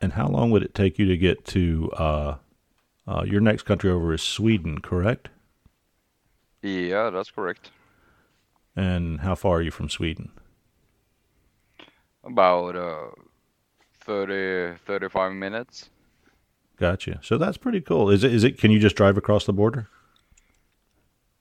[0.00, 2.36] And how long would it take you to get to uh,
[3.06, 5.28] uh, your next country over is Sweden, correct?
[6.62, 7.70] Yeah, that's correct.
[8.76, 10.30] And how far are you from Sweden?
[12.24, 13.10] About uh,
[14.00, 15.90] 30, 35 minutes.
[16.78, 17.20] Gotcha.
[17.22, 18.10] So that's pretty cool.
[18.10, 18.32] Is it?
[18.32, 18.58] Is it?
[18.58, 19.88] Can you just drive across the border?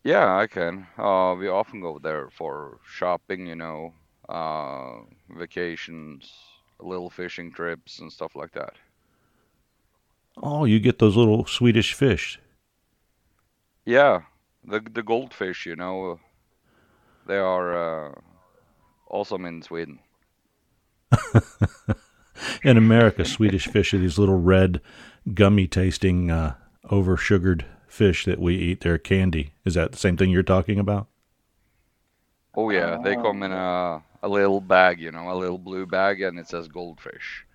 [0.04, 0.88] Yeah, I can.
[0.98, 3.94] Uh, we often go there for shopping, you know,
[4.30, 6.32] uh, vacations,
[6.80, 8.74] little fishing trips, and stuff like that.
[10.42, 12.40] Oh, you get those little Swedish fish.
[13.86, 14.22] Yeah,
[14.64, 16.20] the the goldfish, you know,
[17.28, 18.12] they are uh,
[19.10, 20.00] awesome in Sweden.
[22.64, 24.82] in America, Swedish fish are these little red,
[25.34, 26.56] gummy tasting, uh,
[26.90, 28.82] over sugared fish that we eat.
[28.82, 29.54] They're candy.
[29.64, 31.08] Is that the same thing you're talking about?
[32.54, 36.20] Oh yeah, they come in a a little bag, you know, a little blue bag,
[36.20, 37.46] and it says goldfish.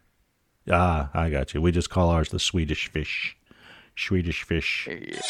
[0.71, 1.61] Ah, I got you.
[1.61, 3.37] We just call ours the Swedish fish.
[3.97, 4.89] Swedish fish.
[4.89, 5.21] Yeah.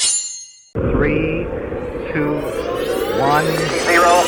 [0.92, 1.45] Three,
[2.12, 2.34] two,
[3.19, 3.47] one,
[3.89, 4.20] zero,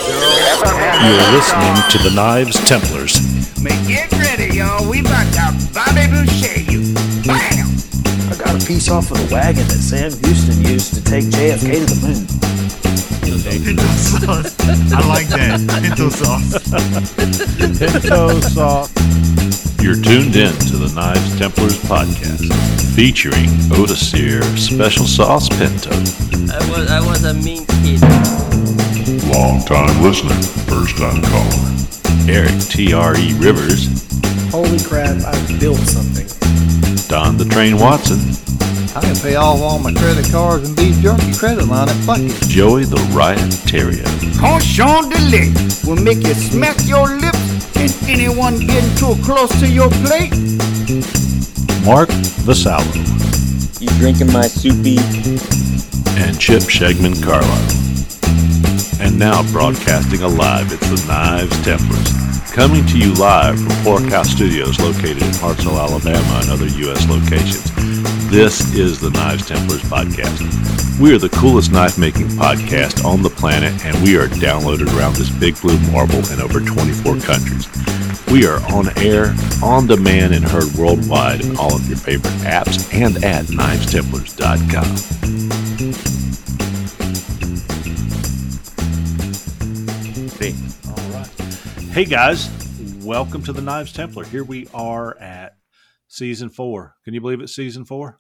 [1.05, 3.21] You're listening to the Knives Templars.
[3.63, 4.89] Man, get ready, y'all.
[4.91, 6.95] We about to Bobby Boucher you.
[7.27, 7.69] Bam!
[8.33, 11.87] I got a piece off of the wagon that Sam Houston used to take JFK
[11.87, 13.12] to the moon.
[13.41, 14.61] Pinto sauce.
[14.93, 15.59] I like that.
[15.83, 16.53] Pinto sauce.
[17.79, 18.93] Pinto sauce.
[19.83, 22.53] You're tuned in to the Knives Templars podcast,
[22.95, 25.91] featuring Odacir Special Sauce Pinto.
[25.91, 28.03] I was I was a mean kid.
[29.33, 30.37] Long time listener,
[30.69, 31.69] first time caller.
[32.29, 33.33] Eric T.R.E.
[33.39, 33.89] Rivers,
[34.53, 36.29] Holy crap, I built something.
[37.13, 38.17] Don the Train Watson,
[38.97, 42.33] I can pay off all my credit cards and beef jerky credit line at Bucket.
[42.49, 44.09] Joey the Riot Terrier,
[44.41, 45.53] Cochon de lait
[45.85, 50.33] will make you smack your lips and anyone getting too close to your plate.
[51.85, 52.09] Mark
[52.49, 52.81] Vassallo,
[53.79, 54.97] You drinking my soupy?
[56.17, 57.92] and Chip Skjeggmenn Carlisle.
[59.01, 62.13] And now broadcasting alive, it's the Knives Templars.
[62.53, 67.09] Coming to you live from Porkhouse Studios located in Hartselle, Alabama and other U.S.
[67.09, 67.65] locations.
[68.31, 70.41] This is the Knives Templars podcast.
[71.01, 75.17] We are the coolest knife making podcast on the planet and we are downloaded around
[75.17, 77.69] this big blue marble in over 24 countries.
[78.31, 82.93] We are on air, on demand, and heard worldwide in all of your favorite apps
[82.95, 86.22] and at knivestemplars.com.
[91.93, 92.49] Hey guys,
[93.05, 94.25] welcome to the Knives Templar.
[94.25, 95.59] Here we are at
[96.09, 96.95] season four.
[97.05, 98.19] Can you believe it's season four?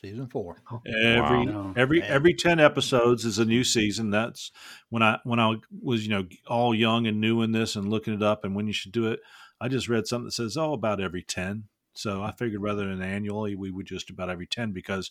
[0.00, 0.62] Season four.
[0.86, 1.74] Every Wow.
[1.76, 2.10] every Man.
[2.10, 4.08] every ten episodes is a new season.
[4.08, 4.50] That's
[4.88, 8.14] when I when I was you know all young and new in this and looking
[8.14, 9.20] it up and when you should do it.
[9.60, 11.64] I just read something that says oh about every ten.
[11.94, 15.10] So I figured rather than annually, we would just about every ten because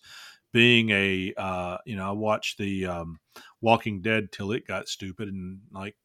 [0.51, 3.19] being a uh, you know I watched the um,
[3.61, 5.95] Walking Dead till it got stupid and like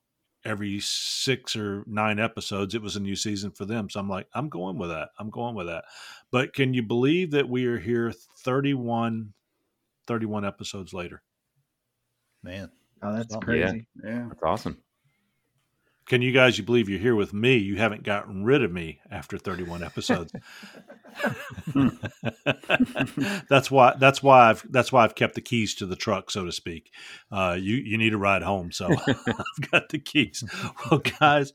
[0.46, 4.26] every six or nine episodes it was a new season for them so i'm like
[4.34, 5.84] i'm going with that i'm going with that
[6.30, 9.32] but can you believe that we are here 31
[10.06, 11.22] 31 episodes later
[12.46, 12.70] Man.
[13.02, 13.60] Oh, that's Something.
[13.60, 13.86] crazy.
[14.04, 14.26] Yeah.
[14.28, 14.78] That's awesome.
[16.06, 19.00] Can you guys you believe you're here with me you haven't gotten rid of me
[19.10, 20.32] after 31 episodes.
[23.48, 26.44] That's why that's why i've that's why i've kept the keys to the truck so
[26.44, 26.90] to speak.
[27.30, 30.44] Uh you you need a ride home so i've got the keys.
[30.90, 31.52] Well guys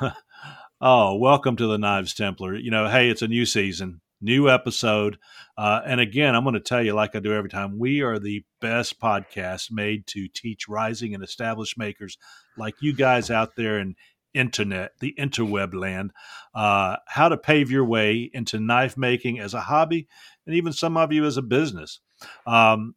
[0.80, 2.54] oh welcome to the knives templar.
[2.56, 5.18] You know hey it's a new season new episode
[5.56, 8.18] uh, and again i'm going to tell you like i do every time we are
[8.18, 12.18] the best podcast made to teach rising and established makers
[12.56, 13.94] like you guys out there in
[14.34, 16.12] internet, the interweb land,
[16.54, 20.08] uh, how to pave your way into knife making as a hobby,
[20.46, 22.00] and even some of you as a business.
[22.46, 22.94] Um,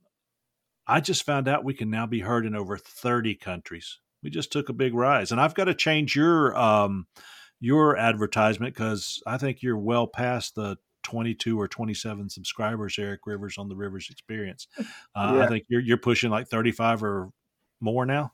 [0.86, 4.00] I just found out we can now be heard in over 30 countries.
[4.24, 7.08] We just took a big rise, and I've got to change your um,
[7.60, 13.58] your advertisement because I think you're well past the 22 or 27 subscribers, Eric Rivers
[13.58, 14.68] on the Rivers Experience.
[15.16, 17.32] Uh, I think you're you're pushing like 35 or
[17.80, 18.32] more now.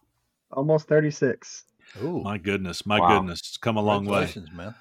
[0.51, 1.63] Almost 36.
[2.01, 2.21] Ooh.
[2.21, 3.19] My goodness, my Wow.
[3.19, 4.27] goodness, it's come a long way.
[4.53, 4.75] Man.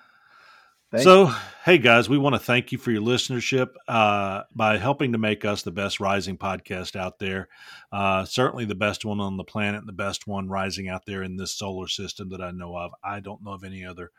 [0.90, 1.32] Thank so,
[1.64, 5.44] hey guys, we want to thank you for your listenership uh, by helping to make
[5.44, 7.48] us the best rising podcast out there.
[7.92, 11.22] Uh, certainly the best one on the planet, and the best one rising out there
[11.22, 12.92] in this solar system that I know of.
[13.04, 14.10] I don't know of any other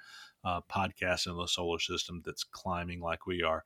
[0.44, 3.64] uh, podcast in the solar system that's climbing like we are.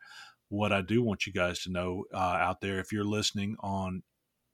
[0.49, 4.03] What I do want you guys to know uh, out there, if you're listening on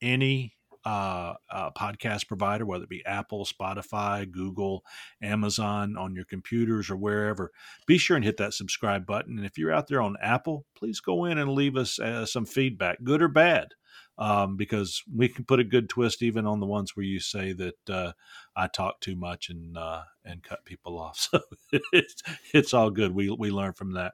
[0.01, 0.53] any
[0.85, 4.83] uh, uh, podcast provider, whether it be Apple, Spotify, Google,
[5.21, 7.51] Amazon, on your computers or wherever,
[7.87, 9.37] be sure and hit that subscribe button.
[9.37, 12.45] And if you're out there on Apple, please go in and leave us uh, some
[12.45, 13.69] feedback, good or bad
[14.17, 17.53] um, because we can put a good twist even on the ones where you say
[17.53, 18.11] that uh,
[18.55, 21.29] I talk too much and uh, and cut people off.
[21.71, 22.21] So it's
[22.53, 23.15] it's all good.
[23.15, 24.13] We we learn from that,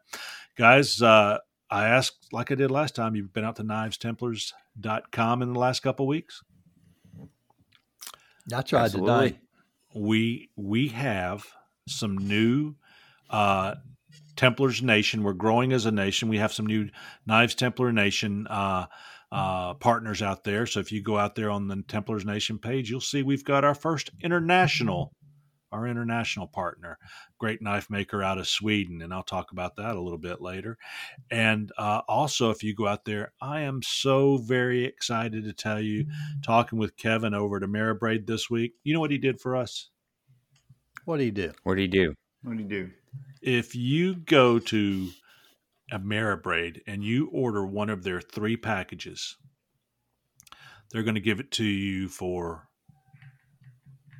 [0.55, 1.01] guys.
[1.01, 3.15] Uh, I asked like I did last time.
[3.15, 6.43] You've been out to knivestemplars.com in the last couple weeks.
[8.53, 9.29] I tried Absolutely.
[9.29, 9.39] today.
[9.93, 11.45] We we have
[11.87, 12.75] some new
[13.29, 13.75] uh,
[14.35, 15.23] Templars Nation.
[15.23, 16.29] We're growing as a nation.
[16.29, 16.89] We have some new
[17.25, 18.85] Knives Templar Nation uh,
[19.31, 20.65] uh, partners out there.
[20.65, 23.63] So if you go out there on the Templars Nation page, you'll see we've got
[23.63, 25.13] our first international,
[25.71, 26.97] our international partner,
[27.37, 30.77] great knife maker out of Sweden, and I'll talk about that a little bit later.
[31.29, 35.79] And uh, also, if you go out there, I am so very excited to tell
[35.81, 36.05] you,
[36.43, 38.73] talking with Kevin over at Ameribrade this week.
[38.83, 39.89] You know what he did for us?
[41.05, 41.51] What do you do?
[41.63, 42.13] What do you do?
[42.43, 42.89] What do you do?
[43.41, 45.09] if you go to
[45.91, 49.35] Ameribrade and you order one of their three packages,
[50.91, 52.67] they're going to give it to you for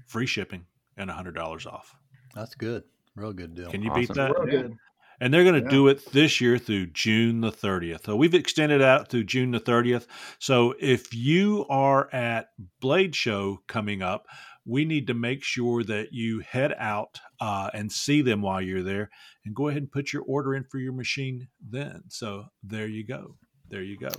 [0.08, 0.66] free shipping
[0.98, 1.96] and hundred dollars off.
[2.36, 2.84] That's good.
[3.16, 3.70] Real good deal.
[3.70, 4.32] Can you beat that?
[4.38, 4.78] Real good.
[5.22, 5.70] And they're going to Yeah.
[5.70, 8.06] do it this year through June the 30th.
[8.06, 10.08] So we've extended out through June the 30th.
[10.40, 14.28] So if you are at Blade Show coming up,
[14.70, 18.84] we need to make sure that you head out uh, and see them while you're
[18.84, 19.10] there
[19.44, 22.04] and go ahead and put your order in for your machine then.
[22.10, 23.38] So there you go.
[23.68, 24.10] There you go.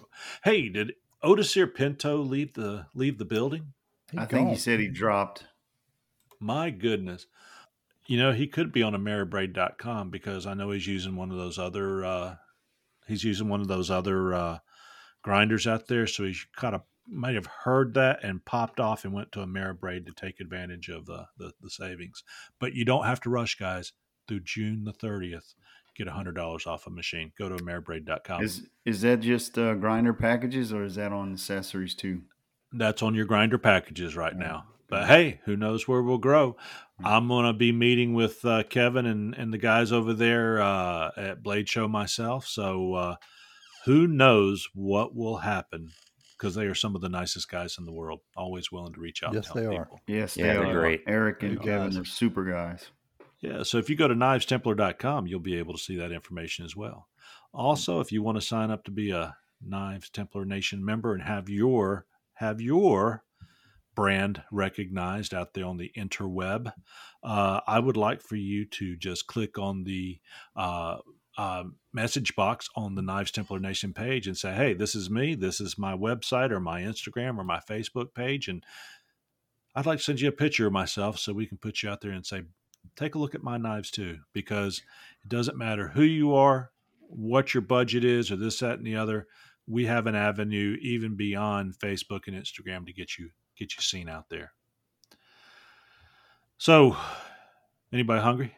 [0.42, 3.74] Hey, did Odacir Pinto leave the leave the building?
[4.10, 5.44] He I think he said he dropped.
[6.40, 7.26] My goodness.
[8.06, 11.58] You know, he could be on ameribrade.com because I know he's using one of those
[11.58, 12.34] other uh
[13.06, 14.58] he's using one of those other uh
[15.22, 16.08] grinders out there.
[16.08, 20.06] So he's kind of might have heard that and popped off and went to Ameribrade
[20.06, 22.22] to take advantage of the, the, the savings.
[22.58, 23.92] But you don't have to rush, guys.
[24.28, 25.54] Through June the 30th,
[25.96, 27.32] get hundred dollars off a machine.
[27.36, 28.44] Go to ameribrade.com.
[28.44, 32.22] Is is that just uh, grinder packages or is that on accessories too?
[32.72, 34.66] That's on your grinder packages right now.
[34.88, 36.56] But hey, who knows where we'll grow?
[37.02, 41.10] I'm going to be meeting with uh, Kevin and, and the guys over there uh,
[41.16, 42.46] at Blade Show myself.
[42.46, 43.16] So uh,
[43.84, 45.90] who knows what will happen?
[46.40, 49.22] Because they are some of the nicest guys in the world, always willing to reach
[49.22, 49.34] out.
[49.34, 49.88] Yes, and help they are.
[50.06, 51.02] Yes, Yeah, they they're great.
[51.06, 51.98] Eric and Good Kevin guys.
[51.98, 52.90] are super guys.
[53.40, 56.74] Yeah, so if you go to knivestemplar.com, you'll be able to see that information as
[56.76, 57.08] well.
[57.52, 61.22] Also, if you want to sign up to be a Knives Templar Nation member and
[61.22, 63.24] have your have your
[63.94, 66.72] brand recognized out there on the interweb,
[67.22, 70.18] uh, I would like for you to just click on the
[70.56, 70.98] uh,
[71.40, 71.64] uh,
[71.94, 75.34] message box on the Knives Templar Nation page and say, "Hey, this is me.
[75.34, 78.62] This is my website or my Instagram or my Facebook page," and
[79.74, 82.00] I'd like to send you a picture of myself so we can put you out
[82.00, 82.42] there and say,
[82.96, 84.82] take a look at my knives too, because
[85.22, 86.72] it doesn't matter who you are,
[87.08, 89.26] what your budget is, or this, that, and the other.
[89.66, 94.08] We have an avenue even beyond Facebook and Instagram to get you get you seen
[94.08, 94.52] out there.
[96.58, 96.96] So,
[97.92, 98.54] anybody hungry?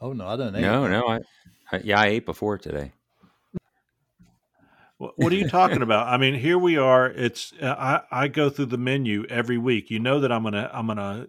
[0.00, 0.60] Oh no, I don't know.
[0.60, 1.06] No, no.
[1.08, 1.18] I,
[1.72, 2.92] I yeah, I ate before today.
[4.98, 6.08] What, what are you talking about?
[6.08, 7.06] I mean, here we are.
[7.06, 7.74] It's uh,
[8.10, 9.90] I I go through the menu every week.
[9.90, 11.26] You know that I'm gonna I'm gonna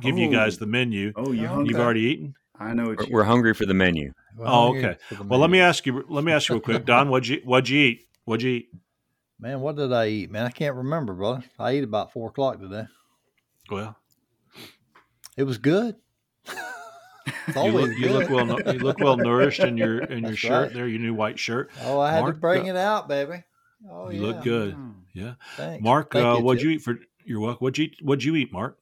[0.00, 0.60] give you guys Oh.
[0.60, 1.12] the menu.
[1.16, 1.68] Oh, you Oh, hungry?
[1.72, 2.34] You've already eaten.
[2.58, 4.12] I know We're, we're hungry for the menu.
[4.36, 4.96] Well, Oh, okay.
[5.08, 6.04] for the Well, let me ask you.
[6.08, 7.08] Let me ask you real quick, Don.
[7.08, 8.00] What'd you What'd you eat?
[8.24, 8.68] What'd you eat?
[9.40, 10.30] Man, what did I eat?
[10.30, 11.44] Man, I can't remember, brother.
[11.58, 12.86] I ate about four o'clock today.
[13.70, 13.96] Well,
[15.36, 15.94] It was good.
[17.48, 18.58] It's you look, you look well.
[18.74, 20.72] You look well nourished in your in your That's shirt right.
[20.72, 20.86] there.
[20.86, 21.70] Your new white shirt.
[21.82, 23.44] Oh, I had Mark, to bring uh, it out, baby.
[23.90, 24.26] Oh, you yeah.
[24.26, 24.74] look good.
[24.74, 24.90] Hmm.
[25.14, 25.82] Yeah, Thanks.
[25.82, 26.12] Mark.
[26.12, 26.68] Thank uh, you, what'd Chip.
[26.68, 27.58] you eat for your welcome?
[27.58, 28.78] What'd you eat, What'd you eat, Mark?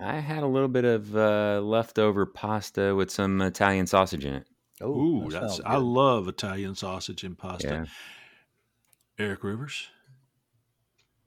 [0.00, 4.46] I had a little bit of uh, leftover pasta with some Italian sausage in it.
[4.80, 7.86] Oh, Ooh, that that's sounds I love Italian sausage and pasta.
[9.18, 9.24] Yeah.
[9.24, 9.88] Eric Rivers.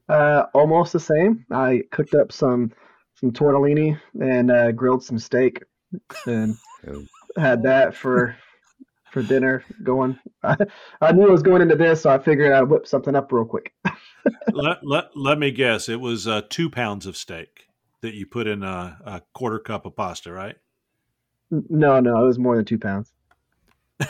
[0.09, 1.45] Uh, almost the same.
[1.51, 2.71] I cooked up some
[3.15, 5.63] some tortellini and uh, grilled some steak,
[6.25, 6.55] and
[6.87, 7.03] Oh.
[7.37, 8.35] had that for
[9.11, 9.63] for dinner.
[9.83, 10.55] Going, I,
[11.01, 13.45] I knew I was going into this, so I figured I'd whip something up real
[13.45, 13.73] quick.
[14.53, 15.89] let, let let me guess.
[15.89, 17.67] It was uh, two pounds of steak
[18.01, 20.55] that you put in a, a quarter cup of pasta, right?
[21.49, 23.11] No, no, it was more than two pounds.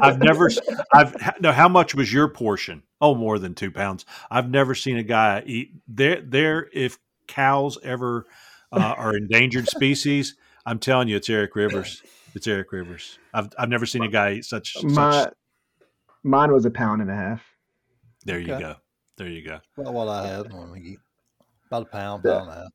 [0.00, 0.50] I've never,
[0.92, 1.52] I've no.
[1.52, 2.82] How much was your portion?
[3.00, 4.06] Oh, more than two pounds.
[4.30, 6.20] I've never seen a guy eat there.
[6.22, 8.26] There, if cows ever
[8.74, 12.02] uh, are endangered species, I'm telling you, it's Eric Rivers.
[12.34, 13.18] It's Eric Rivers.
[13.32, 14.76] I've I've never seen a guy eat such.
[14.82, 15.32] My such
[16.22, 17.42] mine was a pound and a half.
[18.24, 18.76] there you go.
[19.16, 19.60] There you go.
[19.76, 20.46] Well, what I had.
[20.46, 22.32] About a pound, Yeah.
[22.38, 22.72] pound and a half.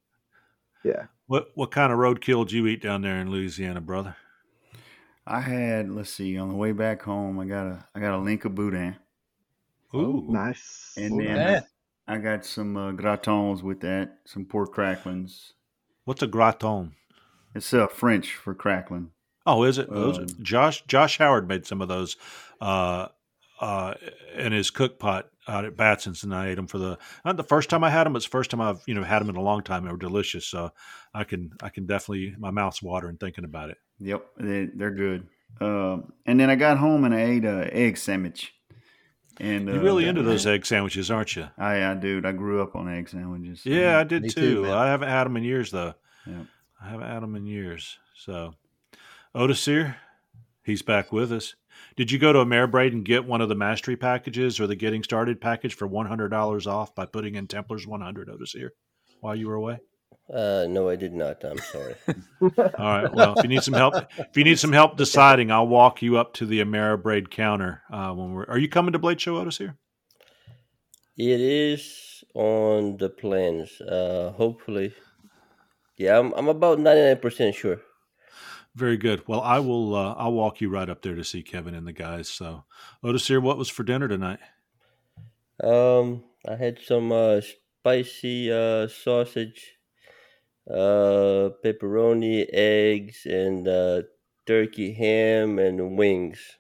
[0.84, 1.06] Yeah.
[1.28, 4.16] What what kind of roadkill did you eat down there in Louisiana, brother?
[5.28, 7.40] I had let's see on the way back home.
[7.40, 8.96] I got a I got a link of boudin,
[9.94, 10.94] Ooh, Nice.
[10.98, 11.62] and then Yeah.
[12.08, 15.54] I got some uh, gratons with that, some pork cracklings.
[16.10, 16.96] What's a gratin?
[17.54, 19.12] It's uh, French for crackling.
[19.46, 19.90] Oh, is it?
[19.92, 22.18] Um, Josh Josh Howard made some of those
[22.60, 23.10] uh,
[23.62, 23.94] uh,
[24.36, 27.44] in his cook pot out at Batson's, and I ate them for the not the
[27.44, 28.16] first time I had them.
[28.16, 29.86] It's the first time I've you know had them in a long time.
[29.86, 30.72] They were delicious, so
[31.14, 33.78] I can I can definitely my mouth's watering thinking about it.
[34.00, 35.28] Yep, they, they're good.
[35.62, 38.54] Um, and then I got home and I ate a egg sandwich.
[39.40, 41.48] And You're uh, really into those egg sandwiches, aren't you?
[41.58, 43.66] I, I dude, I grew up on egg sandwiches.
[43.66, 44.66] Yeah, I did Me too.
[44.66, 44.72] too.
[44.72, 45.94] I haven't had them in years though.
[46.26, 46.44] Yeah.
[46.82, 47.98] I haven't had them in years.
[48.16, 48.56] So,
[49.34, 49.96] Odacir,
[50.64, 51.56] he's back with us.
[51.96, 55.04] Did you go to Ameribrade and get one of the mastery packages or the getting
[55.04, 58.28] started package for one hundred dollars off by putting in Templars one hundred?
[58.28, 58.70] Odacir,
[59.22, 59.80] while you were away.
[60.32, 61.44] Uh, no, I did not.
[61.44, 61.96] I'm sorry.
[62.42, 63.14] All right.
[63.14, 66.18] Well, if you need some help, if you need some help deciding, I'll walk you
[66.18, 68.46] up to the Ameribrade counter uh, when we're.
[68.46, 69.76] Are you coming to Blade Show, Odacir?
[71.18, 73.82] it is on the plans.
[73.82, 74.94] Uh, hopefully.
[75.98, 77.82] Yeah, I'm, I'm about 99% sure.
[78.76, 79.28] Very good.
[79.28, 79.96] Well, I will.
[79.96, 82.30] Uh, I'll walk you right up there to see Kevin and the guys.
[82.30, 82.64] So,
[83.04, 84.40] Odacir, what was for dinner tonight?
[85.62, 89.74] Um, I had some uh, spicy uh, sausage,
[90.70, 94.04] uh, pepperoni, eggs, and uh,
[94.46, 96.58] turkey ham and wings.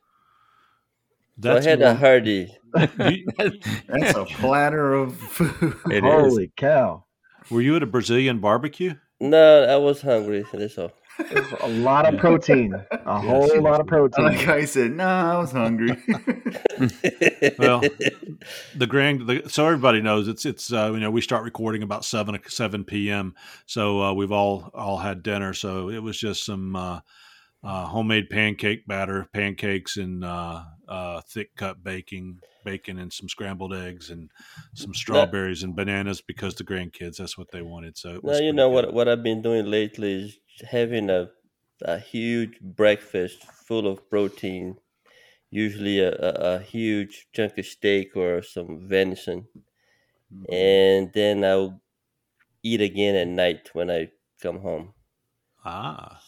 [1.41, 2.53] So I had a hearty.
[2.73, 5.75] That's a platter of food.
[5.89, 6.11] It is.
[6.11, 7.05] Holy cow.
[7.49, 8.95] were you at a Brazilian barbecue?
[9.19, 10.45] No, I was hungry.
[10.51, 10.91] That's all.
[11.61, 12.73] A lot of protein.
[12.91, 14.25] A whole lot of protein.
[14.25, 15.91] Like I said, no, I was hungry.
[17.57, 17.81] Well,
[18.75, 19.27] the grand.
[19.27, 20.71] The, so everybody knows it's it's.
[20.71, 23.35] Uh, you know, we start recording about seven seven p.m.
[23.65, 25.53] So uh, we've all all had dinner.
[25.53, 27.01] So it was just some uh,
[27.63, 33.73] uh, homemade pancake batter, pancakes, and uh, uh, thick cut baking bacon, and some scrambled
[33.73, 34.31] eggs, and
[34.73, 37.97] some strawberries and bananas because the grandkids that's what they wanted.
[37.97, 38.85] So it Now you know good.
[38.85, 41.31] what what I've been doing lately is having a
[41.83, 44.79] a huge breakfast full of protein,
[45.51, 49.47] usually a, a, a huge chunk of steak or some venison,
[50.51, 51.81] and then I'll
[52.63, 54.11] eat again at night when I
[54.41, 54.93] come home.
[55.63, 56.19] Ah,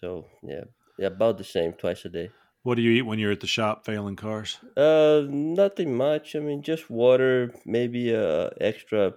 [0.00, 0.64] So yeah,
[0.98, 2.30] yeah, about the same twice a day.
[2.62, 4.58] what do you eat when you're at the shop failing cars?
[4.76, 6.36] Uh, nothing much.
[6.36, 9.14] I mean, just water, maybe a extra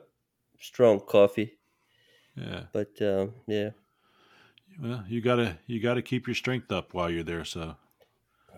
[0.60, 1.60] strong coffee.
[2.36, 2.66] Yeah.
[2.72, 3.72] But um, yeah,
[4.82, 7.46] Well, you gotta you gotta keep your strength up while you're there.
[7.46, 7.75] So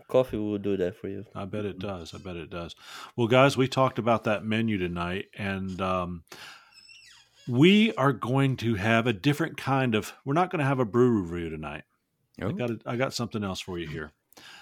[0.07, 1.25] coffee will do that for you.
[1.36, 2.13] I bet it does.
[2.13, 2.75] I bet it does.
[3.15, 6.24] Well, guys, we talked about that menu tonight, and um,
[7.47, 10.13] we are going to have a different kind of.
[10.25, 11.83] We're not going to have a brew review tonight.
[12.41, 14.12] I Oh, got a, I got something else for you here,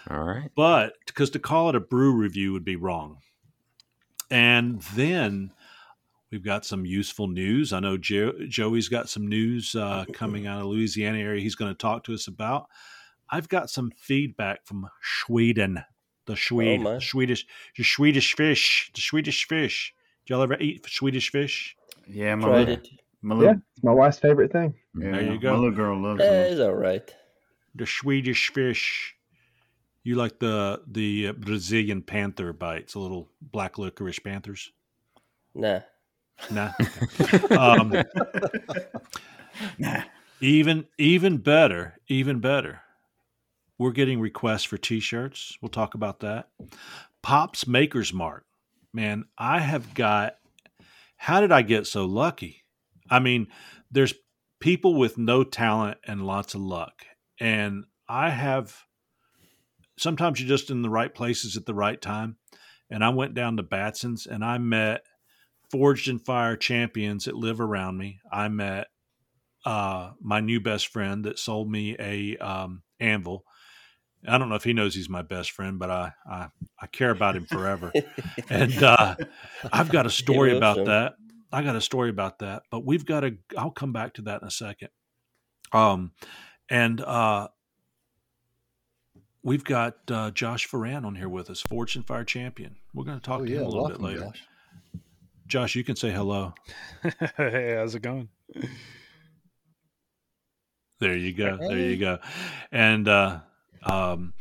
[0.09, 0.49] all right.
[0.55, 3.17] but because to call it a brew review would be wrong.
[4.31, 5.51] And then
[6.31, 7.73] we've got some useful news.
[7.73, 11.41] I know jo- Joey's got some news uh, coming out of Louisiana area.
[11.41, 12.67] He's going to talk to us about.
[13.29, 15.83] I've got some feedback from Sweden,
[16.25, 16.93] the Swede, my.
[16.95, 17.45] the Swedish,
[17.77, 19.93] the Swedish fish, the Swedish fish.
[20.25, 21.75] Did y'all ever eat Swedish fish?
[22.07, 22.87] yeah, my Tried little, it.
[23.21, 24.75] my Yeah, it's my wife's favorite thing.
[24.99, 25.53] yeah, There you My go.
[25.55, 26.51] little girl loves Eh, those.
[26.53, 27.15] it's all right.
[27.73, 29.15] The Swedish fish.
[30.03, 34.71] You like the the uh, Brazilian panther bites, the little black licorice panthers?
[35.55, 35.79] Nah.
[36.51, 36.71] Nah.
[37.57, 37.93] um,
[40.41, 42.81] Even even better, even better.
[43.77, 45.57] We're getting requests for t-shirts.
[45.61, 46.49] We'll talk about that.
[47.23, 48.45] Pops Makers Mark.
[48.93, 50.35] Man, I have got
[51.17, 52.63] how did I get so lucky?
[53.09, 53.47] I mean,
[53.91, 54.13] there's
[54.59, 57.05] people with no talent and lots of luck.
[57.39, 58.83] And I have
[59.97, 62.37] sometimes you're just in the right places at the right time.
[62.89, 65.05] And I went down to Batson's and I met
[65.71, 68.19] Forged in Fire champions that live around me.
[68.31, 68.87] I met
[69.65, 73.43] uh, my new best friend that sold me a um, anvil.
[74.27, 76.47] I don't know if he knows he's my best friend, but I I,
[76.81, 77.91] I care about him forever.
[78.49, 79.15] and uh,
[79.71, 80.85] I've got a story about soon.
[80.85, 81.13] that.
[81.51, 83.37] I got a story about that, but we've got to.
[83.57, 84.89] I'll come back to that in a second.
[85.71, 86.11] Um,
[86.69, 87.47] and uh,
[89.43, 92.75] we've got uh, Josh Foran on here with us, Forged in Fire champion.
[92.93, 94.19] We're going to talk Oh, to yeah, him a little bit later.
[94.21, 94.43] Josh.
[95.47, 96.53] Josh, you can say hello.
[97.37, 98.29] hey, how's it going?
[100.99, 101.57] There you go.
[101.57, 102.19] There you go.
[102.71, 103.39] And uh
[103.83, 104.33] um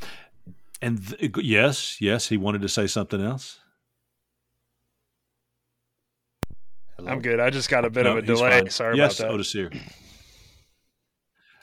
[0.80, 3.60] and th- yes, yes, he wanted to say something else.
[7.06, 7.40] I'm good.
[7.40, 8.50] I just got a bit No, of a delay.
[8.60, 8.70] fine.
[8.70, 9.34] Sorry yes, about that.
[9.34, 9.70] Otis here.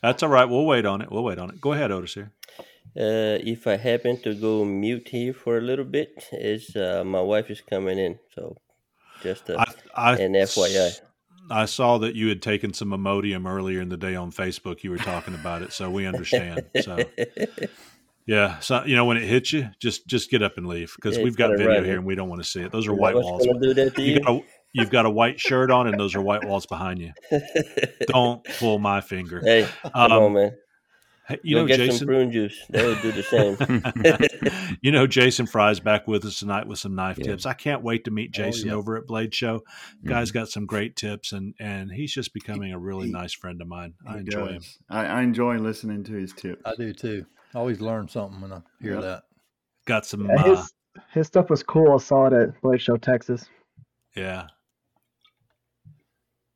[0.03, 0.45] That's all right.
[0.45, 1.11] We'll wait on it.
[1.11, 1.61] We'll wait on it.
[1.61, 2.31] Go ahead, Odacir.
[2.97, 7.21] Uh, if I happen to go mute here for a little bit, is uh, my
[7.21, 8.57] wife is coming in, so
[9.21, 9.59] just a,
[9.95, 10.99] I, an FYI.
[11.49, 14.83] I saw that you had taken some Imodium earlier in the day on Facebook.
[14.83, 16.65] You were talking about it, so we understand.
[16.81, 16.97] So,
[18.25, 21.17] yeah, so you know when it hits you, just just get up and leave because
[21.17, 22.71] Yeah, we've got gotta video run here and we don't want to see it.
[22.71, 23.45] Those are white walls.
[23.61, 24.19] do that to You you?
[24.19, 24.41] got a,
[24.73, 27.11] you've got a white shirt on, and those are white walls behind you.
[28.07, 29.41] Don't pull my finger.
[29.43, 30.51] Hey, come on, um, man.
[31.27, 32.07] Hey, you Go know, get some Jason.
[32.07, 32.65] prune juice.
[32.69, 34.77] That would do the same.
[34.81, 37.25] you know, Jason Fry's back with us tonight with some knife Yeah.
[37.27, 37.45] tips.
[37.45, 38.75] I can't wait to meet Oh, Jason yeah.
[38.75, 39.61] over at Blade Show.
[40.05, 40.39] Guy's Mm-hmm.
[40.39, 43.67] got some great tips, and and he's just becoming a really he- nice friend of
[43.67, 43.93] mine.
[44.07, 44.61] I He enjoy him.
[44.89, 46.61] I, I enjoy listening to his tips.
[46.65, 47.25] I do too.
[47.53, 49.01] I always learn something when I hear Yep.
[49.03, 49.23] that.
[49.85, 50.73] Got some, Yeah, uh, his
[51.11, 51.93] his stuff was cool.
[51.93, 53.45] I saw it at Blade Show, Texas.
[54.15, 54.47] yeah,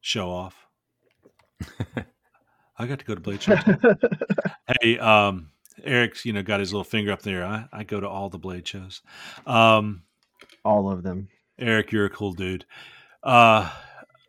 [0.01, 0.67] show off.
[2.77, 3.55] I got to go to Blade Show.
[4.81, 5.49] hey, um,
[5.83, 7.45] Eric's, you know, got his little finger up there.
[7.45, 9.01] I, I go to all the Blade shows.
[9.45, 10.03] Um,
[10.63, 11.29] All of them.
[11.57, 12.65] Eric, you're a cool dude.
[13.23, 13.69] Uh,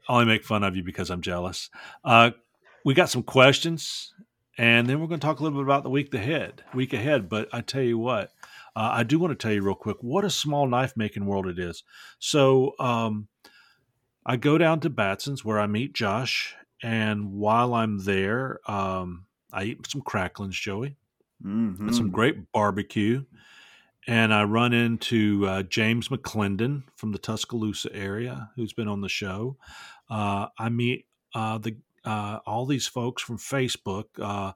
[0.08, 1.70] I only make fun of you because I'm jealous.
[2.04, 2.30] Uh,
[2.84, 4.14] we got some questions,
[4.56, 6.62] and then we're going to talk a little bit about the week ahead.
[6.72, 8.30] Week ahead, but I tell you what,
[8.76, 11.48] uh, I do want to tell you real quick what a small knife making world
[11.48, 11.82] it is.
[12.20, 13.26] So, um,
[14.24, 19.64] I go down to Batson's where I meet Josh, and while I'm there, um, I
[19.64, 20.96] eat some cracklings, Joey
[21.44, 21.90] Mm-hmm.
[21.90, 23.24] some great barbecue.
[24.06, 29.08] And I run into uh, James McClendon from the Tuscaloosa area, who's been on the
[29.08, 29.58] show.
[30.08, 34.52] Uh, I meet uh, the uh, all these folks from Facebook, uh,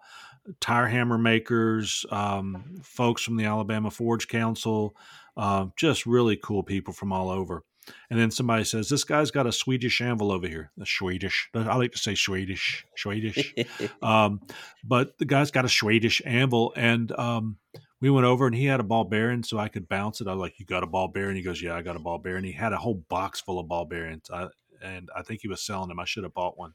[0.60, 4.96] tire hammer makers, um, folks from the Alabama Forge Council,
[5.36, 7.64] uh, just really cool people from all over.
[8.10, 11.48] And then somebody says, "This guy's got a Swedish anvil over here." The Swedish.
[11.54, 12.84] I like to say Swedish.
[12.96, 13.54] Swedish
[14.02, 14.40] um,
[14.84, 17.56] but the guy's got a Swedish anvil, and um,
[18.00, 20.26] we went over and he had a ball bearing, so I could bounce it.
[20.26, 22.18] I was like, "You got a ball bearing?" He goes, "Yeah, I got a ball
[22.18, 24.48] bearing." He had a whole box full of ball bearings, I,
[24.82, 26.00] and I think he was selling them.
[26.00, 26.74] I should have bought one,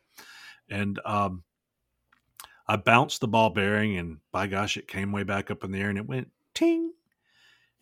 [0.69, 1.43] and um,
[2.67, 5.79] I bounced the ball bearing, and by gosh, it came way back up in the
[5.79, 6.93] air, and it went ting.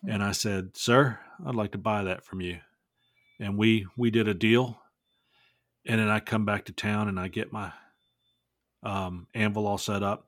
[0.08, 2.60] And I said, "Sir, I'd like to buy that from you."
[3.40, 4.80] And we we did a deal,
[5.86, 7.72] and then I come back to town and I get my
[8.84, 10.28] um, anvil all set up.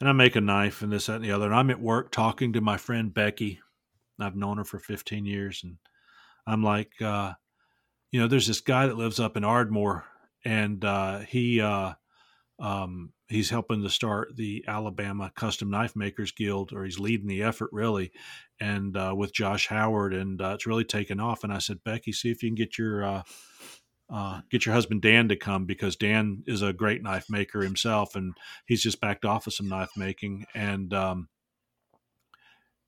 [0.00, 1.46] And I make a knife and this, that, and the other.
[1.46, 3.60] And I'm at work talking to my friend Becky.
[4.18, 5.62] I've known her for 15 years.
[5.62, 5.76] And
[6.46, 7.32] I'm like, uh,
[8.10, 10.04] you know, there's this guy that lives up in Ardmore,
[10.44, 11.94] and uh, he uh,
[12.58, 17.42] um, he's helping to start the Alabama Custom Knife Makers Guild, or he's leading the
[17.42, 18.12] effort really,
[18.60, 21.42] and uh, with Josh Howard, and uh, it's really taken off.
[21.42, 23.22] And I said, Becky, see if you can get your uh,
[24.12, 28.14] uh, get your husband Dan to come because Dan is a great knife maker himself,
[28.14, 28.34] and
[28.66, 30.44] he's just backed off of some knife making.
[30.54, 31.28] And um,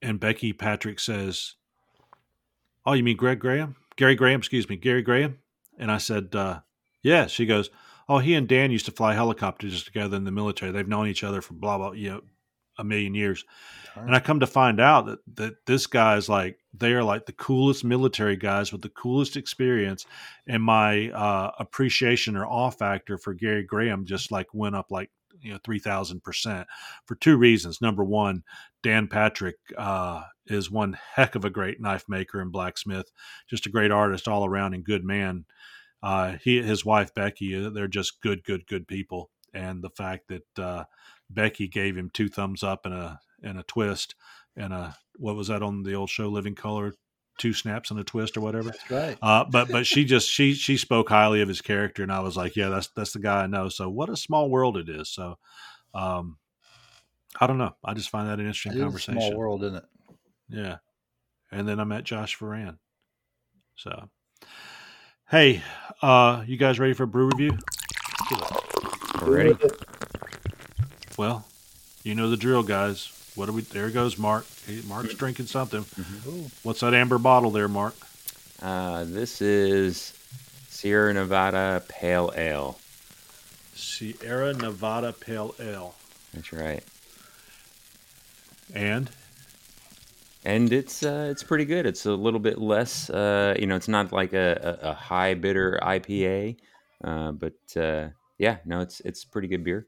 [0.03, 1.55] and Becky Patrick says,
[2.85, 3.77] "Oh, you mean Greg Graham?
[3.97, 4.41] Gary Graham?
[4.41, 5.39] Excuse me, Gary Graham?"
[5.79, 6.61] And I said, uh,
[7.03, 7.71] "Yeah." She goes,
[8.09, 10.73] "Oh, he and Dan used to fly helicopters together in the military.
[10.73, 12.21] They've known each other for blah blah, you know,
[12.79, 13.45] a million years."
[13.97, 17.27] And I come to find out that that this guy is like they are like
[17.27, 20.05] the coolest military guys with the coolest experience,
[20.47, 25.11] and my uh, appreciation or awe factor for Gary Graham just like went up like
[25.41, 26.67] you know three thousand percent
[27.07, 27.81] for two reasons.
[27.81, 28.43] Number one,
[28.83, 33.11] Dan Patrick uh, is one heck of a great knife maker and blacksmith,
[33.49, 35.45] just a great artist all around and good man.
[36.05, 40.29] Uh, he his wife Becky, uh, they're just good, good, good people, and the fact
[40.29, 40.85] that uh,
[41.31, 44.15] Becky gave him two thumbs up and a and a twist
[44.55, 46.93] and a what was that on the old show Living Color,
[47.39, 48.71] two snaps and a twist or whatever.
[48.71, 49.19] That's right.
[49.23, 52.37] Uh, but but she just she she spoke highly of his character, and I was
[52.37, 53.71] like, yeah, that's that's the guy I know.
[53.71, 55.09] So what a small world it is.
[55.09, 55.39] So,
[55.95, 56.37] um,
[57.41, 57.77] I don't know.
[57.83, 59.21] I just find that an interesting It is a conversation.
[59.21, 59.85] small world, isn't it?
[60.49, 60.77] Yeah.
[61.51, 62.79] And then I met Josh Foran.
[63.77, 64.11] So,
[65.35, 65.61] hey,
[66.01, 67.59] uh, you guys ready for a brew review?
[69.21, 69.57] Ready?
[71.19, 71.45] Well,
[72.05, 73.11] you know the drill, guys.
[73.35, 73.63] What are we?
[73.63, 74.47] There goes Mark.
[74.65, 75.85] Hey, Mark's drinking something.
[76.63, 77.97] What's that amber bottle there, Mark?
[78.63, 80.15] Uh, this is
[80.69, 82.79] Sierra Nevada Pale Ale.
[83.75, 85.97] Sierra Nevada Pale Ale.
[86.33, 86.85] That's right.
[88.73, 89.11] And
[90.45, 91.87] and it's uh, it's pretty good.
[91.87, 95.35] It's a little bit less, uh, you know, it's not like a, a, a high
[95.35, 96.57] bitter IPA,
[97.03, 99.87] uh, but uh, yeah, no, it's it's pretty good beer.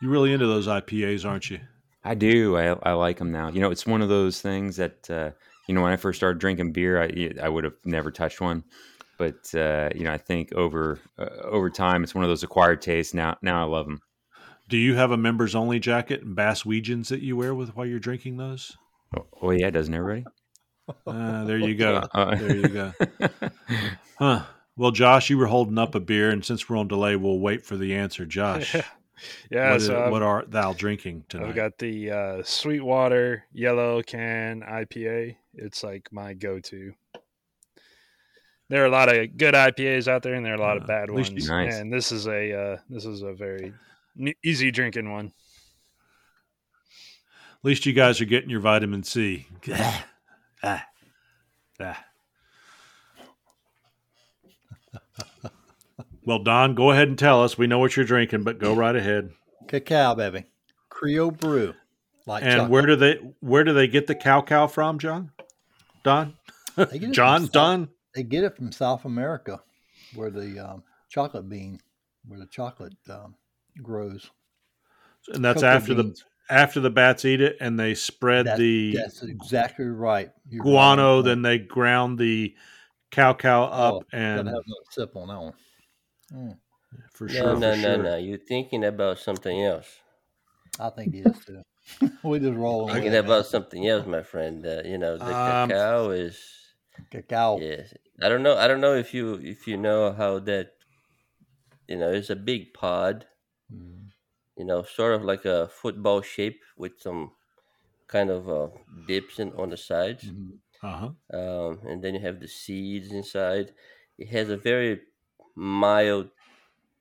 [0.00, 1.60] You really into those IPAs, aren't you?
[2.04, 2.56] I do.
[2.56, 3.48] I, I like them now.
[3.48, 5.30] You know, it's one of those things that uh,
[5.66, 8.64] you know when I first started drinking beer, I I would have never touched one.
[9.18, 12.80] but uh, you know, I think over uh, over time, it's one of those acquired
[12.80, 13.14] tastes.
[13.14, 14.00] Now, now I love them.
[14.68, 17.86] Do you have a members only jacket and Bass Weejuns that you wear with while
[17.86, 18.76] you're drinking those?
[19.16, 20.24] Oh, oh yeah, doesn't everybody?
[21.06, 22.02] Uh, there you go.
[22.12, 22.92] Uh, there you go.
[24.18, 24.42] Huh.
[24.76, 27.64] Well, Josh, you were holding up a beer, and since we're on delay, we'll wait
[27.64, 28.26] for the answer.
[28.26, 28.74] Josh,
[29.50, 29.72] yeah.
[29.72, 31.48] what, so is- what are thou drinking tonight?
[31.48, 35.36] I've got the uh, Sweetwater Yellow Can IPA.
[35.54, 36.92] It's like my go-to.
[38.68, 40.86] There are a lot of good IPAs out there, and there are a lot of
[40.86, 41.48] bad ones.
[41.48, 41.76] Nice.
[41.76, 43.72] And this is a uh, this is a very
[44.42, 45.32] easy drinking one.
[47.64, 49.48] Least you guys are getting your vitamin C.
[49.72, 50.06] Ah.
[50.62, 52.04] Ah.
[56.24, 57.56] well, Don, go ahead and tell us.
[57.56, 59.30] We know what you're drinking, but go right ahead.
[59.66, 60.44] Cacao, baby.
[60.90, 61.74] Creole brew.
[62.26, 62.70] Like and chocolate.
[62.70, 65.32] where do they where do they get the cow cow from, John?
[66.02, 66.34] Don?
[66.76, 67.48] They get it John?
[67.52, 67.88] Don?
[68.14, 69.60] They get it from South America,
[70.14, 71.80] where the um, chocolate bean,
[72.26, 73.34] where the chocolate um,
[73.82, 74.30] grows.
[75.28, 76.20] And that's Cocoa after beans.
[76.20, 80.30] the after the bats eat it and they spread That's, the that's exactly right.
[80.48, 81.24] You're guano, right.
[81.24, 82.54] then they ground the
[83.10, 85.54] cow cow up Oh, and have another sip on that one.
[86.32, 86.58] Mm,
[87.12, 87.56] for No, sure.
[87.56, 88.02] no, for no, sure.
[88.02, 88.16] no.
[88.16, 90.00] You're thinking about something else.
[90.78, 91.62] I think it is too.
[92.22, 93.24] we just roll with Thinking it.
[93.24, 94.64] about something else, my friend.
[94.66, 96.40] Uh, you know, the Um, cacao is
[97.10, 97.58] Cacao.
[97.58, 97.94] yes.
[98.22, 98.56] I don't know.
[98.56, 100.72] I don't know if you if you know how that.
[101.88, 103.26] You know, it's a big pod.
[103.72, 104.03] Mm.
[104.56, 107.34] You know, sort of like a football shape with some
[108.08, 108.70] kind of uh,
[109.06, 110.32] dips in on the sides.
[110.32, 110.60] Mhm.
[110.82, 111.14] Uh-huh.
[111.32, 113.74] um, and then you have the seeds inside.
[114.18, 115.02] It has a very
[115.54, 116.30] mild,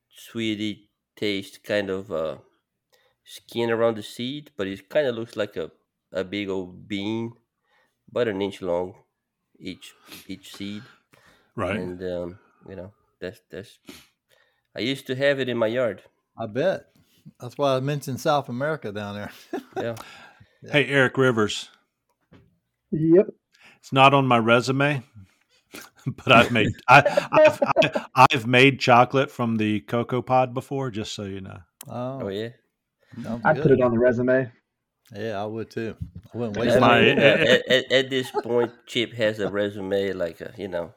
[0.10, 2.40] sweetie taste, kind of uh,
[3.26, 5.72] skin around the seed, but it kind of looks like a,
[6.12, 7.34] a big old bean,
[8.10, 9.04] about an inch long,
[9.60, 9.94] each
[10.28, 10.92] each seed.
[11.56, 11.86] Right.
[11.86, 13.80] And um, you know that's that's.
[14.76, 16.04] I used to have it in my yard.
[16.38, 16.93] I bet.
[17.40, 19.32] That's why I mentioned South America down there.
[19.82, 19.96] Yeah.
[20.72, 21.70] Hey, Eric Rivers.
[22.92, 23.28] Yep.
[23.80, 25.04] It's not on my resume,
[26.06, 27.62] but I've made I, I've,
[28.16, 30.90] I, I've made chocolate from the cocoa pod before.
[30.92, 31.58] Just so you know.
[31.90, 32.50] Oh Oh, yeah.
[33.44, 34.52] I put it on the resume.
[35.14, 35.96] Yeah, I would too.
[36.34, 40.40] I wouldn't waste my- mean, at, at, at this point, Chip has a resume like
[40.40, 40.94] a, you know,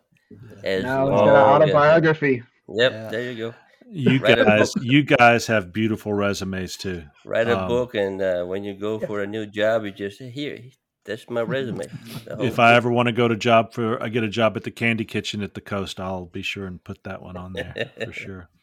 [0.63, 2.43] as Now it's long got an as- autobiography.
[2.69, 3.09] Yep, Yeah.
[3.09, 3.55] there you go.
[3.89, 7.05] You guys, you guys have beautiful resumes too.
[7.25, 10.19] Write a Um, book, and uh, when you go for a new job, you just
[10.19, 10.59] say, "Here,
[11.05, 11.85] that's my resume."
[12.25, 12.77] The whole If I thing.
[12.79, 15.43] ever want to go to job for, I get a job at the Candy Kitchen
[15.43, 16.01] at the coast.
[16.01, 18.49] I'll be sure and put that one on there for sure.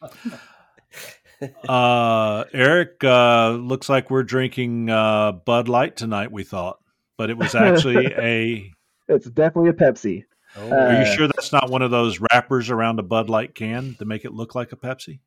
[1.68, 6.30] Uh, Eric, uh, looks like we're drinking uh, Bud Light tonight.
[6.32, 6.78] We thought,
[7.18, 8.70] but it was actually a.
[9.08, 10.24] It's definitely a Pepsi.
[10.56, 13.54] Oh, Are you Uh, sure that's not one of those wrappers around a Bud Light
[13.54, 15.20] can to make it look like a Pepsi?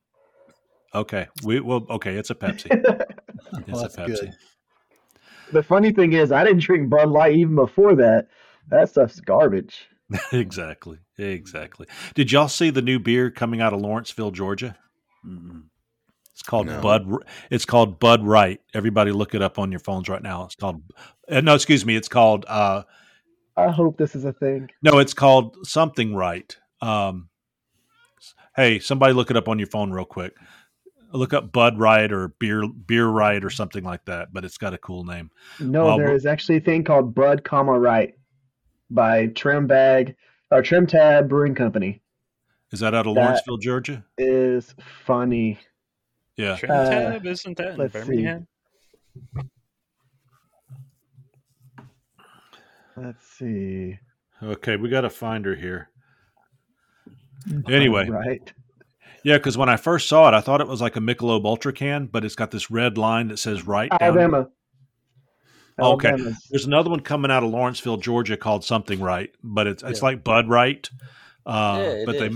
[0.95, 1.85] Okay, we will.
[1.89, 2.69] Okay, it's a Pepsi.
[3.59, 4.19] It's well, a Pepsi.
[4.21, 4.33] good.
[5.53, 8.27] The funny thing is, I didn't drink Bud Light even before that.
[8.69, 9.87] That stuff's garbage.
[10.31, 11.87] exactly, exactly.
[12.15, 14.77] Did y'all see the new beer coming out of Lawrenceville, Georgia?
[15.25, 15.63] Mm-mm.
[16.33, 16.81] It's called No.
[16.81, 17.09] Bud.
[17.49, 18.59] It's called Bud Right.
[18.73, 20.43] Everybody, look it up on your phones right now.
[20.45, 20.83] It's called.
[21.29, 21.95] Uh, no, excuse me.
[21.95, 22.45] It's called.
[22.47, 22.83] Uh,
[23.57, 24.69] I hope this is a thing.
[24.83, 26.55] no, it's called something right.
[26.81, 27.29] Um,
[28.55, 30.35] hey, somebody, look it up on your phone real quick.
[31.11, 34.31] Look up Bud Right or Beer Beer Right or something like that.
[34.33, 35.31] But it's got a cool name.
[35.59, 38.13] No, Well, there we- is actually a thing called Bud, comma right
[38.91, 40.15] by Trim Bag
[40.51, 42.01] or Trim Tab Brewing Company.
[42.71, 44.05] Is that out of That- Lawrenceville, Georgia?
[44.17, 45.57] Is funny.
[46.35, 46.57] Yeah.
[46.57, 47.99] Trim Uh, tab, isn't that in let's see.
[48.01, 48.47] Birmingham?
[52.97, 53.97] Let's see.
[54.41, 55.89] Okay, we got to find her here.
[57.69, 58.51] Anyway, right.
[59.23, 61.71] yeah, because when I first saw it, I thought it was like a Michelob Ultra
[61.71, 63.89] can, but it's got this red line that says right.
[63.89, 64.03] down it.
[64.03, 64.47] Alabama.
[65.79, 66.09] Okay.
[66.09, 69.99] Alabama's- There's another one coming out of Lawrenceville, Georgia, called something right, but it's it's
[70.01, 70.05] Yeah.
[70.05, 70.89] like Bud Right.
[71.45, 72.35] Uh, Yeah, it but they is.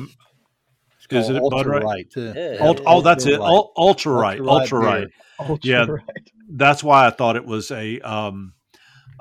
[1.27, 1.83] is it Called Bud Right?
[1.83, 2.33] Right too.
[2.35, 3.39] Yeah, Ult- it oh, that's it.
[3.39, 4.39] Ultra Ultra Right.
[4.39, 4.79] Ultra Right Ultra.
[4.79, 5.07] Right.
[5.49, 5.85] Ultra Yeah.
[5.87, 6.31] right.
[6.49, 8.53] That's why I thought it was a um,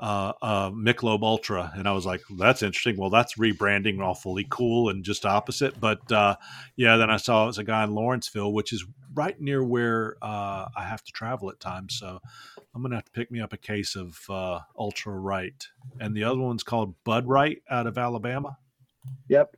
[0.01, 4.89] uh, uh, Michelob Ultra, and I was like, "That's interesting." Well, that's rebranding, awfully cool,
[4.89, 5.79] and just opposite.
[5.79, 6.35] But uh,
[6.75, 8.83] yeah, then I saw it was a guy in Lawrenceville, which is
[9.13, 11.97] right near where uh, I have to travel at times.
[11.99, 12.19] So
[12.73, 15.67] I'm gonna have to pick me up a case of uh, Ultra Right,
[15.99, 18.57] and the other one's called Bud Right out of Alabama.
[19.29, 19.55] Yep.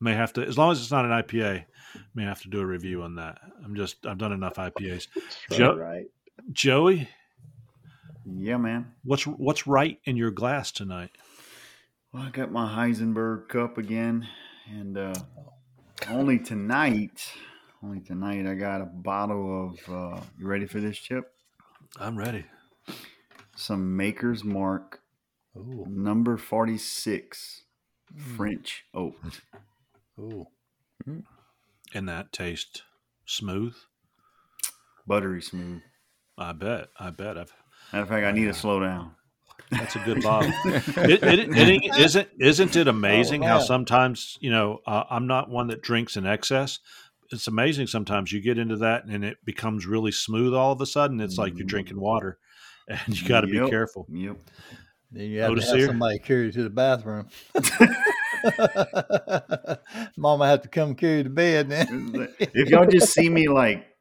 [0.00, 1.64] May have to, as long as it's not an IPA,
[2.14, 3.38] may have to do a review on that.
[3.64, 5.06] I'm just, I've done enough IPAs.
[5.50, 6.06] Jo- right.
[6.52, 7.08] Joey,
[8.26, 8.92] Yeah, man.
[9.04, 11.10] What's what's right in your glass tonight?
[12.12, 14.26] Well, I got my Heisenberg cup again,
[14.70, 15.14] and uh,
[16.08, 17.28] only tonight,
[17.82, 19.92] only tonight, I got a bottle of.
[19.92, 21.32] Uh, you ready for this, Chip?
[21.98, 22.44] I'm ready.
[23.56, 25.00] Some Maker's Mark,
[25.56, 25.84] Ooh.
[25.88, 27.62] number forty-six,
[28.14, 28.36] Mm.
[28.36, 29.16] French oak.
[30.20, 30.46] Ooh.
[31.92, 32.82] And that tastes
[33.26, 33.74] smooth.
[35.06, 35.82] buttery smooth.
[36.38, 36.88] I bet.
[36.98, 37.36] I bet.
[37.36, 37.52] I've.
[37.94, 39.12] Matter of fact, I need to slow down.
[39.70, 40.50] That's a good bottle.
[40.64, 45.68] it, it, it, isn't isn't it amazing how sometimes you know uh, I'm not one
[45.68, 46.80] that drinks in excess.
[47.30, 50.86] It's amazing sometimes you get into that and it becomes really smooth all of a
[50.86, 51.20] sudden.
[51.20, 52.38] It's like you're drinking water,
[52.88, 54.08] and you got to be careful.
[54.10, 54.38] Yep.
[55.12, 55.86] Then you have Otis to have here?
[55.86, 57.28] somebody carry you to the bathroom.
[60.16, 61.68] Mama had to come carry you to bed.
[61.68, 62.28] Then.
[62.40, 63.93] If y'all just see me like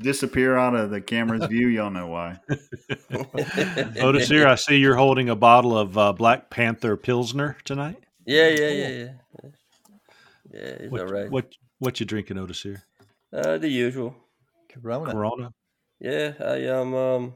[0.00, 2.38] disappear out of the camera's view, y'all know why.
[4.00, 7.96] Otis, here I see you're holding a bottle of uh, Black Panther Pilsner tonight.
[8.24, 9.12] Yeah, yeah, yeah, yeah.
[10.50, 11.30] Yeah, it's What, all right.
[11.30, 12.62] what what you drinking, Otis?
[12.62, 12.82] Here,
[13.32, 14.14] Uh, the usual.
[14.72, 15.12] Corona.
[15.12, 15.52] Corona.
[16.00, 17.34] Yeah, I am um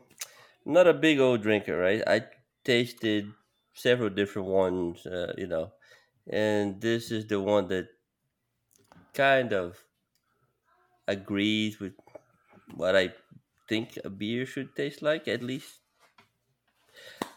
[0.65, 2.03] not a big old drinker, right?
[2.07, 2.23] I
[2.65, 3.27] tasted
[3.75, 5.73] several different ones, uh, you know,
[6.29, 7.89] and this is the one that
[9.15, 9.79] kind of
[11.09, 11.95] agrees with
[12.75, 13.15] what I
[13.69, 15.81] think a beer should taste like, at least.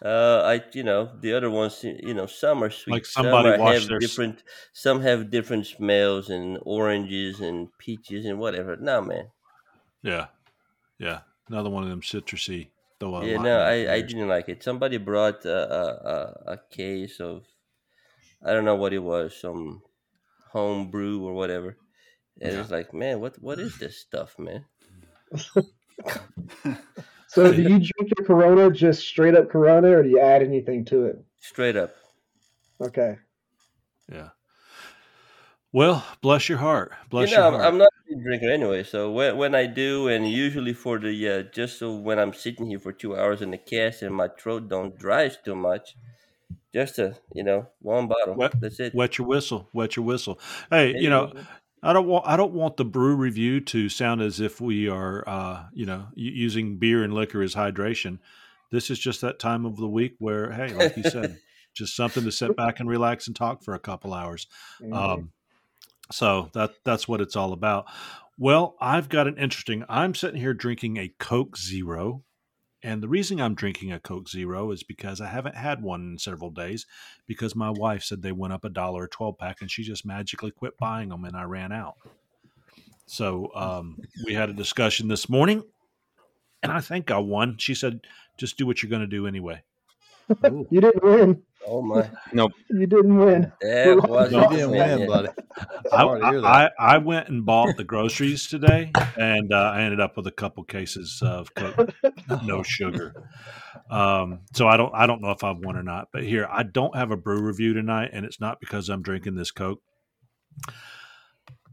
[0.01, 3.51] Uh, I you know the other ones you know some are sweet, Like some somebody
[3.51, 8.75] are, have their different, some have different smells and oranges and peaches and whatever.
[8.77, 9.31] No man,
[10.01, 10.27] Yeah,
[10.99, 11.21] yeah.
[11.49, 12.71] Another one of them citrusy.
[12.99, 14.63] Though yeah, no, I, I didn't like it.
[14.63, 17.47] Somebody brought a, a, a, a case of,
[18.41, 19.83] I don't know what it was, some
[20.51, 21.77] home brew or whatever.
[22.41, 22.59] And Yeah.
[22.59, 24.65] it's like, man, what what is this stuff, man?
[27.35, 30.85] So, do you drink your Corona just straight up Corona, or do you add anything
[30.85, 31.21] to it?
[31.41, 31.93] Straight up.
[32.79, 33.17] Okay.
[34.09, 34.29] Yeah.
[35.73, 36.93] Well, bless your heart.
[37.09, 37.73] Bless you know, your I'm, heart.
[37.73, 38.83] I'm not a drinker anyway.
[38.83, 42.67] So when when I do, and usually for the uh, just so when I'm sitting
[42.67, 45.97] here for two hours in the cast and my throat don't dry too much,
[46.73, 48.35] just a you know one bottle.
[48.35, 48.95] Wet, That's it.
[48.95, 49.67] wet your whistle.
[49.73, 50.39] Wet your whistle.
[50.69, 51.41] Hey, There you know, go.
[51.85, 55.23] I don't want I don't want the brew review to sound as if we are,
[55.27, 58.19] uh, you know, using beer and liquor as hydration.
[58.71, 61.37] This is just that time of the week where, hey, like you said,
[61.75, 64.47] just something to sit back and relax and talk for a couple hours.
[64.81, 64.95] Mhm.
[64.95, 65.31] Um,
[66.11, 67.85] so that that's what it's all about.
[68.37, 69.85] Well, I've got an interesting.
[69.87, 72.23] I'm sitting here drinking a Coke Zero,
[72.85, 76.19] and the reason I'm drinking a Coke Zero is because I haven't had one in
[76.19, 76.85] several days.
[77.25, 80.05] Because my wife said they went up a dollar a twelve pack, and she just
[80.05, 81.95] magically quit buying them, and I ran out.
[83.07, 85.63] So um, we had a discussion this morning,
[86.61, 87.57] and I think I won.
[87.57, 88.01] She said,
[88.37, 89.63] "Just do what you're going to do anyway."
[90.43, 91.43] You didn't win.
[91.67, 92.09] Oh my!
[92.33, 92.51] Nope.
[92.69, 93.51] You didn't win.
[93.61, 95.29] That was You didn't win, buddy.
[95.91, 96.73] I, Sorry to hear that.
[96.79, 100.31] I, I went and bought the groceries today, and uh, I ended up with a
[100.31, 101.93] couple cases of Coke,
[102.43, 103.13] no sugar.
[103.89, 106.09] Um, so I don't I don't know if I've won or not.
[106.11, 109.35] But here I don't have a brew review tonight, and it's not because I'm drinking
[109.35, 109.81] this Coke.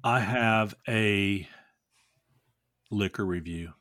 [0.05, 1.49] I have a
[2.91, 3.73] liquor review.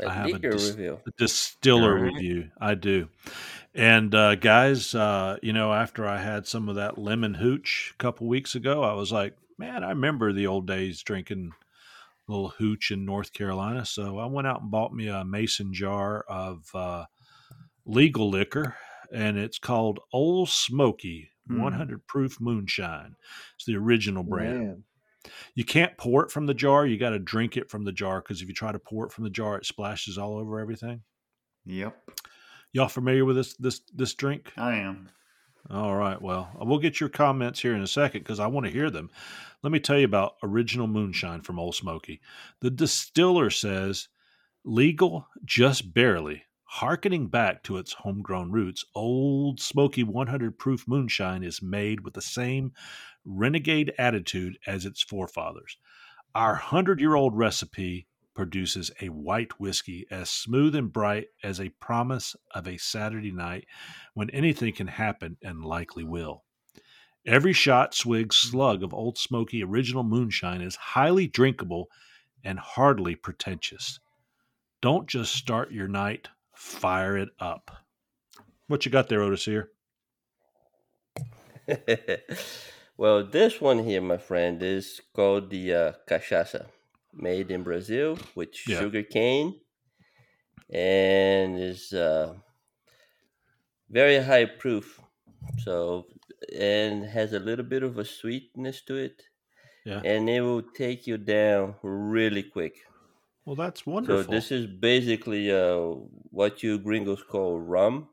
[0.00, 0.98] A I have liquor a, dis- review.
[1.06, 2.14] a distiller Alright.
[2.14, 2.50] review.
[2.60, 3.08] I do.
[3.74, 8.02] And uh, guys, uh, you know, after I had some of that lemon hooch a
[8.02, 11.52] couple weeks ago, I was like, man, I remember the old days drinking
[12.28, 13.86] a little hooch in North Carolina.
[13.86, 17.06] So I went out and bought me a mason jar of uh,
[17.86, 18.76] legal liquor,
[19.12, 21.60] and it's called Old Smoky Mm.
[21.60, 23.16] 100 Proof Moonshine.
[23.56, 24.58] It's the original brand.
[24.58, 24.84] Man.
[25.54, 26.86] You can't pour it from the jar.
[26.86, 29.12] You got to drink it from the jar because if you try to pour it
[29.12, 31.02] from the jar, it splashes all over everything.
[31.64, 31.96] Yep,
[32.72, 34.52] Y'all familiar with this this this drink?
[34.56, 35.10] I am.
[35.70, 36.20] All right.
[36.20, 38.90] Well, uh, we'll get your comments here in a second because I want to hear
[38.90, 39.10] them.
[39.62, 42.20] Let me tell you about original moonshine from Old Smoky.
[42.60, 44.08] The distiller says
[44.64, 46.44] legal just barely.
[46.64, 52.22] Harkening back to its homegrown roots, Old Smoky 100 proof moonshine is made with the
[52.22, 52.72] same
[53.26, 55.76] renegade attitude as its forefathers.
[56.34, 61.68] Our 100 year old recipe produces a white whiskey as smooth and bright as a
[61.80, 63.66] promise of a Saturday night
[64.14, 66.44] when anything can happen and likely will.
[67.24, 71.88] Every shot, swig, slug of Old Smoky original moonshine is highly drinkable
[72.42, 74.00] and hardly pretentious.
[74.80, 77.70] Don't just start your night, fire it up.
[78.66, 79.44] What you got there, Otis?
[79.44, 79.70] Here,
[82.96, 86.66] well, this one here, my friend, is called the uh, cachaça,
[87.12, 88.78] made in Brazil with Yeah.
[88.78, 89.60] sugar cane,
[90.70, 92.34] and is uh,
[93.88, 95.00] very high proof.
[95.58, 96.06] So
[96.58, 99.24] and has a little bit of a sweetness to it.
[99.84, 100.00] Yeah.
[100.04, 102.84] And it will take you down really quick.
[103.44, 104.24] Well, that's wonderful.
[104.24, 105.78] So this is basically uh,
[106.30, 108.08] what you gringos call rum,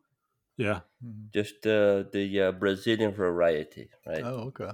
[0.57, 0.81] yeah.
[1.33, 4.23] just uh, the uh, Brazilian variety, right?
[4.23, 4.71] Oh, okay.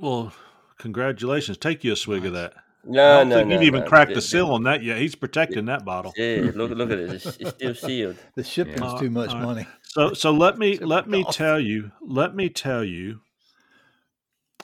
[0.00, 0.32] Well,
[0.78, 1.56] congratulations.
[1.58, 2.54] Take you a swig of that.
[2.56, 3.86] I No, don't no, think no, you've even no.
[3.88, 4.98] cracked The- the the- seal on that yet.
[4.98, 6.12] He's protecting that bottle.
[6.16, 7.10] Yeah, look, look at it.
[7.12, 8.16] It's, it's still sealed.
[8.34, 9.44] The shipping's Uh, too much all right.
[9.44, 9.66] money.
[9.82, 13.20] So so let me let me tell you let me tell you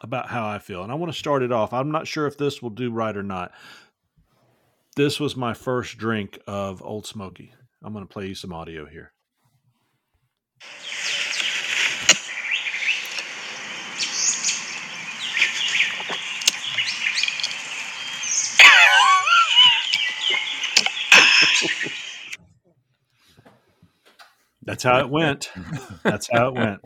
[0.03, 0.83] about how I feel.
[0.83, 1.73] And I want to start it off.
[1.73, 3.53] I'm not sure if this will do right or not.
[4.97, 7.53] This was my first drink of Old Smoky.
[7.83, 9.13] I'm going to play you some audio here.
[24.63, 25.51] That's how it went.
[26.03, 26.81] That's how it went.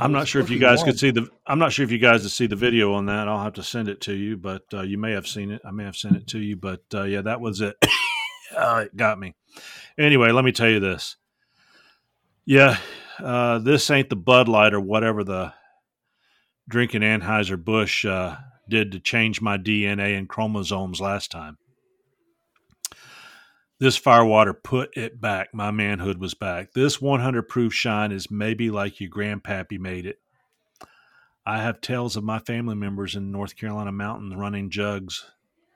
[0.00, 1.28] I'm not sure if you guys could see the.
[1.46, 3.28] I'm not sure if you guys could see the video on that.
[3.28, 5.62] I'll have to send it to you, but uh, you may have seen it.
[5.64, 7.76] I may have sent it to you, but uh, yeah, that was it.
[8.56, 9.34] uh, it got me.
[9.96, 11.16] Anyway, let me tell you this.
[12.44, 12.78] Yeah,
[13.18, 15.52] uh, this ain't the Bud Light or whatever the
[16.68, 18.36] drinking Anheuser Busch uh,
[18.68, 21.56] did to change my DNA and chromosomes last time.
[23.80, 25.54] This firewater put it back.
[25.54, 26.72] My manhood was back.
[26.72, 30.18] This 100 proof shine is maybe like your grandpappy made it.
[31.46, 35.24] I have tales of my family members in North Carolina mountains running jugs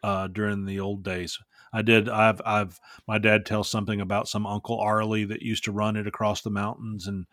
[0.03, 1.39] uh, during the old days.
[1.73, 2.09] I did.
[2.09, 2.43] I've.
[2.45, 2.81] I've.
[3.07, 6.51] My dad tells something about some Uncle Arlie that used to run it across the
[6.51, 7.27] mountains, and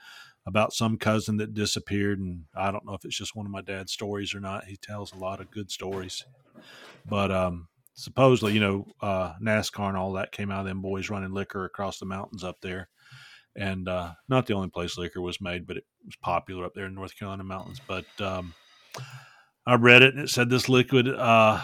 [0.46, 2.20] about some cousin that disappeared.
[2.20, 4.66] And I don't know if it's just one of my dad's stories or not.
[4.66, 6.24] He tells a lot of good stories,
[7.06, 7.69] but um,
[8.00, 11.66] supposedly, you know, uh, NASCAR and all that came out of them boys running liquor
[11.66, 12.88] across the mountains up there.
[13.58, 16.86] And uh, not the only place liquor was made, but it was popular up there
[16.86, 17.82] in North Carolina mountains.
[17.86, 18.54] But um,
[19.66, 21.62] I read it and it said this liquid uh,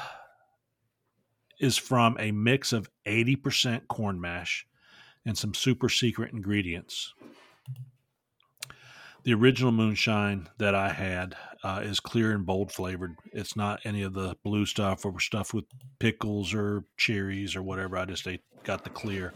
[1.62, 4.67] is from a mix of 80% corn mash
[5.26, 7.13] and some super secret ingredients.
[9.26, 13.16] The original moonshine that I had uh, is clear and bold flavored.
[13.34, 15.66] It's not any of the blue stuff or stuff with
[15.98, 17.98] pickles or cherries or whatever.
[17.98, 19.34] I just ate, got the clear.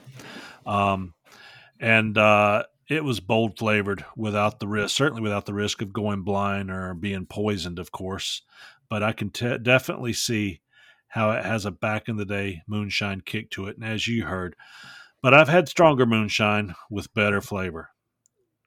[0.64, 1.16] Um,
[1.80, 6.22] and uh, it was bold flavored without the risk, certainly without the risk of going
[6.22, 8.44] blind or being poisoned, of course.
[8.90, 10.62] But I can te- definitely see
[11.08, 13.76] how it has a back in the day moonshine kick to it.
[13.76, 14.56] And as you heard,
[15.24, 17.90] but I've had stronger moonshine with better flavor.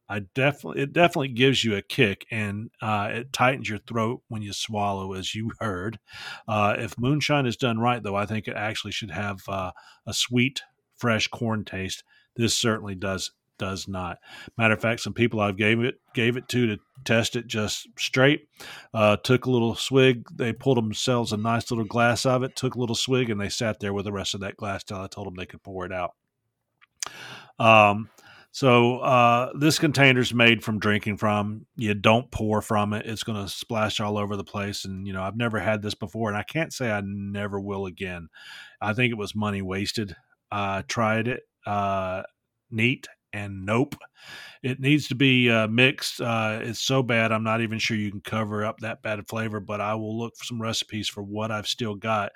[0.09, 4.43] I definitely it definitely gives you a kick and uh, it tightens your throat when
[4.43, 5.99] you swallow, as you heard.
[6.47, 9.73] Uh, if moonshine is done right, though, I think it actually should have uh,
[10.07, 10.63] a sweet,
[10.97, 12.05] fresh corn taste.
[12.37, 14.19] This certainly does does not.
[14.59, 17.87] Matter of fact, some people I've gave it gave it to to test it just
[17.99, 18.49] straight.
[18.93, 20.27] Uh, took a little swig.
[20.35, 22.57] They pulled themselves a nice little glass of it.
[22.57, 24.99] Took a little swig, and they sat there with the rest of that glass till
[24.99, 26.15] I told them they could pour it out.
[27.59, 28.09] Um,
[28.53, 31.65] so uh, this container's made from drinking from.
[31.75, 34.85] You don't pour from it; it's going to splash all over the place.
[34.85, 37.87] And you know, I've never had this before, and I can't say I never will
[37.87, 38.29] again.
[38.81, 40.15] I think it was money wasted.
[40.51, 42.25] I tried it, uh,
[42.71, 43.97] neat, and nope.
[44.63, 46.21] It needs to be uh, mixed.
[46.21, 49.61] Uh, it's so bad, I'm not even sure you can cover up that bad flavor.
[49.61, 52.33] But I will look for some recipes for what I've still got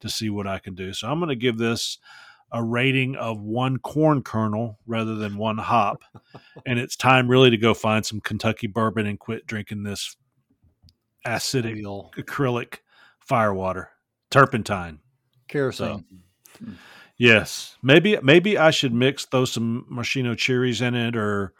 [0.00, 0.92] to see what I can do.
[0.92, 1.98] So I'm going to give this
[2.52, 6.02] a rating of one corn kernel rather than one hop.
[6.66, 10.16] and it's time really to go find some Kentucky bourbon and quit drinking this
[11.26, 11.82] acidic
[12.16, 12.78] acrylic
[13.20, 13.90] firewater,
[14.30, 15.00] turpentine.
[15.48, 16.04] Kerosene.
[17.16, 21.52] Yes, maybe maybe I should mix throw some maraschino cherries in it or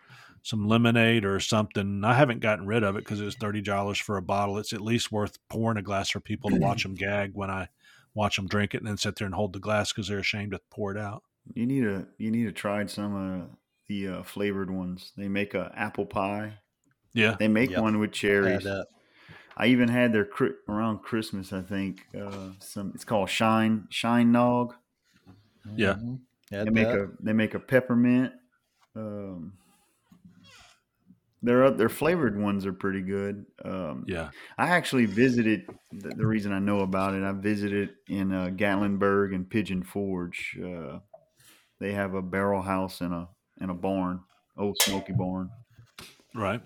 [0.43, 2.03] some lemonade or something.
[2.03, 4.57] I haven't gotten rid of it because it's thirty dollars for a bottle.
[4.57, 7.69] It's at least worth pouring a glass for people to watch them gag when I
[8.15, 10.53] watch them drink it and then sit there and hold the glass because they're ashamed
[10.53, 11.23] to pour it out.
[11.55, 13.49] You need to you need to try some of
[13.89, 15.13] the uh, flavored ones.
[15.17, 16.59] They make a apple pie.
[17.13, 17.81] Yeah, they make Yep.
[17.83, 18.65] one with cherries.
[18.65, 18.85] Had.
[19.57, 20.29] I even had their
[20.69, 21.53] around Christmas.
[21.53, 22.93] I think uh, some.
[22.95, 24.75] It's called Shine Shine Nog.
[25.75, 25.95] Yeah.
[25.95, 26.21] Mhm.
[26.51, 26.99] They make that.
[27.01, 28.33] a they make a peppermint.
[28.97, 29.55] Um,
[31.43, 33.47] their their flavored ones are pretty good.
[33.65, 34.31] Um, Yeah.
[34.59, 35.69] I actually visited.
[35.93, 40.59] The, the reason I know about it, I visited in uh, Gatlinburg and Pigeon Forge.
[40.63, 41.01] Uh,
[41.81, 43.29] they have a barrel house and a
[43.61, 44.21] and a barn,
[44.57, 45.51] old smoky barn,
[46.35, 46.63] Right.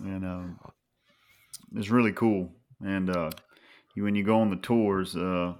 [0.00, 0.60] and um,
[1.74, 2.52] it's really cool.
[2.84, 3.30] And uh,
[3.94, 5.54] you, when you go on the tours, uh,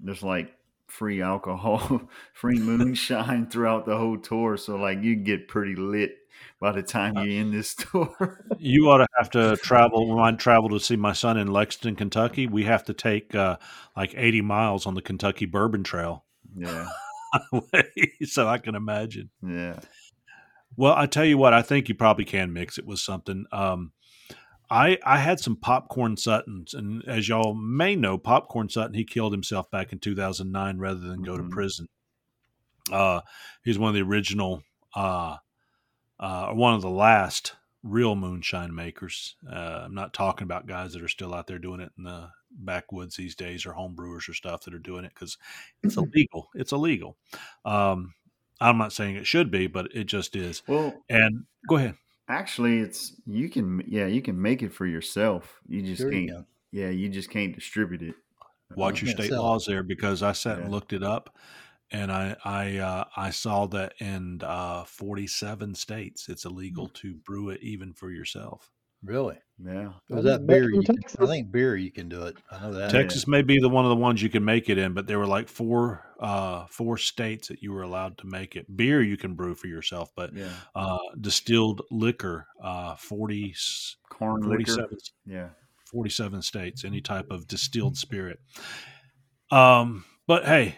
[0.00, 0.54] there's like
[0.88, 2.02] free alcohol,
[2.34, 4.56] free moonshine throughout the whole tour.
[4.56, 6.17] So like you get pretty lit
[6.60, 8.44] by the time you're in this tour.
[8.58, 10.08] You ought to have to travel.
[10.08, 13.56] When I travel to see my son in Lexington, Kentucky, we have to take uh,
[13.96, 16.24] like 80 miles on the Kentucky Bourbon Trail.
[16.56, 16.88] yeah,
[18.24, 19.30] so I can imagine.
[19.42, 19.80] yeah.
[20.76, 23.46] Well, I tell you what, I think you probably can mix it with something.
[23.52, 23.92] Um,
[24.70, 29.32] I I had some popcorn Suttons, and as y'all may know, popcorn Sutton he killed
[29.32, 31.50] himself back in 2009 rather than go to Mhm.
[31.50, 31.86] prison.
[32.92, 33.22] Uh,
[33.64, 34.62] he's one of the original,
[34.94, 35.36] uh,
[36.20, 39.36] uh, one of the last real moonshine makers.
[39.50, 42.30] Uh, I'm not talking about guys that are still out there doing it in the
[42.50, 45.38] backwoods these days or home brewers or stuff that are doing it because
[45.82, 46.48] it's illegal.
[46.54, 47.16] It's illegal.
[47.64, 48.14] Um,
[48.60, 50.62] I'm not saying it should be, but it just is.
[50.66, 51.94] Well, And go ahead.
[52.28, 55.60] actually, it's you can yeah you can make it for yourself.
[55.68, 56.28] You just Sure can't.
[56.28, 56.46] can.
[56.72, 58.14] Yeah, you just can't distribute it.
[58.76, 59.42] watch your state sell it.
[59.42, 61.34] laws there because I sat and looked it up,
[61.90, 67.50] and I I uh, I saw that in uh, 47 states it's illegal to brew
[67.50, 68.70] it even for yourself.
[69.04, 69.38] Really?
[69.64, 69.92] Yeah.
[70.10, 70.68] Was that beer?
[70.72, 72.36] You can, I think beer you can do it.
[72.50, 72.90] I know that.
[72.90, 75.20] Texas may be the one of the ones you can make it in, but there
[75.20, 78.76] were like four uh, four states that you were allowed to make it.
[78.76, 80.50] Beer you can brew for yourself, but Yeah.
[80.74, 84.72] uh, distilled liquor uh, 40 s- Corn liquor.
[84.72, 85.48] 47 Yeah.
[85.86, 88.40] 47 states, any type of distilled spirit.
[89.50, 90.76] Um, but hey,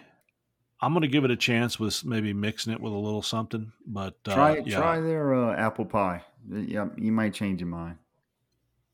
[0.83, 3.73] I'm going to give it a chance with maybe mixing it with a little something.
[3.87, 6.23] But uh, Try yeah, try their uh, apple pie.
[6.51, 7.99] Yeah, you might change your mind.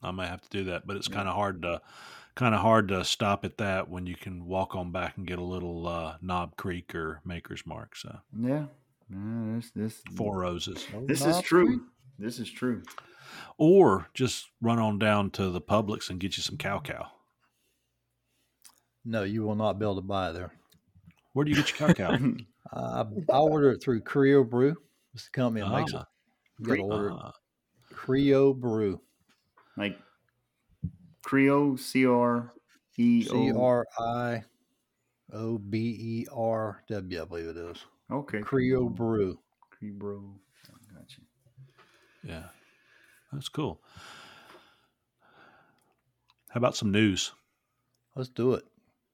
[0.03, 0.87] I might have to do that.
[0.87, 1.81] But it's kind of hard to
[2.35, 5.39] kind of hard to stop at that when you can walk on back and get
[5.39, 7.97] a little uh, Knob Creek or Maker's Mark.
[7.97, 8.67] So Yeah.
[9.09, 11.83] Yeah, this this four roses, this is true.
[12.19, 12.83] This is true.
[13.57, 17.13] or just run on down to the Publix and get you some cow cow.
[19.05, 20.51] No, you will not be able to buy there.
[21.37, 22.19] Where do you get your cow cow?
[22.73, 24.75] Uh, I order it through Creo Brew.
[25.15, 25.99] It's the company that makes it.
[25.99, 26.07] Ah,
[26.59, 27.33] You got to Cre- order ah.
[27.95, 29.01] Creo Brew.
[29.77, 29.97] like
[31.25, 32.53] Creo, C R
[32.97, 33.61] E C O.
[33.63, 34.45] R I
[35.33, 37.85] O B E R W, I believe it is.
[38.11, 38.41] Okay.
[38.41, 39.39] Creo Brew.
[39.81, 39.93] Creo.
[39.97, 40.35] Brew.
[40.93, 41.21] Gotcha.
[42.25, 42.45] Yeah,
[43.33, 43.81] that's cool.
[46.49, 47.33] How about some news?
[48.17, 48.65] Let's do it.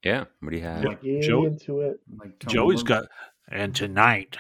[0.05, 0.25] Yeah.
[0.41, 0.83] What do you have?
[0.85, 0.95] Yeah.
[1.03, 2.01] Get Joey- into it.
[2.19, 2.87] Like Tony Joey's Romo.
[2.89, 3.05] got,
[3.51, 4.37] and tonight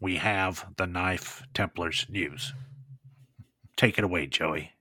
[0.00, 2.52] we have the Knife Templars news.
[3.76, 4.72] Take it away, Joey.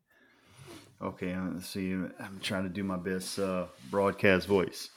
[1.02, 1.92] Okay, uh, let's see.
[1.94, 4.90] I'm trying to do my best uh, broadcast voice.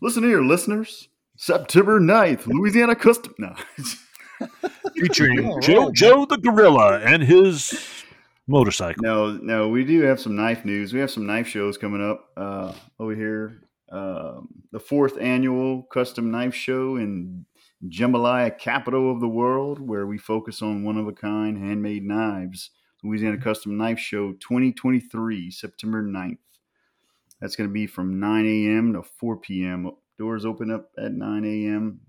[0.00, 1.08] Listen here, listeners.
[1.36, 3.34] September 9th, Louisiana Custom.
[3.38, 3.54] No.
[4.96, 5.94] Featuring All Joe, right.
[5.94, 8.04] Joe the Gorilla and his
[8.46, 9.02] motorcycle.
[9.02, 10.92] No, no, we do have some knife news.
[10.94, 13.60] We have some knife shows coming up uh, over here.
[13.90, 17.44] Um, the fourth annual custom knife show in
[17.86, 22.70] Jambalaya, capital of the world, where we focus on one of a kind handmade knives.
[23.04, 26.38] Louisiana Custom Knife Show 2023, September 9th.
[27.38, 28.94] That's going to be from 9 a.m.
[28.94, 29.90] to 4 p.m.
[30.18, 32.00] Doors open up at 9 a.m.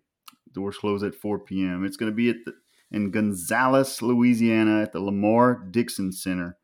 [0.54, 1.84] Doors close at 4 p.m.
[1.84, 2.54] It's going to be at the,
[2.92, 6.58] in Gonzales, Louisiana, at the Lamar Dixon Center.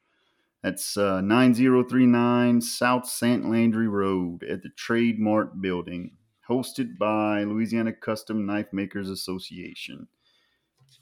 [0.64, 3.50] That's uh, 9039 South St.
[3.50, 10.08] Landry Road at the Trademark Building, hosted by Louisiana Custom Knife Makers Association.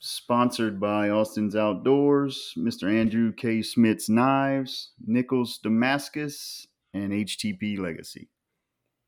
[0.01, 2.89] Sponsored by Austin's Outdoors, Mr.
[2.89, 3.61] Andrew K.
[3.61, 8.29] Smith's Knives, Nichols Damascus, and HTP Legacy.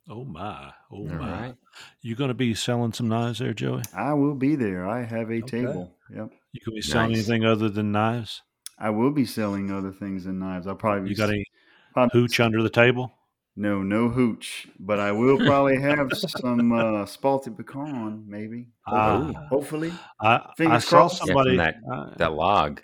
[0.10, 0.74] Oh my!
[0.92, 1.42] Oh All my!
[1.42, 1.56] right.
[2.02, 3.84] You going to be selling some knives there, Joey?
[3.96, 4.86] I will be there.
[4.90, 5.62] I have a Okay.
[5.62, 5.96] table.
[6.14, 6.32] Yep.
[6.52, 7.20] You could be selling Nice.
[7.20, 8.42] anything other than knives?
[8.82, 10.66] I will be selling other things than knives.
[10.68, 11.46] I'll probably be You got any
[11.94, 13.14] probably- hooch under the table?
[13.56, 14.68] No, no hooch.
[14.80, 18.70] But I will probably have some uh, spalted pecan, maybe.
[18.86, 19.36] Hopefully.
[19.38, 19.48] Ah.
[19.50, 19.94] Hopefully.
[20.20, 21.22] I I Fingers saw crossed.
[21.22, 21.50] Yeah, somebody.
[21.52, 22.82] from that uh, that log.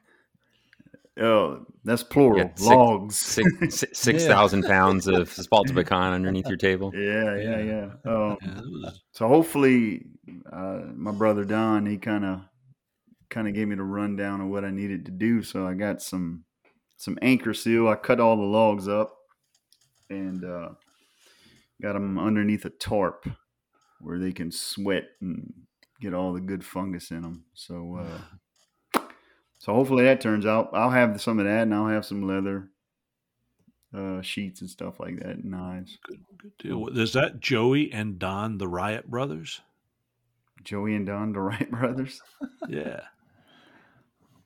[1.19, 2.37] Oh, that's plural.
[2.39, 3.15] Yeah, six- Logs.
[3.17, 6.91] Six six six thousand pounds of spalted pecan underneath your table.
[6.93, 7.89] Yeah, yeah, yeah.
[8.05, 10.05] Um, yeah, was- so hopefully,
[10.51, 12.41] uh, my brother Don, he kind of
[13.29, 15.43] kind of gave me the rundown of what I needed to do.
[15.43, 16.43] So I got some
[16.97, 17.87] some anchor seal.
[17.87, 19.15] I cut all the logs up
[20.09, 20.69] and uh,
[21.81, 23.29] got them underneath a tarp
[23.99, 25.53] where they can sweat and
[26.01, 27.45] get all the good fungus in them.
[27.53, 27.99] So
[28.95, 29.01] uh,
[29.59, 30.69] so hopefully that turns out.
[30.73, 32.69] I'll have some of that, and I'll have some leather
[33.95, 35.97] uh, sheets and stuff like that, and knives.
[36.03, 36.87] good, good deal.
[36.87, 39.61] Is that Joey and Don, the Riot Brothers?
[40.63, 42.21] Joey and Don, the Wright brothers.
[42.67, 42.99] Yeah.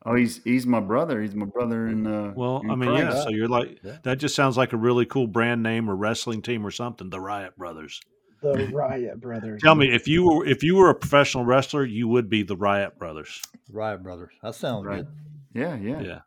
[0.06, 1.22] Oh, he's he's my brother.
[1.22, 2.08] He's my brother in.
[2.08, 3.24] Uh, Well, in I mean, yeah.
[3.24, 3.98] So you're like Yeah.
[4.04, 4.18] that.
[4.18, 7.10] Just sounds like a really cool brand name or wrestling team or something.
[7.10, 8.02] The Riot Brothers.
[8.42, 9.62] The Riot Brothers.
[9.62, 12.56] Tell me if you were if you were a professional wrestler, you would be the
[12.58, 13.42] Riot Brothers.
[13.72, 14.32] Riot Brothers.
[14.42, 15.04] That sounds Right.
[15.06, 15.08] good.
[15.54, 16.02] Yeah, yeah.
[16.02, 16.20] Yeah.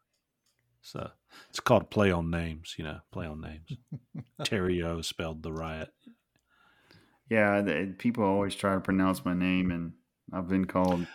[0.82, 1.10] So
[1.50, 3.72] it's called play on names, you know, play on names.
[4.44, 5.88] Terry O spelled the riot.
[7.30, 9.94] Yeah, the, people always try to pronounce my name, and
[10.32, 11.06] I've been called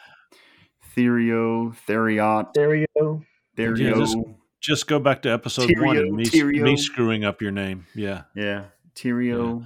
[0.95, 2.85] Therio, Theriot, Therio.
[2.95, 3.97] Yeah, Therio.
[3.97, 4.17] just,
[4.59, 6.63] just go back to episode one and me, Tyrio.
[6.63, 7.85] me screwing up your name.
[7.95, 8.23] Yeah.
[8.35, 8.65] Yeah,
[8.95, 9.65] Tyrio.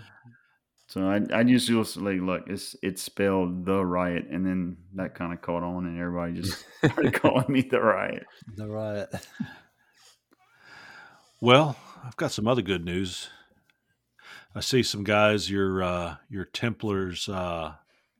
[0.88, 5.16] So I I just just like look, it's it's spelled the riot, and then that
[5.16, 8.28] kind of caught on, and everybody just started calling me the riot.
[8.56, 9.10] The Riot.
[11.42, 13.30] Well, I've got some other good news.
[14.56, 17.74] I see some guys your uh your Templars uh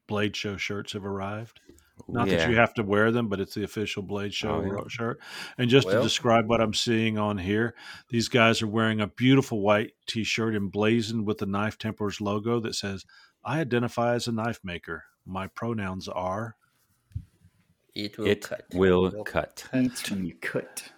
[0.08, 1.60] Blade Show shirts have arrived.
[2.08, 4.88] Not that you have to wear them, but it's the official Blade Show Oh, yeah.
[4.88, 5.20] shirt.
[5.58, 7.76] And just to describe what I'm seeing on here,
[8.10, 12.76] these guys are wearing a beautiful white T-shirt emblazoned with the Knife Templars logo that
[12.76, 13.06] says,
[13.44, 15.04] "I identify as a knife maker.
[15.26, 16.56] My pronouns are."
[17.96, 18.66] It will It cut.
[18.74, 19.68] will cut.
[19.72, 20.92] That's when you cut.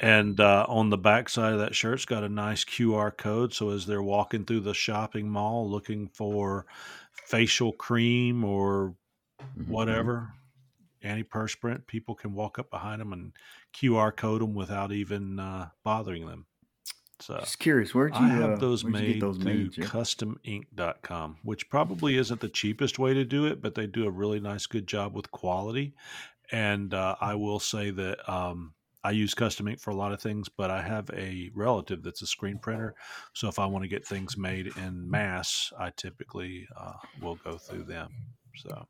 [0.00, 3.54] And uh, on the back side of that shirt's got a nice QR code.
[3.54, 6.66] So as they're walking through the shopping mall looking for
[7.12, 8.94] facial cream or
[9.56, 9.68] Mhm.
[9.68, 10.32] whatever,
[11.02, 13.32] antiperspirant, people can walk up behind them and
[13.72, 16.46] QR code them without even uh, bothering them.
[17.20, 21.38] So Just curious, where do you I have uh, those made get those through customink.com,
[21.44, 24.66] which probably isn't the cheapest way to do it, but they do a really nice,
[24.66, 25.94] good job with quality.
[26.52, 30.20] And uh, I will say that um, I use custom ink for a lot of
[30.20, 32.94] things, but I have a relative that's a screen printer.
[33.32, 37.56] So if I want to get things made in mass, I typically uh, will go
[37.56, 38.10] through them.
[38.56, 38.86] So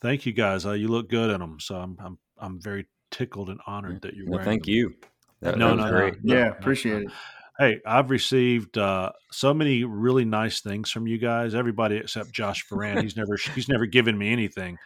[0.00, 0.66] thank you guys.
[0.66, 1.58] Uh, you look good in them.
[1.60, 4.74] So I'm, I'm, I'm very tickled and honored that you're No, wearing thank them.
[4.74, 4.94] you.
[5.40, 7.08] That, No, that was no, no, no, Yeah, no, appreciate no.
[7.08, 7.12] it.
[7.58, 11.54] Hey, I've received uh, so many really nice things from you guys.
[11.54, 13.00] Everybody except Josh Foran.
[13.02, 14.76] He's never he's never given me anything,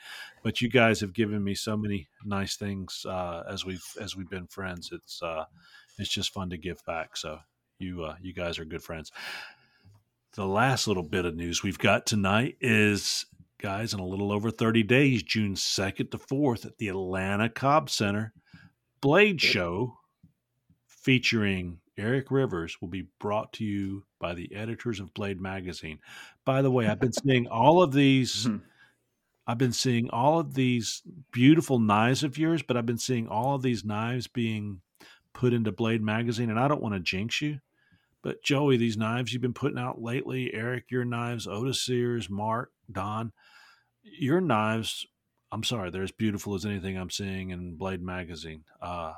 [0.44, 4.30] but you guys have given me so many nice things uh, as we've as we've
[4.30, 4.90] been friends.
[4.92, 5.46] It's uh,
[5.98, 7.16] it's just fun to give back.
[7.16, 7.40] So
[7.80, 9.10] you uh, you guys are good friends.
[10.34, 13.26] The last little bit of news we've got tonight is
[13.60, 17.90] guys in a little over 30 days, June 2nd to 4th at the Atlanta Cobb
[17.90, 18.32] Center
[19.00, 19.96] Blade Show
[20.86, 25.98] featuring Eric Rivers will be brought to you by the editors of Blade Magazine.
[26.44, 28.46] By the way, I've been seeing all of these.
[28.46, 28.56] Hmm.
[29.46, 31.02] I've been seeing all of these
[31.32, 34.80] beautiful knives of yours, but I've been seeing all of these knives being
[35.32, 37.58] put into Blade Magazine, and I don't want to jinx you,
[38.22, 43.32] but Joey, these knives you've been putting out lately, Eric, your knives, Odacir's, Mark, Don,
[44.02, 45.06] your knives.
[45.52, 48.64] I'm sorry, they're as beautiful as anything I'm seeing in Blade Magazine.
[48.80, 49.14] Uh,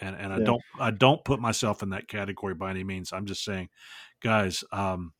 [0.00, 3.12] and and I don't I don't put myself in that category by any means.
[3.12, 3.68] I'm just saying,
[4.20, 4.64] guys.
[4.72, 5.12] Um,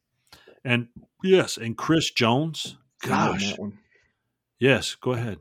[0.64, 0.88] and
[1.22, 2.76] yes, and Chris Jones.
[3.04, 3.54] On Gosh,
[4.58, 4.94] yes.
[4.94, 5.38] Go ahead.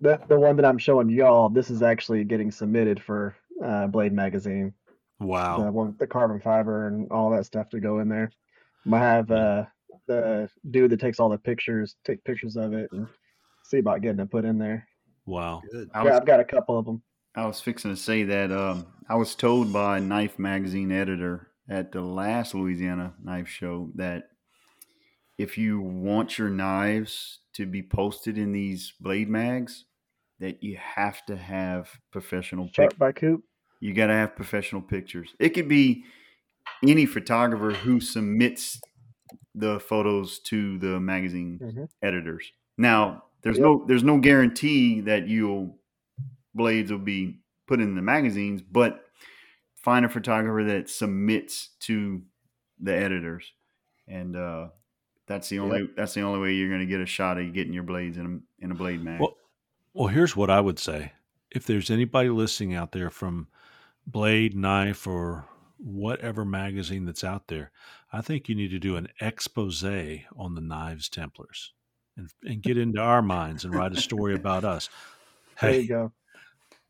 [0.00, 4.12] The, the one that I'm showing y'all, this is actually getting submitted for uh, Blade
[4.12, 4.74] Magazine.
[5.20, 5.64] Wow.
[5.64, 8.30] The one the carbon fiber and all that stuff to go in there.
[8.92, 9.64] I have uh,
[10.06, 13.06] the dude that takes all the pictures, take pictures of it, and
[13.62, 14.86] see about getting it put in there.
[15.26, 15.62] Wow.
[15.70, 15.90] Good.
[15.94, 17.02] I Yeah, was, I've got a couple of them.
[17.34, 21.48] I was fixing to say that um, I was told by a Knife Magazine editor
[21.68, 24.24] at the last Louisiana Knife Show that
[25.38, 29.86] if you want your knives to be posted in these blade mags,
[30.38, 33.42] that you have to have professional Shot pic- by Coop.
[33.84, 35.34] You got to have professional pictures.
[35.38, 36.04] It could be
[36.82, 38.80] any photographer who submits
[39.54, 41.88] the photos to the magazine Mhm.
[42.00, 42.50] editors.
[42.78, 43.62] Now, there's Yep.
[43.64, 45.78] no there's no guarantee that you'll
[46.54, 49.04] blades will be put in the magazines, but
[49.74, 52.22] find a photographer that submits to
[52.80, 53.52] the editors,
[54.08, 54.70] and uh,
[55.26, 57.74] that's the only that's the only way you're going to get a shot of getting
[57.74, 58.24] your blades in
[58.60, 59.20] a in a blade mag.
[59.20, 59.36] Well,
[59.92, 61.12] well, here's what I would say.
[61.50, 63.48] If there's anybody listening out there from
[64.06, 65.46] Blade, Knife, or
[65.78, 67.70] whatever magazine that's out there,
[68.12, 71.72] I think you need to do an expose on the Knives Templars
[72.16, 74.88] and, and get into our minds and write a story about us.
[75.60, 76.12] There you Hey, go.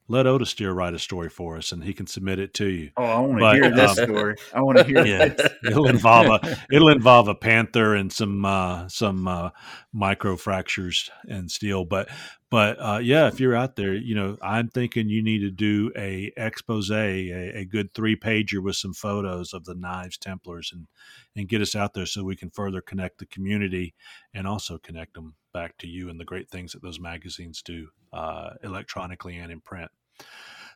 [0.08, 2.90] let Odacir write a story for us and he can submit it to you.
[2.96, 4.36] oh, I want to hear this um, story.
[4.52, 5.52] I want to hear Yeah, this.
[5.66, 9.50] it'll involve a it'll involve a panther and some uh, some uh,
[9.92, 11.84] micro fractures and steel.
[11.84, 12.08] But
[12.54, 15.90] but uh, yeah, if you're out there, you know, I'm thinking you need to do
[15.96, 20.86] a expose, a, a good three pager with some photos of the knives Templars, and
[21.34, 23.92] and get us out there so we can further connect the community
[24.32, 27.88] and also connect them back to you and the great things that those magazines do
[28.12, 29.90] uh, electronically and in print.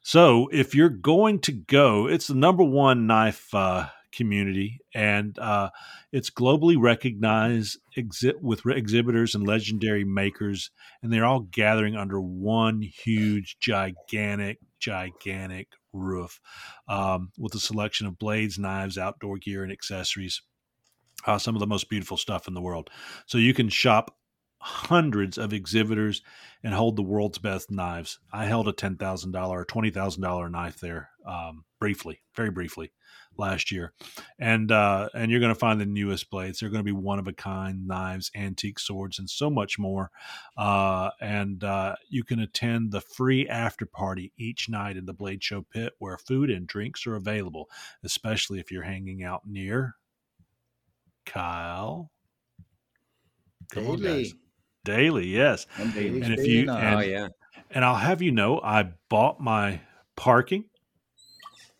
[0.03, 5.71] So if you're going to go, it's the number one knife uh, community, and uh,
[6.13, 10.71] it's globally recognized exi- with re- exhibitors and legendary makers,
[11.03, 16.41] and they're all gathering under one huge, gigantic, gigantic roof
[16.89, 20.43] um, with a selection of blades, knives, outdoor gear, and accessories.
[21.27, 22.91] Uh, some of the most beautiful stuff in the world.
[23.27, 24.17] So you can shop
[24.61, 26.23] hundreds of exhibitors
[26.63, 28.19] and hold the world's best knives.
[28.33, 32.51] I held a ten thousand dollar or twenty thousand dollar knife there um, briefly, very
[32.51, 32.93] briefly
[33.39, 33.93] last year,
[34.39, 36.61] and uh, and you're going to find the newest blades.
[36.61, 40.11] They're going to be one of a kind knives, antique swords, and so much more.
[40.57, 45.43] Uh, and uh, you can attend the free after party each night in the Blade
[45.43, 47.69] Show pit, where food and drinks are available,
[48.05, 49.95] especially if you're hanging out near
[51.25, 52.11] Kyle.
[53.71, 54.33] Come on, guys.
[54.33, 54.35] Daily.
[54.85, 55.67] Daily, yes.
[55.79, 56.23] I'm daily.
[56.23, 57.29] And if you and, Oh yeah.
[57.71, 59.81] and I'll have you know, I bought my
[60.17, 60.65] parking.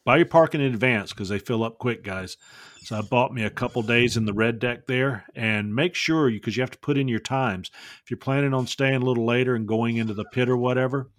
[0.09, 2.39] Buy your parking in advance because they fill up quick, guys.
[2.79, 6.31] So I bought me a couple days in the red deck there, and make sure
[6.31, 7.71] you because you have to put in your times.
[8.03, 11.11] If you're planning on staying a little later and going into the pit or whatever,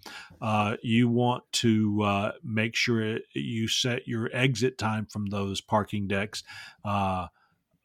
[0.42, 6.08] uh, you want to uh, make sure you set your exit time from those parking
[6.08, 6.42] decks.
[6.84, 7.28] Uh,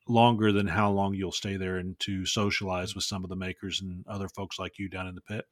[0.07, 3.81] longer than how long you'll stay there and to socialize with some of the makers
[3.81, 5.45] and other folks like you down in the pit.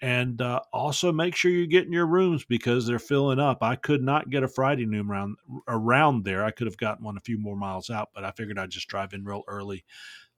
[0.00, 3.62] And uh, also make sure you get in your rooms because they're filling up.
[3.62, 5.36] I could not get a Friday noon around
[5.66, 6.44] around there.
[6.44, 8.88] I could have gotten one a few more miles out, but I figured I'd just
[8.88, 9.84] drive in real early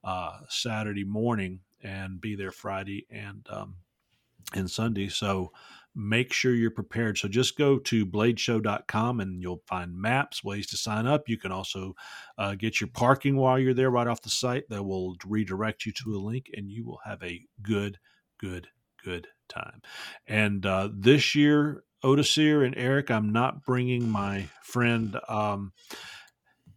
[0.02, 3.76] uh, Saturday morning and be there Friday and um,
[4.54, 5.08] and Sunday.
[5.08, 5.52] So
[5.94, 7.18] make sure you're prepared.
[7.18, 11.28] So just go to bladeshow.com and you'll find maps, ways to sign up.
[11.28, 11.94] You can also
[12.38, 14.68] uh, get your parking while you're there right off the site.
[14.68, 17.98] That will redirect you to a link and you will have a good,
[18.38, 18.68] good,
[19.02, 19.82] good time.
[20.28, 25.18] And uh, this year, Odacir and Eric, I'm not bringing my friend.
[25.28, 25.72] Um,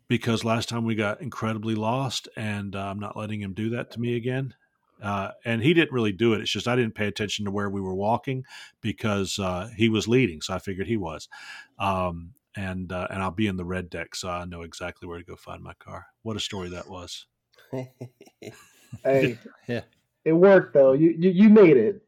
[0.09, 3.91] because last time we got incredibly lost, and uh, I'm not letting him do that
[3.93, 4.55] to me again.
[5.01, 6.41] Uh, and he didn't really do it.
[6.41, 8.45] It's just I didn't pay attention to where we were walking
[8.81, 11.29] because uh, he was leading, so I figured he was.
[11.79, 15.19] Um, and uh, and I'll be in the red deck, so I know exactly where
[15.19, 16.07] to go find my car.
[16.23, 17.27] What a story that was!
[19.03, 19.81] Hey, Yeah.
[20.25, 20.93] it worked though.
[20.93, 22.03] You you, you made it.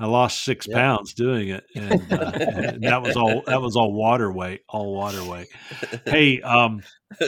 [0.00, 3.42] I lost six pounds doing it, and, uh, and that was all.
[3.46, 5.48] That was all water weight, all water weight.
[6.06, 6.82] Hey, um,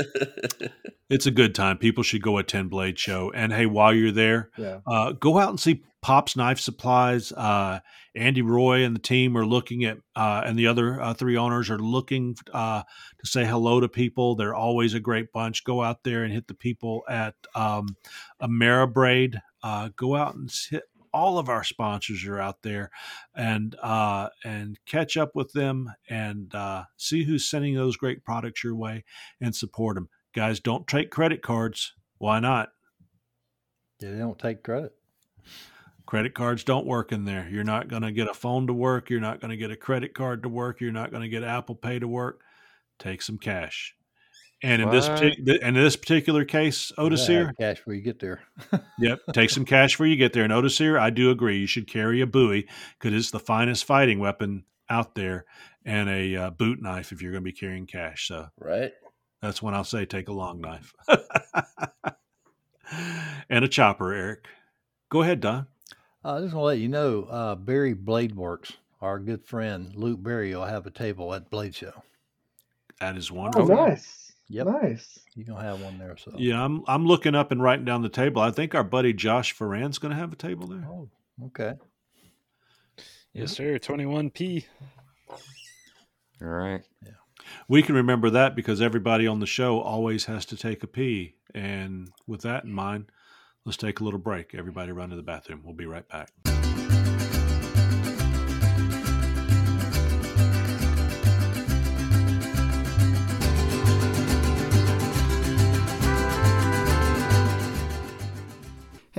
[1.11, 1.79] it's a good time.
[1.79, 4.79] People should go attend Blade Show, and hey, while you're there, Yeah.
[4.87, 7.33] uh, go out and see Pop's Knife Supplies.
[7.33, 7.81] Uh,
[8.15, 11.71] Andy Roy and the team are looking at, uh, and the other uh, three owners
[11.71, 12.83] are looking uh,
[13.19, 14.35] to say hello to people.
[14.37, 15.65] They're always a great bunch.
[15.65, 17.97] Go out there and hit the people at um,
[18.41, 19.41] Ameribrade.
[19.63, 20.85] Uh, go out and hit.
[21.13, 22.91] All of our sponsors are out there,
[23.35, 28.63] and uh, and catch up with them and uh, see who's sending those great products
[28.63, 29.05] your way
[29.41, 30.09] and support them.
[30.35, 31.95] Guys, don't take credit cards.
[32.19, 32.71] Why not?
[34.01, 34.93] Yeah, they don't take credit.
[36.07, 37.49] Credit cards don't work in there.
[37.49, 39.11] You're not going to get a phone to work.
[39.11, 40.81] You're not going to get a credit card to work.
[40.81, 42.41] You're not going to get Apple Pay to work.
[42.99, 43.95] Take some cash.
[44.63, 45.23] And in this What?
[45.23, 48.43] partic- in this particular case, You gotta cash where you get there.
[48.99, 50.45] yep, take some cash before you get there.
[50.45, 51.59] And Odacir, I do agree.
[51.59, 55.47] You should carry a Bowie because it's the finest fighting weapon out there,
[55.85, 58.29] and a uh, boot knife if you're going to be carrying cash.
[58.29, 58.93] So right?
[59.41, 60.93] that's when I'll say take a long knife
[63.49, 64.13] and a chopper.
[64.13, 64.47] Eric,
[65.09, 65.67] go ahead, Don.
[66.25, 69.95] Uh, I just want to let you know, uh, Barry Blade Works, our good friend
[69.95, 72.03] Luke Barry, will have a table at Blade Show.
[73.01, 73.69] That is Oh, wonderful.
[73.75, 74.30] nice.
[74.51, 74.67] Yep.
[74.67, 75.21] Nice.
[75.37, 76.17] You're gonna have one there.
[76.17, 78.43] So Yeah, I'm I'm looking up and writing down the table.
[78.43, 80.85] I think our buddy Josh Foran's going to have a table there.
[80.91, 81.09] Oh,
[81.47, 81.75] okay.
[83.33, 83.79] Yes, sir.
[83.79, 84.65] 21P.
[86.43, 86.83] All right.
[87.07, 87.13] Yeah.
[87.69, 91.37] We can remember that because everybody on the show always has to take a pee.
[91.55, 93.13] And with that in mind,
[93.65, 94.53] let's take a little break.
[94.53, 95.63] Everybody run to the bathroom.
[95.65, 96.33] We'll be right back.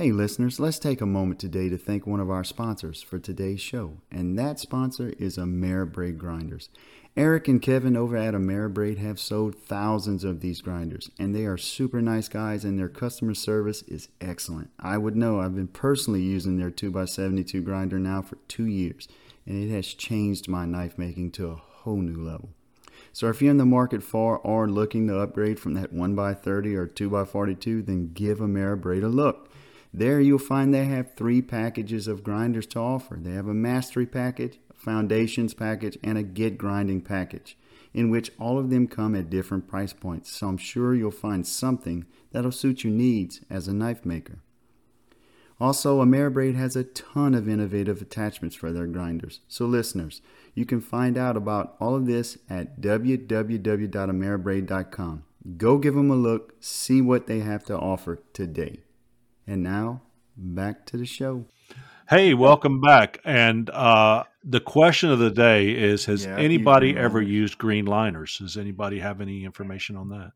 [0.02, 3.60] Hey, listeners, let's take a moment today to thank one of our sponsors for today's
[3.60, 6.70] show, and that sponsor is Ameribrade Grinders.
[7.16, 11.56] Eric and Kevin over at Ameribrade have sold thousands of these grinders, and they are
[11.56, 14.70] super nice guys, and their customer service is excellent.
[14.80, 19.06] I would know I've been personally using their 2x72 grinder now for two years,
[19.46, 22.48] and it has changed my knife making to a whole new level.
[23.12, 26.88] So if you're in the market for or looking to upgrade from that 1x30 or
[26.88, 29.48] 2x42, then give Ameribrade a look.
[29.94, 33.18] There you'll find they have three packages of grinders to offer.
[33.20, 37.56] They have a mastery package, a foundations package, and a get grinding package.
[37.94, 41.46] in which all of them come at different price points, so I'm sure you'll find
[41.46, 44.38] something that'll suit your needs as a knife maker.
[45.60, 49.40] Also, Ameribrade has a ton of innovative attachments for their grinders.
[49.46, 50.22] So, listeners,
[50.54, 55.22] you can find out about all of this at www.ameribrade.com.
[55.56, 58.80] Go give them a look, see what they have to offer today.
[59.46, 60.02] And now,
[60.36, 61.46] back to the show.
[62.08, 63.18] Hey, welcome back.
[63.24, 67.30] And uh, the question of the day is Has Yeah, anybody ever liners.
[67.32, 68.38] used green liners?
[68.38, 70.32] Does anybody have any information on that?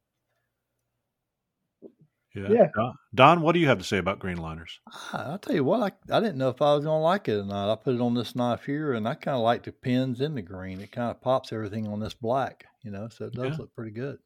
[2.34, 2.48] Yeah.
[2.50, 2.66] Yeah.
[2.74, 4.78] Don, Don, what do you have to say about green liners?
[5.12, 5.80] I- I'll tell you what,
[6.10, 7.70] I, I didn't know if I was going to like it or not.
[7.72, 10.34] I put it on this knife here, and I kind of like the pins in
[10.34, 10.80] the green.
[10.80, 13.56] It kind of pops everything on this black, you know, so it does Yeah.
[13.60, 14.18] look pretty good.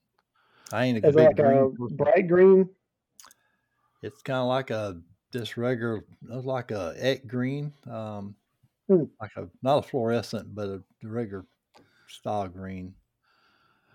[0.73, 2.69] I ain't a Is big like green a bright green?
[4.03, 5.01] It's kind of like a
[5.33, 8.35] this regular, it's like a egg green, um,
[8.89, 9.05] Hmm.
[9.21, 11.45] like a not a fluorescent, but a regular
[12.09, 12.95] style green.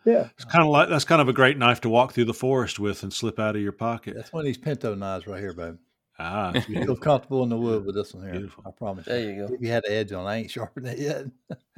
[0.06, 0.30] Yeah.
[0.36, 2.80] It's kind of like that's kind of a great knife to walk through the forest
[2.80, 4.14] with and slip out of your pocket.
[4.16, 5.78] That's one of these pinto knives right here, babe.
[6.18, 8.34] Ah, You feel comfortable in the wood with this one here.
[8.34, 8.64] Beautiful.
[8.66, 9.30] I promise There you.
[9.32, 9.54] you go.
[9.56, 11.26] If you had the edge on, I ain't sharpened it yet.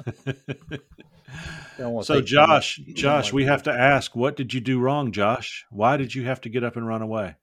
[1.78, 4.80] Don't so, take too much- Josh, Josh, we have to ask, what did you do
[4.80, 5.66] wrong, Josh?
[5.72, 7.36] Why did you have to get up and run away?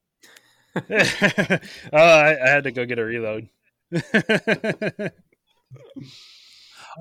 [1.92, 3.48] oh, I, I had to go get a reload.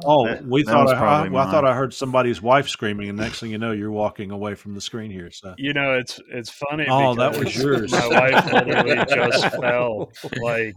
[0.04, 1.66] Oh, we that thought was I, I, well, I thought.
[1.66, 4.82] I heard somebody's wife screaming, and next thing you know, you're walking away from the
[4.82, 5.30] screen here.
[5.30, 6.88] So, you know, it's it's funny.
[6.90, 7.92] Oh, that was yours.
[7.92, 10.12] My wife literally just fell
[10.42, 10.74] like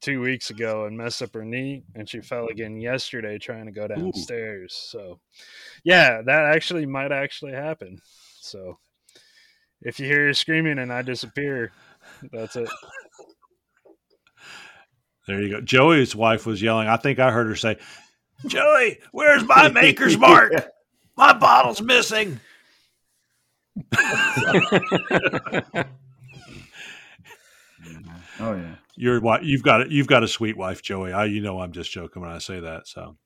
[0.00, 3.72] two weeks ago and messed up her knee, and she fell again yesterday trying to
[3.72, 4.74] go downstairs.
[4.90, 5.20] So,
[5.84, 8.00] yeah, that actually might actually happen.
[8.40, 8.78] So,
[9.80, 11.70] if you hear her screaming and I disappear,
[12.32, 12.68] that's it.
[15.26, 15.60] there you go.
[15.60, 16.88] Joey's wife was yelling.
[16.88, 17.76] I think I heard her say,
[18.46, 20.52] "Joey, where's my maker's mark?
[21.16, 22.40] My bottle's missing."
[28.38, 28.74] Oh, yeah.
[28.96, 29.82] You're what you've got.
[29.82, 29.90] it.
[29.90, 31.12] You've got a sweet wife, Joey.
[31.12, 32.86] I, you know, I'm just joking when I say that.
[32.86, 33.16] So,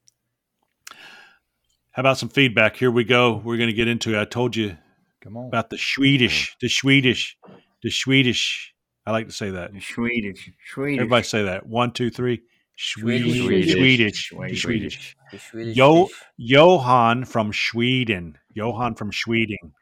[1.92, 2.76] how about some feedback?
[2.76, 3.36] Here we go.
[3.44, 4.14] We're going to get into.
[4.16, 4.20] it.
[4.20, 4.76] I told you
[5.22, 5.46] Come on.
[5.48, 7.36] about the Swedish, the Swedish,
[7.82, 8.72] the Swedish.
[9.06, 9.70] I like to say that.
[9.82, 10.50] Swedish.
[10.72, 10.98] Swedish.
[10.98, 11.66] Everybody say that.
[11.66, 12.42] One, two, three.
[12.76, 13.72] Swedish, Swedish.
[13.72, 14.62] Swedish, Swedish.
[14.62, 15.16] Swedish.
[15.32, 16.16] The Swedish Yo, fish.
[16.38, 18.38] Johan from Sweden.
[18.54, 19.74] Johan from Sweden.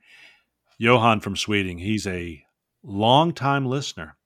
[0.79, 1.79] Johan from Sweden.
[1.79, 2.45] He's a
[2.83, 4.17] longtime listener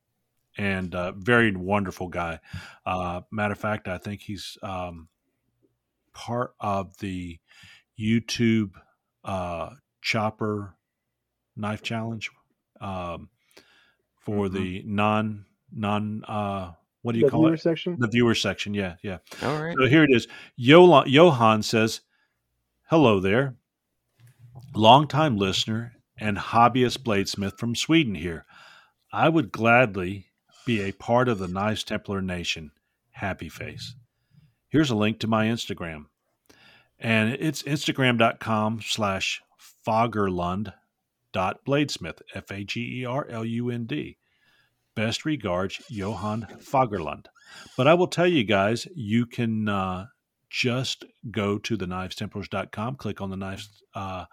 [0.57, 2.41] and uh, very wonderful guy.
[2.85, 5.09] Uh, matter of fact, I think he's um,
[6.13, 7.39] part of the
[7.99, 8.73] YouTube
[9.25, 9.71] uh,
[10.01, 10.77] Chopper
[11.57, 12.31] Knife Challenge
[12.81, 13.29] um,
[14.23, 14.53] for Mhm.
[14.53, 17.61] the non non uh, what do you The call viewer it?
[17.61, 17.97] section?
[17.99, 18.75] The viewer section.
[18.75, 19.19] Yeah, yeah.
[19.43, 19.77] All right.
[19.77, 20.27] So here it is.
[20.57, 22.01] Yola- Johan says,
[22.89, 23.57] Hello there.
[24.75, 28.45] Longtime listener and hobbyist bladesmith from Sweden here.
[29.13, 30.27] I would gladly
[30.65, 32.71] be a part of the Knives Templar Nation.
[33.11, 33.95] Happy face.
[34.69, 36.07] Here's a link to my Instagram.
[36.99, 38.81] And it's instagram.com
[41.33, 44.19] slash Bladesmith, F A G E R L U N D.
[44.95, 47.27] Best regards, Johan Fagerlund.
[47.77, 50.07] But I will tell you guys, you can uh,
[50.51, 54.27] just go to the knivestemplars.com, click on the Knives uh,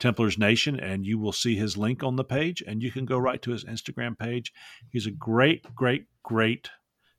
[0.00, 2.62] Templars Nation, and you will see his link on the page.
[2.66, 4.52] And you can go right to his Instagram page.
[4.90, 6.70] He's a great, great, great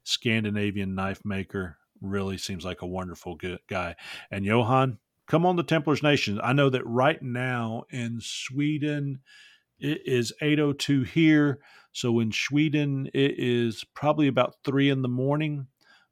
[0.04, 1.78] Scandinavian knife maker.
[2.02, 3.38] Really seems like a wonderful
[3.70, 3.96] guy.
[4.30, 4.98] And Johan,
[5.32, 6.42] come on the Templars Nation.
[6.44, 9.22] I know that right now in Sweden,
[9.80, 11.60] it is 802 here.
[11.94, 15.68] So in Sweden, it is probably about three in the morning,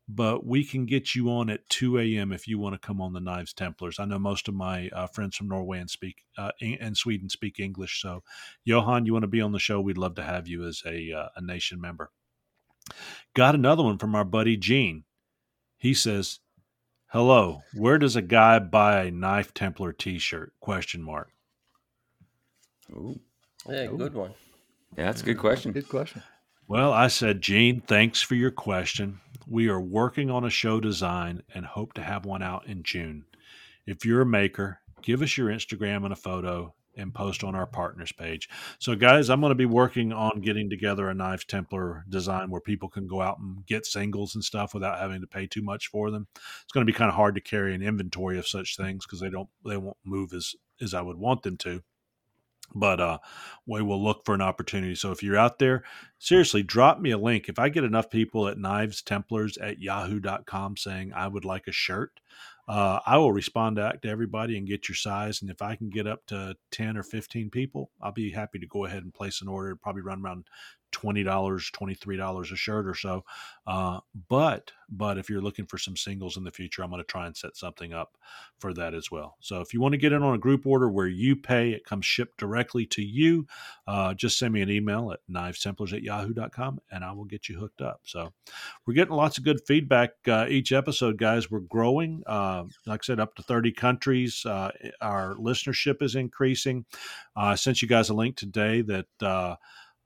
[0.07, 2.31] but we can get you on at 2 a.m.
[2.31, 3.99] if you want to come on the Knives Templars.
[3.99, 7.59] I know most of my uh, friends from Norway and speak uh, and Sweden speak
[7.59, 8.01] English.
[8.01, 8.23] So,
[8.63, 9.81] Johan, you want to be on the show?
[9.81, 12.09] We'd love to have you as a uh, a nation member.
[13.33, 15.03] Got another one from our buddy Gene.
[15.77, 16.39] He says,
[17.09, 21.31] "Hello, where does a guy buy a Knife Templar T-shirt?" Question mark.
[22.91, 23.19] Ooh.
[23.67, 24.33] Yeah, good one.
[24.97, 25.71] Yeah, that's a good question.
[25.71, 26.23] Good question.
[26.67, 29.19] Well, I said, Gene, thanks for your question.
[29.47, 33.25] We are working on a show design and hope to have one out in June.
[33.87, 37.65] If you're a maker, give us your Instagram and a photo and post on our
[37.65, 38.49] partners page.
[38.77, 42.61] So, guys, I'm going to be working on getting together a Knives Templar design where
[42.61, 45.87] people can go out and get singles and stuff without having to pay too much
[45.87, 46.27] for them.
[46.35, 49.19] It's going to be kind of hard to carry an inventory of such things because
[49.19, 51.83] they don't they won't move as as I would want them to
[52.75, 53.17] but uh,
[53.65, 54.95] we will look for an opportunity.
[54.95, 55.83] So if you're out there,
[56.19, 57.49] seriously, drop me a link.
[57.49, 61.71] If I get enough people at knives templars at yahoo.com saying I would like a
[61.71, 62.19] shirt,
[62.69, 65.41] uh, I will respond back to everybody and get your size.
[65.41, 68.67] And if I can get up to 10 or 15 people, I'll be happy to
[68.67, 69.75] go ahead and place an order.
[69.75, 70.45] Probably run around
[70.91, 73.23] twenty dollars, twenty three dollars a shirt or so.
[73.67, 77.07] Uh, but but if you're looking for some singles in the future, I'm going to
[77.07, 78.17] try and set something up
[78.57, 79.37] for that as well.
[79.39, 81.85] So if you want to get in on a group order where you pay, it
[81.85, 83.45] comes shipped directly to you.
[83.87, 87.59] Uh, just send me an email at knivestemplars at yahoo.com and I will get you
[87.59, 88.01] hooked up.
[88.03, 88.33] So
[88.85, 91.51] we're getting lots of good feedback uh, each episode, guys.
[91.51, 92.23] We're growing.
[92.25, 94.45] Uh, like I said, up to 30 countries.
[94.45, 94.71] Uh,
[95.01, 96.85] our listenership is increasing.
[97.35, 99.05] I sent you guys a link today that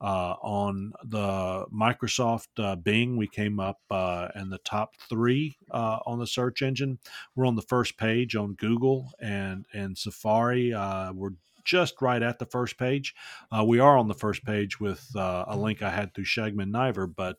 [0.04, 6.00] uh, on the Microsoft uh, Bing, we came up uh, in the top three uh,
[6.04, 6.98] on the search engine.
[7.34, 10.74] We're on the first page on Google and and Safari.
[10.74, 11.32] Uh, we're
[11.64, 13.14] just right at the first page.
[13.50, 17.10] Uh, we are on the first page with a link I had through Skjeggmenn Kniver,
[17.16, 17.38] but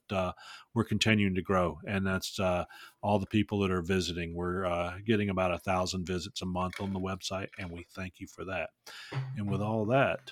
[0.73, 4.33] we're continuing to grow, and that's all the people that are visiting.
[4.33, 8.25] We're getting about a thousand visits a month on the website, and we thank you
[8.25, 8.71] for that.
[9.37, 10.31] And with all that,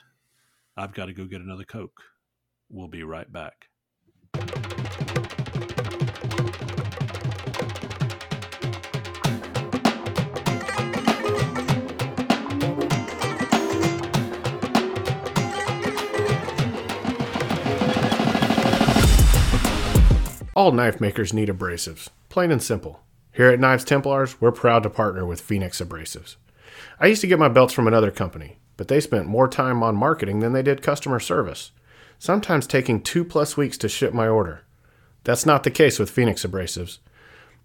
[0.76, 2.02] I've got to go get another Coke.
[2.76, 3.68] We'll be right back.
[20.56, 23.02] All knife makers need abrasives, plain and simple.
[23.32, 26.38] Here at Knives Templars, we're proud to partner with Phoenix Abrasives.
[27.00, 29.96] I used to get my belts from another company, but they spent more time on
[29.96, 31.72] marketing than they did customer service
[32.24, 34.62] sometimes taking two plus weeks to ship my order.
[35.26, 37.00] That's not the case with Phoenix Abrasives.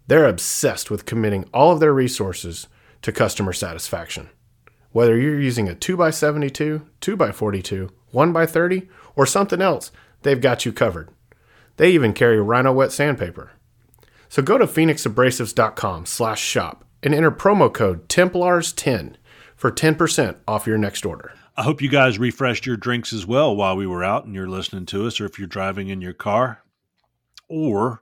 [0.07, 2.67] They're obsessed with committing all of their resources
[3.03, 4.27] to customer satisfaction.
[4.91, 9.93] Whether you're using a 2x72, 2x42, 1x30, or something else,
[10.23, 11.07] they've got you covered.
[11.77, 13.51] They even carry Rhino wet sandpaper.
[14.27, 19.15] So go to phoenixabrasives.com slash shop and enter promo code TEMPLARS10
[19.55, 21.31] for 10% off your next order.
[21.59, 24.47] I hope you guys refreshed your drinks as well while we were out and you're
[24.47, 26.63] listening to us, or if you're driving in your car,
[27.49, 28.01] or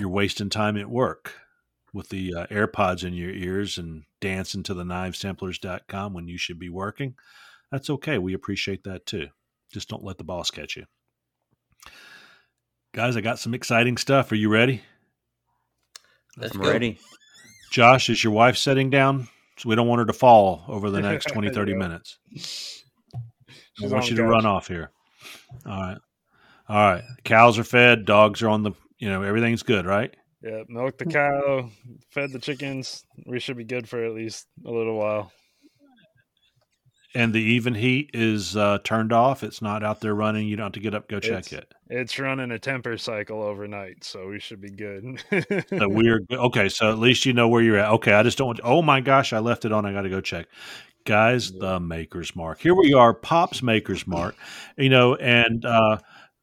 [0.00, 1.34] you're wasting time at work
[1.94, 6.58] with the uh, AirPods in your ears and dancing to the knivestemplars.com when you should
[6.58, 7.14] be working.
[7.70, 8.18] That's okay.
[8.18, 9.28] We appreciate that too.
[9.72, 10.86] Just don't let the boss catch you.
[12.92, 14.32] Guys, I got some exciting stuff.
[14.32, 14.82] Are you ready?
[16.36, 16.68] Let's I'm go.
[16.68, 16.98] ready.
[17.70, 19.28] Josh, is your wife sitting down?
[19.58, 22.18] So we don't want her to fall over the next 20, 30 minutes.
[23.82, 24.90] I want you to run off here.
[25.66, 25.98] All right.
[26.68, 27.04] All right.
[27.24, 28.04] Cows are fed.
[28.04, 30.14] Dogs are on the, you know, everything's good, right?
[30.42, 30.62] Yeah.
[30.68, 31.68] Milk the cow,
[32.10, 33.04] fed the chickens.
[33.26, 35.32] We should be good for at least a little while.
[37.12, 39.42] And the even heat is uh, turned off.
[39.42, 40.46] It's not out there running.
[40.46, 41.74] You don't have to get up, go check it's, it.
[41.88, 45.20] It's running a temper cycle overnight, so we should be good.
[45.68, 46.68] so we're okay.
[46.68, 47.90] So at least you know where you're at.
[47.94, 48.46] Okay, I just don't.
[48.46, 49.84] want Oh my gosh, I left it on.
[49.84, 50.46] I got to go check
[51.10, 52.60] guys the maker's mark.
[52.60, 54.36] Here we are pops maker's mark
[54.76, 55.98] you know and uh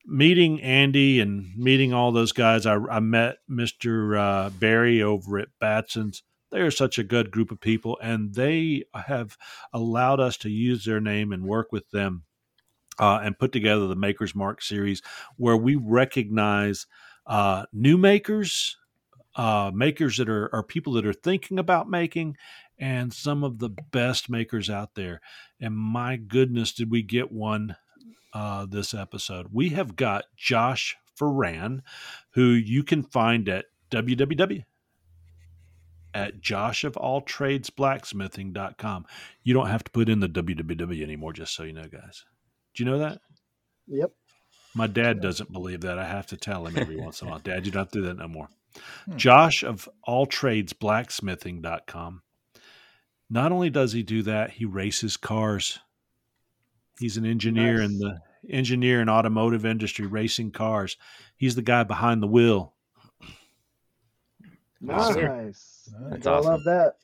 [0.05, 2.65] meeting andy and meeting all those guys.
[2.65, 6.21] I, I met mr uh, barry over at batson's.
[6.51, 9.37] They are such a good group of people and they have
[9.71, 12.23] allowed us to use their name and work with them
[12.99, 15.01] uh, and put together the maker's mark series
[15.37, 16.87] where we recognize
[17.25, 18.75] uh, new makers
[19.37, 22.35] uh, makers that are, are people that are thinking about making
[22.79, 25.21] and some of the best makers out there.
[25.59, 27.75] And my goodness, did we get one
[28.33, 29.47] uh, this episode?
[29.51, 31.81] We have got Josh Foran,
[32.31, 34.63] who you can find at www
[36.13, 39.05] at joshofalltradesblacksmithing.com.
[39.43, 42.25] You don't have to put in the www anymore, just so you know, guys.
[42.73, 43.21] Do you know that?
[43.87, 44.11] Yep.
[44.73, 45.99] My dad doesn't believe that.
[45.99, 48.17] I have to tell him every once in a while, Dad, you don't do that
[48.17, 48.49] no more.
[49.05, 49.17] Hmm.
[49.17, 52.21] Josh of alltradesblacksmithing.com.
[53.29, 55.79] Not only does he do that, he races cars.
[56.99, 57.89] He's an engineer nice.
[57.89, 58.19] in the
[58.49, 60.97] engineer and automotive industry, racing cars.
[61.35, 62.73] He's the guy behind the wheel.
[64.79, 65.89] Nice.
[66.09, 66.51] That's I awesome.
[66.51, 66.95] love that.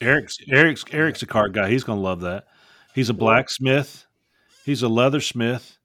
[0.00, 1.70] Eric's Eric's Eric's a car guy.
[1.70, 2.46] He's gonna love that.
[2.94, 4.06] He's a blacksmith.
[4.64, 5.78] He's a leathersmith.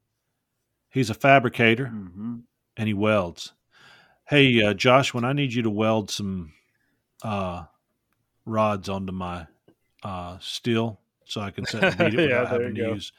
[0.90, 2.36] He's a fabricator, mm-hmm.
[2.76, 3.52] and he welds.
[4.28, 6.52] Hey, uh, Josh, when I need you to weld some
[7.22, 7.64] uh,
[8.44, 9.46] rods onto my
[10.02, 12.92] uh, steel so I can set and beat it without yeah, having to go.
[12.94, 13.12] use.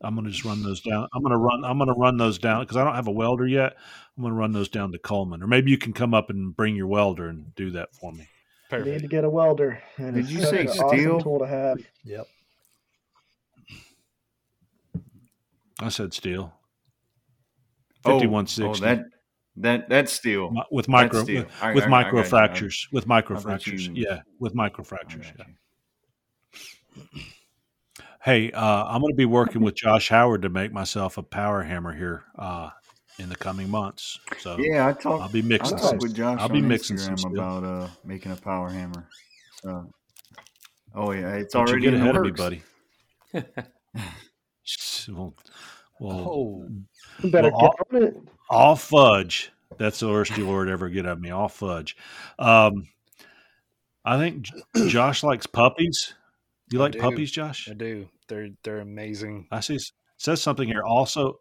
[0.00, 1.08] I'm gonna just run those down.
[1.12, 1.64] I'm gonna run.
[1.64, 3.76] I'm gonna run those down because I don't have a welder yet.
[4.16, 6.76] I'm gonna run those down to Coleman, or maybe you can come up and bring
[6.76, 8.28] your welder and do that for me.
[8.70, 8.86] Perfect.
[8.88, 9.82] Need to get a welder.
[9.96, 10.84] And Did you say steel?
[11.16, 11.78] Awesome tool to have.
[12.04, 12.26] Yep.
[15.80, 16.52] I said steel.
[18.04, 18.66] Fifty-one sixty.
[18.66, 19.04] Oh, oh, that
[19.56, 21.42] That that's steel with micro steel.
[21.44, 22.30] with, I- with I- I micro got you.
[22.30, 23.88] fractures with I micro fractures.
[23.88, 25.26] Yeah, with micro fractures.
[27.14, 27.22] Yeah.
[28.22, 31.62] Hey, uh, I'm going to be working with Josh Howard to make myself a power
[31.62, 32.70] hammer here uh,
[33.18, 34.18] in the coming months.
[34.38, 35.22] So Yeah, I talked.
[35.22, 35.76] I'll be I mixing.
[35.78, 37.32] talked some- with Josh I'll be on mixing some Instagram steel.
[37.32, 39.08] about uh, making a power hammer.
[39.62, 39.92] So,
[40.94, 42.62] oh yeah, it's Don't you already get in the ahead of me, buddy.
[45.08, 45.34] well,
[46.00, 46.68] well, Oh,
[47.30, 48.16] Better well, all, get on it.
[48.50, 49.50] all fudge.
[49.78, 51.30] That's the worst you'll ever get out of me.
[51.30, 51.96] All fudge.
[52.38, 52.88] Um,
[54.04, 56.14] I think J- Josh likes puppies.
[56.70, 56.98] You I like do.
[57.00, 57.68] puppies, Josh?
[57.70, 58.08] I do.
[58.28, 59.48] They're they're amazing.
[59.50, 59.78] I see.
[60.18, 60.82] Says something here.
[60.82, 61.40] Also,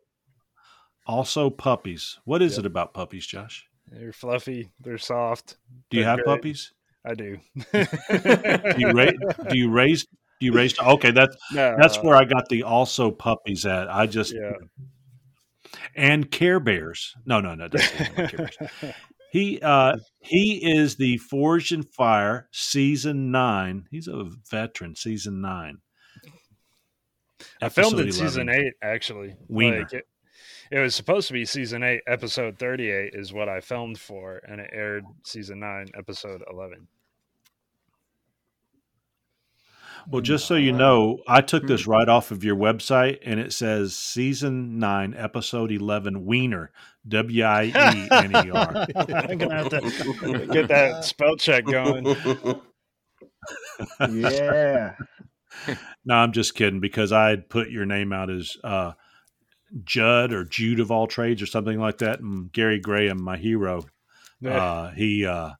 [1.05, 2.19] also puppies.
[2.25, 2.59] What is Yep.
[2.59, 3.65] it about puppies, Josh?
[3.91, 4.69] They're fluffy.
[4.79, 5.57] They're soft.
[5.89, 6.35] Do you they're have great.
[6.37, 6.71] puppies?
[7.05, 7.37] I do.
[7.73, 9.13] Do you raise?
[9.49, 10.05] Do you raise?
[10.39, 10.77] Do you raise?
[10.79, 12.03] Okay, that's that's No.
[12.03, 13.89] where I got the also puppies at.
[13.89, 14.51] I just Yeah.
[15.95, 17.15] and Care Bears.
[17.25, 17.67] No, no, no.
[17.69, 18.57] That's Care Bears.
[19.31, 23.87] He uh he is the Forged in Fire season nine.
[23.91, 25.79] He's a veteran, season nine.
[27.61, 29.35] I filmed in season eight actually.
[29.47, 29.79] Wiener.
[29.79, 30.07] Like it,
[30.71, 34.59] it was supposed to be season eight, episode thirty-eight is what I filmed for, and
[34.59, 36.87] it aired season nine, episode eleven.
[40.09, 41.67] Well, just so you know, I took Hmm.
[41.67, 46.71] this right off of your website, and it says season nine, episode eleven, Wiener,
[47.07, 48.87] W I E N E R.
[48.95, 52.05] I'm gonna have to get that spell check going.
[54.09, 54.95] Yeah.
[56.05, 58.93] No, I'm just kidding because I had put your name out as uh,
[59.83, 63.85] Judd or Jude of all trades or something like that, and Gary Graham, my hero,
[64.39, 64.51] Yeah.
[64.63, 65.51] uh, he uh,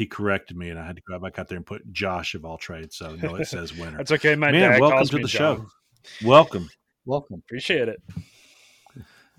[0.00, 2.46] he corrected me, and I had to go back out there and put Josh of
[2.46, 2.96] all trades.
[2.96, 3.98] So no, it says winner.
[3.98, 4.34] That's okay.
[4.34, 5.56] My Man, dad welcome calls to me the John.
[5.58, 6.26] show.
[6.26, 6.70] Welcome.
[7.04, 7.42] welcome.
[7.44, 8.02] Appreciate it.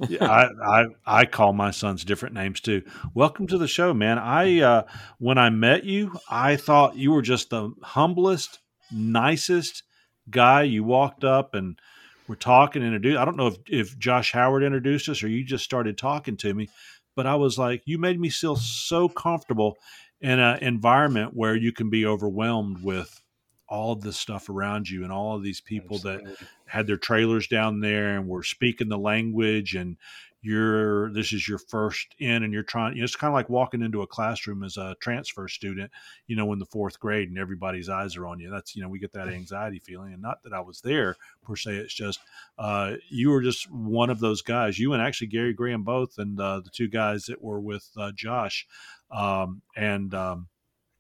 [0.07, 2.84] Yeah, I, I I call my sons different names too.
[3.16, 4.20] Welcome to the show, man.
[4.20, 4.84] I uh,
[5.18, 8.59] when I met you, I thought you were just the humblest,
[8.91, 9.82] nicest
[10.30, 10.62] guy.
[10.62, 11.80] You walked up and
[12.28, 13.18] were talking, introduced.
[13.18, 16.53] I don't know if if Josh Howard introduced us or you just started talking to
[16.53, 16.70] me,
[17.16, 19.76] but I was like, you made me feel so comfortable
[20.22, 23.22] in an environment where you can be overwhelmed with
[23.67, 26.22] all of this stuff around you and all of these people that
[26.65, 29.97] had their trailers down there and were speaking the language and
[30.43, 33.49] you're this is your first in and you're trying you know, it's kind of like
[33.49, 35.91] walking into a classroom as a transfer student
[36.28, 38.49] you know in the fourth grade and everybody's eyes are on you.
[38.49, 41.55] That's you know we get that anxiety feeling and not that i was there per
[41.55, 42.19] se it's just
[42.57, 46.39] uh, you were just one of those guys you and actually gary graham both and
[46.39, 48.67] uh, the two guys that were with uh, josh
[49.12, 50.47] um, and um,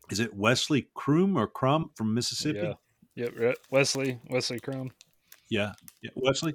[0.09, 2.59] is it wesley crum or crum from mississippi
[3.15, 3.25] Yeah.
[3.37, 3.55] Yep.
[3.69, 4.19] Wesley.
[4.29, 4.91] Wesley Crum.
[5.49, 6.11] yeah, yeah.
[6.15, 6.53] Wesley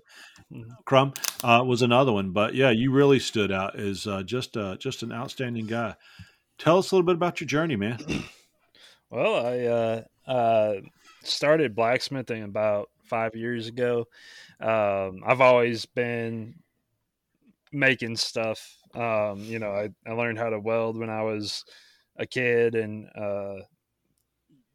[0.53, 0.71] Mhm.
[0.85, 1.13] Crumb
[1.45, 5.03] uh, was another one, but yeah, you really stood out as uh, just uh, just
[5.03, 5.97] an outstanding guy.
[6.59, 7.99] Tell us a little bit about your journey, man.
[9.11, 10.75] Well, I uh, uh,
[11.23, 14.09] started blacksmithing about five years ago.
[14.61, 16.57] Um, I've always been
[17.77, 18.79] making stuff.
[18.95, 21.65] Um, you know, I, I learned how to weld when I was
[22.17, 23.63] a kid and uh,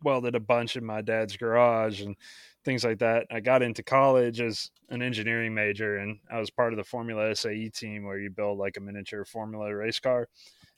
[0.04, 2.16] welded a bunch in my dad's garage and
[2.64, 3.28] things like that.
[3.32, 7.36] I got into college as an engineering major and I was part of the Formula
[7.36, 10.28] SAE team where you build like a miniature Formula race car.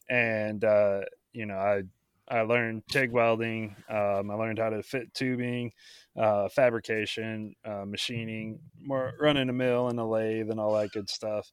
[0.09, 1.01] And, uh,
[1.33, 1.83] you know, I
[2.27, 3.75] I learned TIG welding.
[3.89, 5.73] Um, I learned how to fit tubing,
[6.15, 11.09] uh, fabrication, uh, machining, more running a mill and a lathe and all that good
[11.09, 11.51] stuff.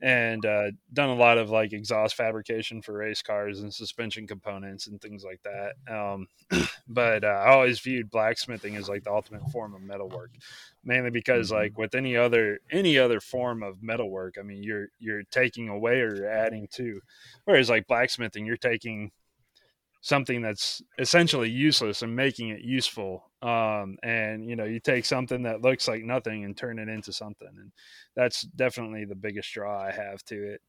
[0.00, 4.86] And uh, done a lot of like exhaust fabrication for race cars and suspension components
[4.86, 5.74] and things like that.
[5.92, 6.28] Um,
[6.88, 10.30] but uh, I always viewed blacksmithing as like the ultimate form of metalwork,
[10.84, 15.24] mainly because like with any other any other form of metalwork, I mean you're you're
[15.24, 17.00] taking away or you're adding to,
[17.44, 19.10] whereas like blacksmithing, you're taking
[20.00, 25.42] something that's essentially useless and making it useful um, and you know you take something
[25.42, 27.72] that looks like nothing and turn it into something and
[28.14, 30.60] that's definitely the biggest draw i have to it.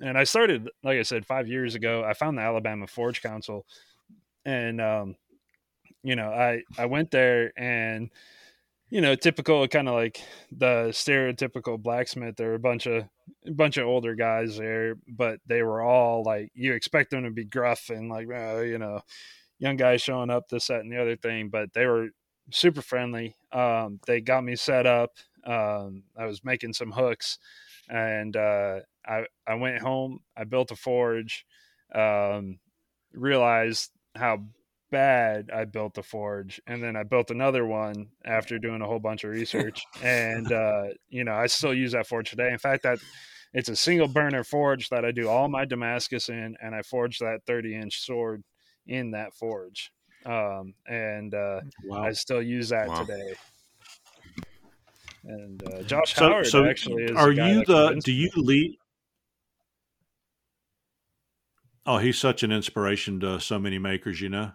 [0.00, 3.66] And i started like i said five years ago i found the alabama forge council
[4.44, 5.16] and um,
[6.02, 8.10] you know i i went there and
[8.94, 10.22] you know typical kind of like
[10.52, 13.02] the stereotypical blacksmith there were a bunch of
[13.44, 17.30] a bunch of older guys there but they were all like you expect them to
[17.32, 19.00] be gruff and like uh, you know
[19.58, 22.10] young guys showing up this that and the other thing but they were
[22.52, 23.34] super friendly.
[23.52, 25.10] Um, they got me set up
[25.44, 27.38] um, i was making some hooks
[27.88, 31.44] and uh, I, I went home i built a forge
[31.92, 32.60] um,
[33.12, 34.44] realized how
[34.90, 39.00] bad I built the forge, and then I built another one after doing a whole
[39.00, 39.84] bunch of research.
[40.02, 42.50] and uh, you know, I still use that forge today.
[42.52, 42.98] In fact, that
[43.52, 47.18] it's a single burner forge that I do all my Damascus in, and I forge
[47.20, 48.42] that 30 inch sword
[48.86, 49.90] in that forge.
[50.26, 52.04] Um, and uh, Wow.
[52.04, 53.00] I still use that Wow.
[53.00, 53.34] today.
[55.26, 57.16] And uh, Josh So, Howard so actually is.
[57.18, 58.00] are you the?
[58.04, 58.76] Do you lead?
[61.86, 64.20] Oh, he's such an inspiration to so many makers.
[64.20, 64.52] You know.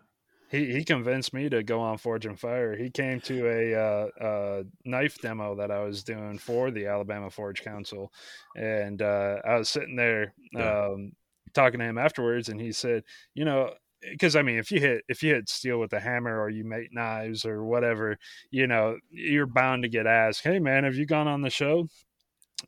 [0.49, 2.75] He he convinced me to go on Forged in Fire.
[2.75, 7.29] He came to a uh, uh, knife demo that I was doing for the Alabama
[7.29, 8.11] Forge Council,
[8.55, 11.11] and uh, I was sitting there um,
[11.53, 15.03] talking to him afterwards, and he said, "You know." Because I mean, if you hit
[15.09, 18.17] if you hit steel with a hammer or you make knives or whatever,
[18.49, 21.89] you know you're bound to get asked, "Hey man, have you gone on the show?"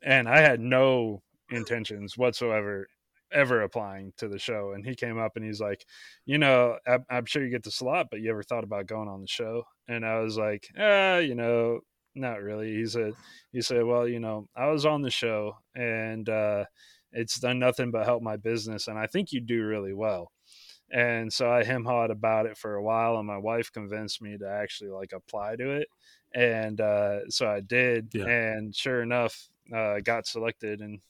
[0.02, 2.86] And I had no intentions whatsoever
[3.32, 4.72] ever applying to the show.
[4.72, 5.84] And he came up and he's like,
[6.24, 9.08] you know, I'm, I'm sure you get the slot, but you ever thought about going
[9.08, 9.64] on the show?
[9.88, 11.80] And I was like, ah, you know,
[12.14, 12.74] not really.
[12.74, 13.14] He said,
[13.52, 16.64] he said, well, you know, I was on the show and uh,
[17.12, 20.32] it's done nothing but help my business, and I think you do really well.
[20.90, 24.36] And so I hem hawed about it for a while, and my wife convinced me
[24.38, 25.88] to actually like apply to it.
[26.34, 28.24] And uh, so I did, Yeah.
[28.26, 31.00] and sure enough, uh, got selected and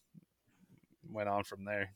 [1.10, 1.94] went on from there.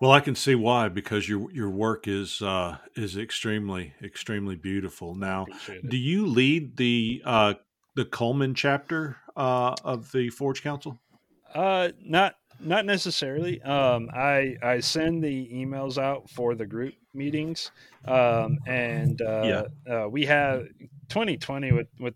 [0.00, 5.14] Well, I can see why because your your work is uh, is extremely extremely beautiful.
[5.14, 5.46] Now,
[5.86, 7.54] do you lead the uh,
[7.94, 10.98] the Cullman chapter uh, of the Forge Council?
[11.54, 13.60] Uh, not not necessarily.
[13.60, 17.70] Um, I I send the emails out for the group meetings,
[18.06, 20.66] um, and uh, uh, we have
[21.10, 22.14] 2020 with with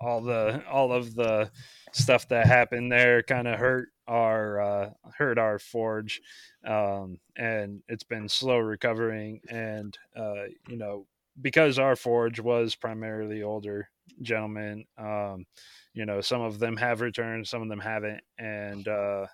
[0.00, 1.50] all the all of the
[1.92, 6.20] stuff that happened there kind of hurt our uh, hurt our forge,
[6.64, 9.40] um, and it's been slow recovering.
[9.48, 11.06] And uh, you know,
[11.40, 13.88] because our forge was primarily older
[14.22, 15.46] gentlemen, um,
[15.92, 19.26] you know, some of them have returned, some of them haven't, and uh,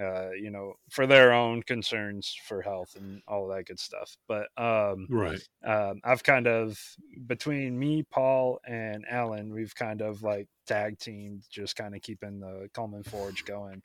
[0.00, 4.16] uh, you know, for their own concerns for health and all that good stuff.
[4.28, 5.42] But um, Right.
[5.64, 6.78] um, I've kind of
[7.26, 12.38] between me, Paul, and Alan, we've kind of like tag team, just kind of keeping
[12.38, 13.82] the Cullman Forge going,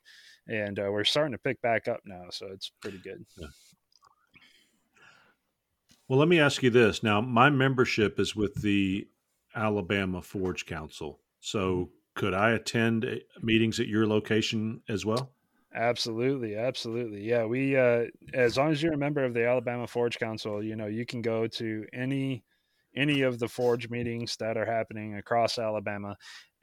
[0.48, 3.24] and uh, we're starting to pick back up now, so it's pretty good.
[6.08, 7.02] Well, let me ask you this.
[7.02, 9.08] Now, my membership is with the
[9.56, 11.18] Alabama Forge Council.
[11.40, 15.32] So, could I attend uh, meetings at your location as well?
[15.74, 17.22] Absolutely, absolutely.
[17.22, 20.76] Yeah, we uh as long as you're a member of the Alabama Forge Council, you
[20.76, 22.44] know, you can go to any
[22.96, 26.16] any of the forge meetings that are happening across Alabama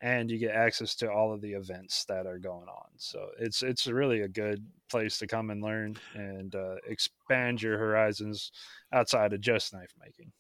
[0.04, 2.90] and you get access to all of the events that are going on.
[2.98, 7.78] So, it's it's really a good place to come and learn and uh, expand your
[7.80, 8.52] horizons
[8.92, 10.32] outside of just knife making.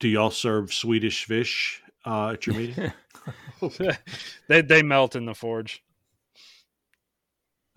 [0.00, 2.92] Do y'all serve Swedish fish uh, at your meeting?
[4.48, 5.82] they they melt in the forge.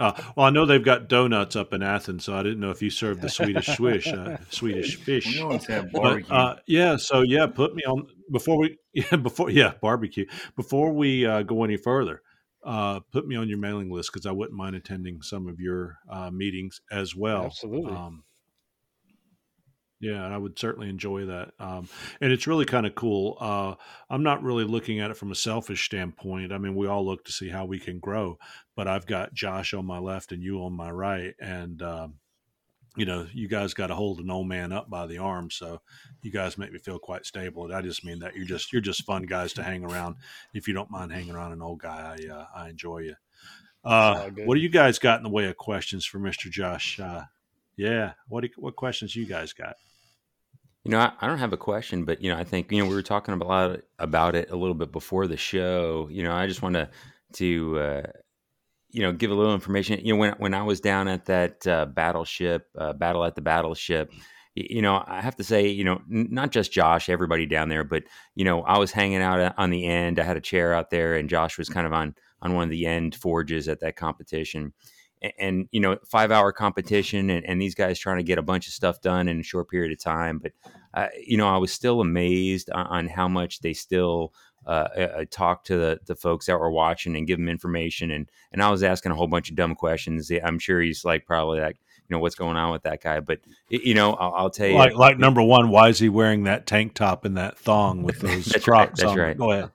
[0.02, 2.82] Uh, well, I know they've got donuts up in Athens, so I didn't know if
[2.82, 5.28] you served the Swedish swish, uh, Swedish fish.
[5.28, 9.52] We always have But, uh, yeah, so yeah, put me on before we yeah before
[9.52, 10.26] yeah barbecue
[10.56, 12.24] before we uh, go any further.
[12.64, 15.98] Uh, put me on your mailing list because I wouldn't mind attending some of your
[16.10, 17.46] uh, meetings as well.
[17.46, 17.94] Absolutely.
[17.94, 18.24] Um,
[20.02, 21.52] yeah, I would certainly enjoy that.
[21.60, 21.88] Um,
[22.20, 23.38] and it's really kind of cool.
[23.40, 23.76] Uh,
[24.10, 26.52] I'm not really looking at it from a selfish standpoint.
[26.52, 28.40] I mean, we all look to see how we can grow,
[28.76, 31.36] but I've got Josh on my left and you on my right.
[31.40, 32.16] And, um,
[32.98, 35.52] you know, you guys got to hold an old man up by the arm.
[35.52, 35.82] So
[36.24, 37.66] you guys make me feel quite stable.
[37.66, 40.16] And I just mean that you're just, you're just fun guys to hang around.
[40.56, 43.16] If you don't mind hanging around an old guy, I, uh, I enjoy you.
[43.84, 46.50] Uh, what do you guys got in the way of questions for Mr.
[46.50, 47.00] Josh?
[47.00, 47.26] Uh,
[47.76, 48.14] yeah.
[48.28, 49.76] What, do, what questions you guys got?
[50.84, 52.90] You know, I, I don't have a question, but you know, I think you know
[52.90, 56.08] we were talking about lot about it a little bit before the show.
[56.12, 56.90] You know, I just want to
[57.34, 58.02] to uh,
[58.90, 60.00] you know give a little information.
[60.04, 63.42] You know, when when I was down at that uh, battleship, uh, battle at the
[63.42, 64.12] battleship,
[64.56, 67.84] you know, I have to say, you know, n- not just Josh, everybody down there,
[67.84, 68.04] but
[68.34, 70.20] you know, I was hanging out on the end.
[70.20, 72.72] I had a chair out there, and Josh was kind of on on one of
[72.72, 74.74] the end forges at that competition
[75.22, 78.44] and, and you know five hour competition and, and these guys trying to get a
[78.44, 80.52] bunch of stuff done in a short period of time but
[80.94, 84.34] uh, you know i was still amazed on, on how much they still
[84.68, 88.30] uh, uh, talk to the, the folks that were watching and give them information and
[88.52, 91.60] and i was asking a whole bunch of dumb questions i'm sure he's like probably
[91.60, 91.78] like
[92.08, 93.40] you know what's going on with that guy but
[93.70, 96.68] you know i'll, I'll tell you Like, like number one, why is he wearing that
[96.68, 98.90] tank top and that thong with those that's right.
[98.96, 99.18] That's on?
[99.18, 99.38] right.
[99.38, 99.72] Go ahead.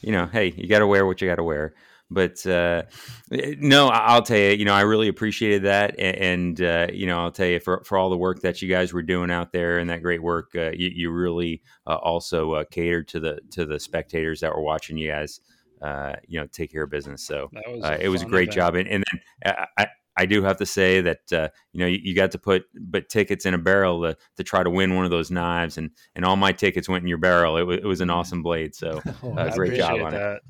[0.00, 1.74] You know, hey, you got to wear what you got to wear.
[2.10, 2.82] But uh,
[3.30, 7.20] no, I- I'll tell you, you know, I really appreciated that, and uh, you know,
[7.20, 9.78] I'll tell you for for all the work that you guys were doing out there
[9.78, 13.64] and that great work, uh, you, you really uh, also uh, catered to the to
[13.64, 15.40] the spectators that were watching you guys
[15.82, 17.22] uh, you know take care of business.
[17.22, 18.54] So was uh, it was a great event.
[18.54, 21.86] job, and, and then I, I I do have to say that uh, you know
[21.86, 24.94] you, you got to put but tickets in a barrel to, to try to win
[24.94, 27.56] one of those knives, and and all my tickets went in your barrel.
[27.56, 28.74] It was it was an awesome blade.
[28.74, 30.18] So Oh, uh, I great job appreciate on it.
[30.18, 30.40] that.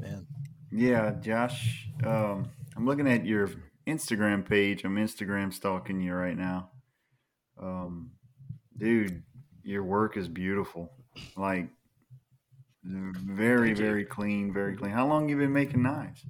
[0.00, 0.25] Man,
[0.76, 1.88] Yeah, Josh.
[2.04, 3.48] Um, I'm looking at your
[3.86, 4.84] Instagram page.
[4.84, 6.68] I'm Instagram stalking you right now.
[7.58, 8.10] Um,
[8.76, 9.22] dude,
[9.62, 10.92] your work is beautiful.
[11.34, 11.70] Like
[12.84, 13.84] very, Thank you.
[13.84, 14.92] very clean, very clean.
[14.92, 16.26] How long you been making knives?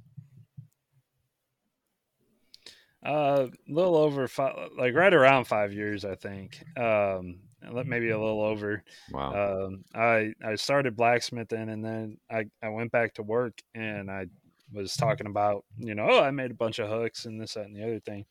[3.05, 6.62] Uh, a little over five, like right around five years, I think.
[6.77, 7.40] Um,
[7.86, 8.82] maybe a little over.
[9.10, 9.66] Wow.
[9.66, 14.26] Um, I I started blacksmithing, and then I I went back to work, and I
[14.72, 17.66] was talking about you know oh I made a bunch of hooks and this that
[17.66, 18.24] and the other thing,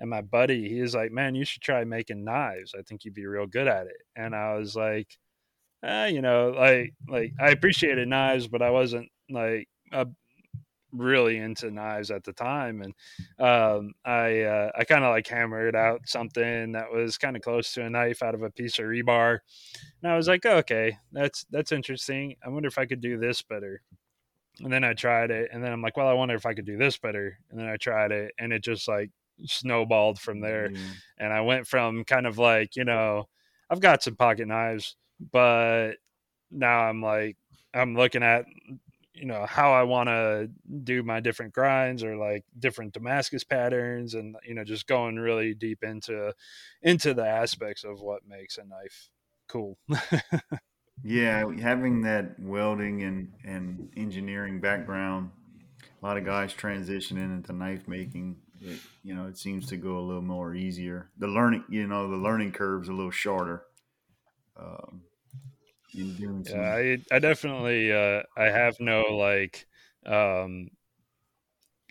[0.00, 3.14] and my buddy he was like man you should try making knives I think you'd
[3.14, 5.16] be real good at it, and I was like,
[5.82, 10.06] uh, you know like like I appreciated knives, but I wasn't like a
[10.92, 12.94] really into knives at the time and
[13.38, 17.72] um, i uh, i kind of like hammered out something that was kind of close
[17.72, 19.38] to a knife out of a piece of rebar
[20.02, 22.36] and i was like okay that's that's interesting.
[22.44, 23.82] I wonder if i could do this better.
[24.60, 26.66] And then i tried it and then i'm like well i wonder if i could
[26.66, 27.38] do this better.
[27.50, 29.10] And then i tried it and it just like
[29.44, 30.70] snowballed from there
[31.18, 33.28] and i went from kind of like you know
[33.68, 34.96] i've got some pocket knives
[35.30, 35.92] but
[36.50, 37.36] now i'm like
[37.74, 38.46] i'm looking at
[39.16, 40.50] you know how I want to
[40.84, 45.54] do my different grinds or like different Damascus patterns and you know just going really
[45.54, 46.34] deep into
[46.82, 49.10] into the aspects of what makes a knife
[49.48, 49.78] cool.
[51.04, 55.30] Yeah, having that welding and, and engineering background,
[56.02, 58.36] a lot of guys transitioning into knife making.
[58.60, 61.10] It, you know, it seems to go a little more easier.
[61.18, 63.64] The learning, you know, the learning curve's a little shorter.
[64.58, 65.02] Um,
[65.96, 69.66] in doing yeah, I I definitely uh I have no like
[70.04, 70.70] um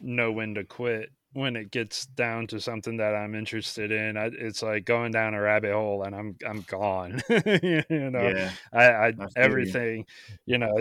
[0.02, 4.16] know when to quit when it gets down to something that I'm interested in.
[4.18, 7.22] I, it's like going down a rabbit hole and I'm I'm gone.
[7.30, 10.06] you know, Yeah, I, I everything,
[10.46, 10.74] you know,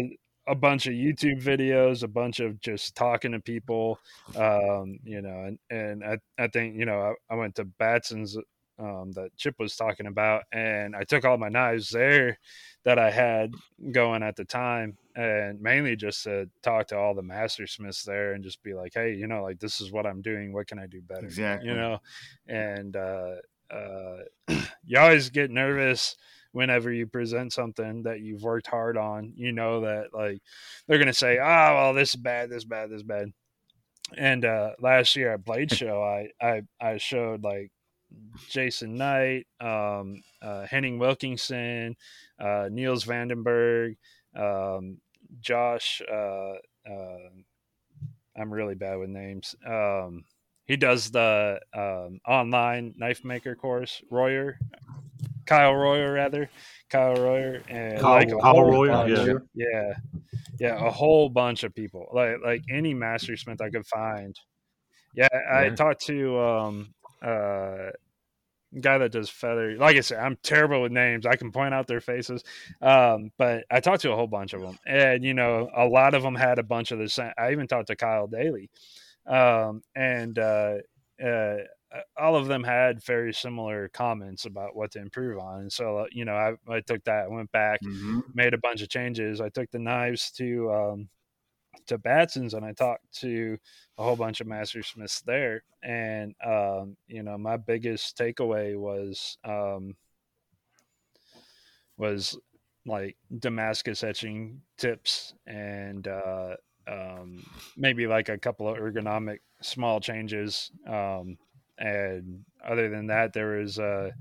[0.47, 3.99] a bunch of YouTube videos, a bunch of just talking to people,
[4.37, 8.37] um, you know, and, and I, I think, you know, I, I went to Batson's
[8.79, 12.39] um, that Chip was talking about, and I took all my knives there
[12.85, 13.53] that I had
[13.93, 18.33] going at the time, and mainly just to talk to all the master smiths there
[18.33, 20.53] and just be like, hey, you know, like this is what I'm doing.
[20.53, 21.25] What can I do better?
[21.25, 21.71] Exactly.
[21.71, 21.99] You know,
[22.47, 23.35] and uh,
[23.71, 24.17] uh,
[24.85, 26.17] you always get nervous
[26.53, 29.33] whenever you present something that you've worked hard on.
[29.37, 30.41] You know that like
[30.87, 33.33] they're gonna say, oh, well, this is bad, this is bad, this is bad.
[34.17, 37.71] And uh, last year at Blade Show, I I I showed like
[38.49, 41.97] Jason Knight, um, uh, Henning Wilkinson,
[42.39, 43.97] uh, Niels Vandenberg,
[44.37, 44.99] um,
[45.41, 46.03] Josh.
[46.11, 46.55] Uh,
[46.89, 47.29] uh,
[48.37, 49.55] I'm really bad with names.
[49.67, 50.25] Um,
[50.67, 54.03] he does the um, online knife maker course.
[54.11, 54.59] Royer,
[55.47, 56.49] Kyle Royer, rather
[56.91, 59.11] Kyle Royer, and Kyle- like Kyle Royer, bunch-
[59.55, 59.67] yeah.
[59.73, 59.95] yeah,
[60.59, 64.35] yeah, a whole bunch of people, like like any master smith I could find.
[65.15, 65.75] Yeah, I Yeah.
[65.75, 67.91] talked to um uh
[68.81, 69.77] guy that does feather.
[69.77, 71.27] Like I said, I'm terrible with names.
[71.27, 72.43] I can point out their faces,
[72.83, 76.15] um, but I talked to a whole bunch of them, and you know, a lot
[76.15, 77.33] of them had a bunch of the same.
[77.39, 78.71] I even talked to Kyle Daly,
[79.27, 80.77] um, and uh,
[81.25, 81.57] uh,
[82.19, 85.61] all of them had very similar comments about what to improve on.
[85.61, 88.23] And so, you know, I, I took that, went back, Mhm.
[88.35, 89.41] made a bunch of changes.
[89.41, 91.09] I took the knives to um,
[91.87, 93.59] to Batson's and I talked to
[93.99, 95.63] a whole bunch of master smiths there.
[95.83, 99.97] And um, you know, my biggest takeaway was um,
[101.97, 102.39] was
[102.87, 106.57] like Damascus etching tips and uh,
[106.87, 107.45] um,
[107.77, 110.71] maybe like a couple of ergonomic small changes.
[110.87, 111.39] Um,
[111.79, 114.13] and other than that, there was a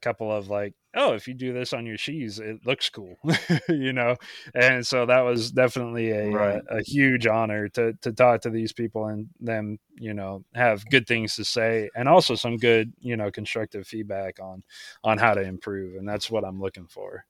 [0.00, 3.18] couple of like, oh, if you do this on your sheaths, it looks cool,
[3.68, 4.16] you know.
[4.54, 6.62] And so that was definitely a uh, Right.
[6.70, 10.88] a, a huge honor to to talk to these people and them, you know, have
[10.88, 14.62] good things to say and also some good, you know, constructive feedback on
[15.02, 15.96] on how to improve.
[15.96, 17.26] And that's what I'm looking for.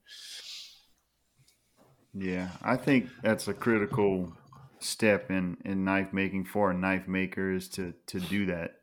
[2.13, 4.33] Yeah, I think that's a critical
[4.79, 8.77] step in, in knife making for a knife maker is to, to do that.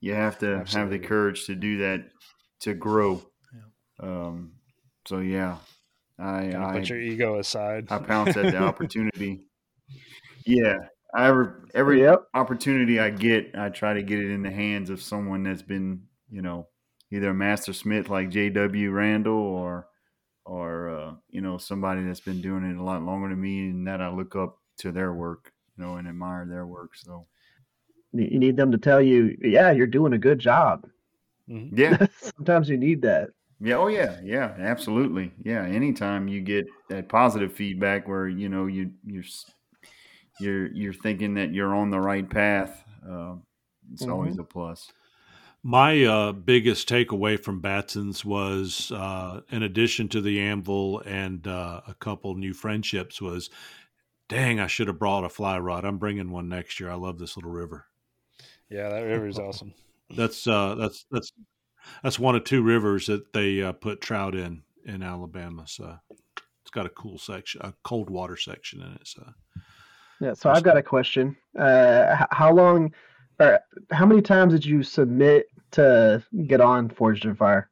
[0.00, 2.10] You have to have the courage to do that
[2.60, 3.22] to grow.
[4.02, 4.54] Um,
[5.06, 5.58] so yeah,
[6.18, 7.88] I Kind of I, put your ego aside.
[7.88, 9.48] I pounce at the opportunity.
[10.46, 10.76] Yeah,
[11.14, 12.26] I every every Yep.
[12.34, 16.06] opportunity I get, I try to get it in the hands of someone that's been,
[16.30, 16.68] you know,
[17.10, 18.90] either a master smith like J.W.
[18.90, 19.88] Randall or
[20.46, 23.86] or uh, you know somebody that's been doing it a lot longer than me and
[23.88, 26.96] that I look up to their work, you know, and admire their work.
[26.96, 27.28] So
[28.12, 30.88] You you need them to tell you, yeah, you're doing a good job.
[31.70, 32.06] yeah,
[32.36, 33.30] Sometimes you need that.
[33.62, 35.62] Yeah, oh yeah, yeah, absolutely, yeah.
[35.62, 39.24] Anytime you get that positive feedback where you know you you're
[40.40, 43.34] you're you're thinking that you're on the right path, uh,
[43.92, 44.90] it's always a plus.
[45.62, 51.82] My uh, biggest takeaway from Batson's was, uh, in addition to the anvil and uh,
[51.86, 53.48] a couple new friendships, was,
[54.28, 55.84] dang, I should have brought a fly rod.
[55.84, 56.90] I'm bringing one next year.
[56.90, 57.86] I love this little river.
[58.70, 59.72] Yeah, that river is awesome.
[60.16, 61.32] That's uh, that's that's
[62.02, 65.64] that's one of two rivers that they uh, put trout in in Alabama.
[65.66, 65.98] So
[66.62, 69.06] it's got a cool section, a cold water section in it.
[69.06, 69.32] So
[70.20, 71.36] Yeah, so I've got a question.
[71.58, 72.92] Uh, how long,
[73.38, 73.60] or
[73.90, 77.70] how many times did you submit to get on Forged in Fire?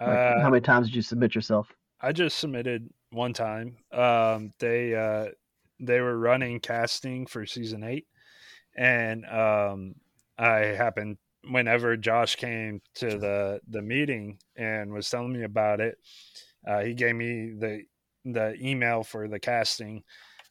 [0.00, 1.72] Like, Uh, how many times did you submit yourself?
[2.00, 3.76] I just submitted one time.
[3.92, 5.28] Um, they uh,
[5.78, 8.06] they were running casting for season eight,
[8.76, 9.94] and um,
[10.38, 11.18] I happened
[11.48, 15.98] whenever Josh came to the the meeting and was telling me about it.
[16.66, 17.82] Uh, he gave me the
[18.24, 20.02] the email for the casting,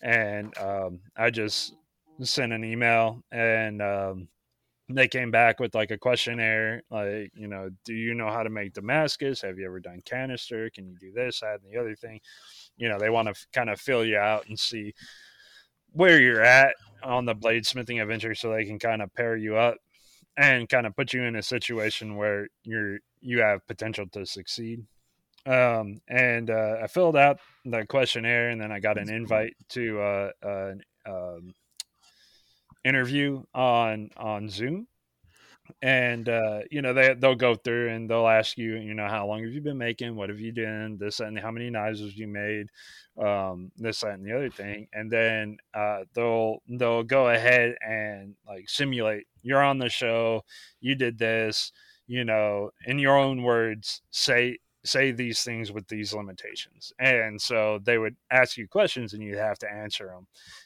[0.01, 1.75] and um, I just
[2.21, 3.81] sent an email and.
[3.81, 4.27] Um,
[4.91, 8.49] they came back with like a questionnaire like you know do you know how to
[8.49, 11.95] make damascus have you ever done canister can you do this that and the other
[11.95, 12.19] thing
[12.77, 14.93] you know they want to f- kind of fill you out and see
[15.91, 19.77] where you're at on the bladesmithing adventure so they can kind of pair you up
[20.37, 24.85] and kind of put you in a situation where you're you have potential to succeed
[25.45, 29.99] um, and uh, i filled out the questionnaire and then i got an invite to
[29.99, 30.73] uh, uh,
[31.05, 31.53] um,
[32.83, 34.87] interview on on Zoom,
[35.81, 39.27] and uh, you know they they'll go through and they'll ask you, you know, how
[39.27, 40.15] long have you been making?
[40.15, 40.97] What have you done?
[40.99, 42.67] This and how many knives have you made?
[43.21, 48.35] Um, this that and the other thing, and then uh, they'll they'll go ahead and
[48.47, 49.27] like simulate.
[49.41, 50.43] You're on the show.
[50.81, 51.71] You did this.
[52.07, 57.79] You know, in your own words, say say these things with these limitations and so
[57.83, 60.25] they would ask you questions and you'd have to answer them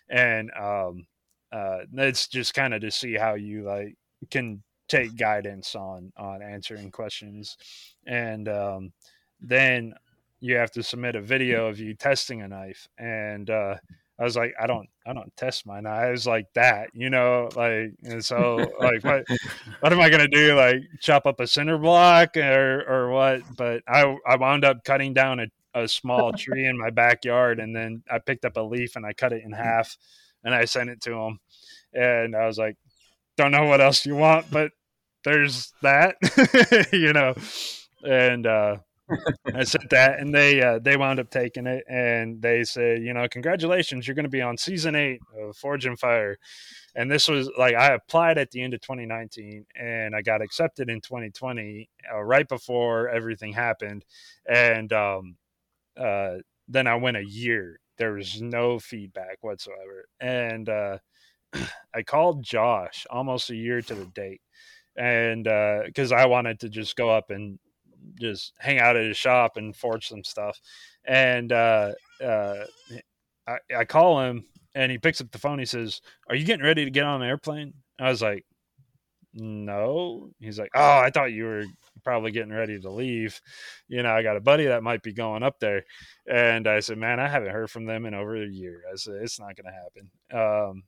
[0.10, 1.06] and um
[1.52, 3.96] uh it's just kind of to see how you like
[4.30, 7.58] can take guidance on on answering questions
[8.06, 8.92] and um
[9.42, 9.94] then
[10.40, 13.76] you have to submit a video of you testing a knife and uh
[14.20, 17.94] I was like, I don't, I don't test my knives like that, you know, like,
[18.04, 19.26] and so like, what,
[19.80, 20.56] what am I gonna do?
[20.56, 23.42] Like, chop up a cinder block or or what?
[23.58, 27.76] But I, I wound up cutting down a, a small tree in my backyard, and
[27.76, 29.98] then I picked up a leaf and I cut it in half,
[30.44, 31.40] and I sent it to him,
[31.94, 32.78] and I was like,
[33.36, 34.72] don't know what else you want, but
[35.24, 36.16] there's that,
[36.94, 37.34] you know,
[38.04, 38.78] and uh,
[39.54, 43.14] I said that, and they uh, they wound up taking it, and they said, you
[43.14, 46.38] know, congratulations, you're going to be on season eight of Forged in Fire,
[46.96, 50.90] and this was like I applied at the end of 2019, and I got accepted
[50.90, 54.06] in 2020, uh, right before everything happened,
[54.48, 55.36] and um,
[55.98, 56.36] uh,
[56.68, 57.80] then I went a year.
[57.98, 60.98] There was no feedback whatsoever, and uh,
[61.96, 64.42] I called Josh almost a year to the date,
[64.96, 65.44] and
[65.86, 67.60] because I wanted to just go up and
[68.20, 70.60] just hang out at his shop and forge some stuff.
[71.06, 71.94] And uh,
[72.24, 72.66] uh,
[73.48, 75.60] I, I call him and he picks up the phone.
[75.60, 77.74] He says, Are you getting ready to get on an airplane?
[78.00, 78.46] I was like,
[79.34, 80.30] No.
[80.40, 81.66] He's like, Oh, I thought you were
[82.04, 83.40] probably getting ready to leave.
[83.88, 85.84] You know, I got a buddy that might be going up there.
[86.28, 88.84] And I said, Man, I haven't heard from them in over a year.
[88.92, 90.72] I said, It's not going to happen.
[90.72, 90.84] Um,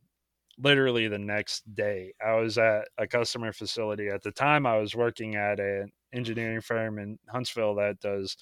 [0.58, 4.96] literally the next day i was at a customer facility at the time i was
[4.96, 8.38] working at an engineering firm in huntsville that does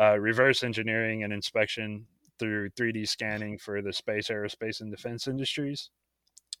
[0.00, 2.06] uh, reverse engineering and inspection
[2.38, 5.90] through 3d scanning for the space aerospace and defense industries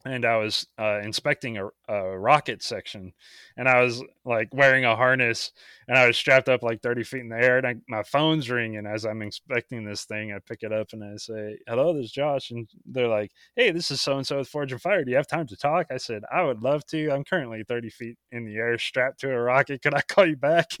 [0.06, 3.12] and i was uh, inspecting a, a rocket section
[3.56, 5.52] and i was like wearing a harness
[5.88, 8.48] and i was strapped up like 30 feet in the air and I, my phone's
[8.48, 10.32] ringing as i'm inspecting this thing.
[10.32, 13.70] I pick it up and i say hello this is josh and they're like hey
[13.70, 15.04] this is so and so with Forged in Fire.
[15.04, 15.86] Do you have time to talk?
[15.90, 17.10] I said i would love to.
[17.10, 19.82] I'm currently 30 feet in the air strapped to a rocket.
[19.82, 20.70] Could i call you back?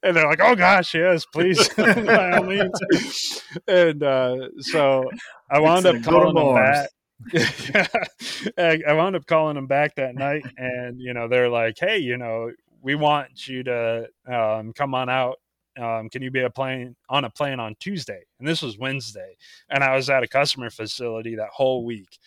[0.00, 3.42] And they're like oh gosh yes please by all means.
[3.66, 5.10] And uh, so
[5.50, 6.90] i wound up It's to calling them back
[7.34, 11.98] I I wound up calling them back that night, and you know they're like, "Hey,
[11.98, 15.38] you know, we want you to um, come on out.
[15.80, 19.36] Um, can you be a plane on a plane on Tuesday?" And this was Wednesday,
[19.68, 22.18] and I was at a customer facility that whole week,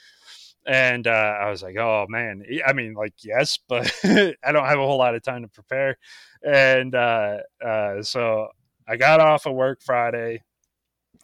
[0.66, 4.80] and uh, I was like, "Oh man, I mean, like yes, but I don't have
[4.80, 5.98] a whole lot of time to prepare,"
[6.44, 8.50] and uh, uh, so
[8.88, 10.44] I got off of work Friday,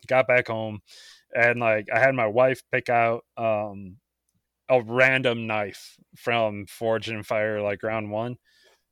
[0.08, 0.82] got back home
[1.38, 3.98] and like I had my wife pick out um
[4.70, 8.38] a random knife from Forged in Fire like round one,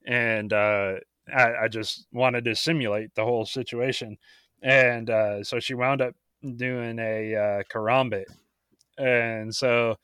[0.05, 0.93] and uh,
[1.35, 4.17] I, I just wanted to simulate the whole situation,
[4.61, 6.15] and uh, so she wound up
[6.55, 8.26] doing a uh, karambit,
[8.97, 9.97] and so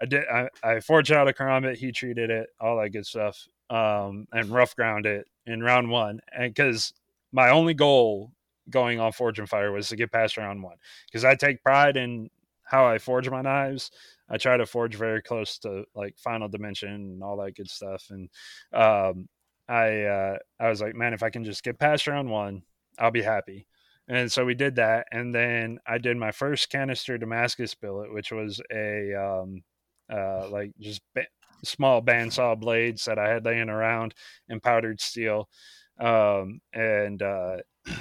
[0.00, 3.46] I did I, I forged out a karambit, he treated it, all that good stuff,
[3.68, 6.94] um, and rough ground it in round one, and because
[7.32, 8.32] my only goal
[8.70, 10.76] going on Forged in Fire was to get past round one
[11.06, 12.30] because I take pride in
[12.64, 13.90] how I forge my knives.
[14.28, 18.10] I try to forge very close to like Final Dimension and all that good stuff.
[18.10, 18.28] And
[18.72, 19.28] um,
[19.68, 22.62] I uh, I was like, man, if I can just get past round one,
[22.98, 23.66] I'll be happy.
[24.06, 28.32] And so we did that, and then I did my first canister Damascus billet, which
[28.32, 29.62] was a um,
[30.10, 31.26] uh, like just ba-
[31.64, 34.14] small bandsaw blades that I had laying around
[34.48, 35.48] in powdered steel.
[35.98, 37.58] Um, and uh,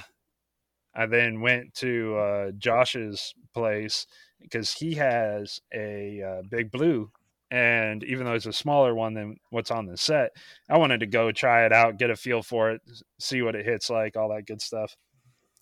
[0.97, 4.07] I then went to uh, Josh's place
[4.41, 7.11] because he has a uh, big blue.
[7.49, 10.31] And even though it's a smaller one than what's on the set,
[10.69, 12.81] I wanted to go try it out, get a feel for it,
[13.19, 14.97] see what it hits like, all that good stuff.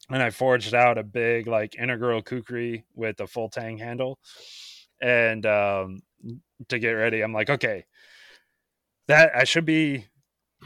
[0.10, 4.20] And I forged out a big, like, integral kukri with a full tang handle.
[5.02, 6.02] And um,
[6.70, 7.86] to get ready, I'm like, okay,
[9.07, 10.07] that I should be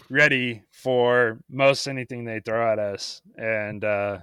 [0.09, 3.21] ready for most anything they throw at us.
[3.35, 4.19] And uh,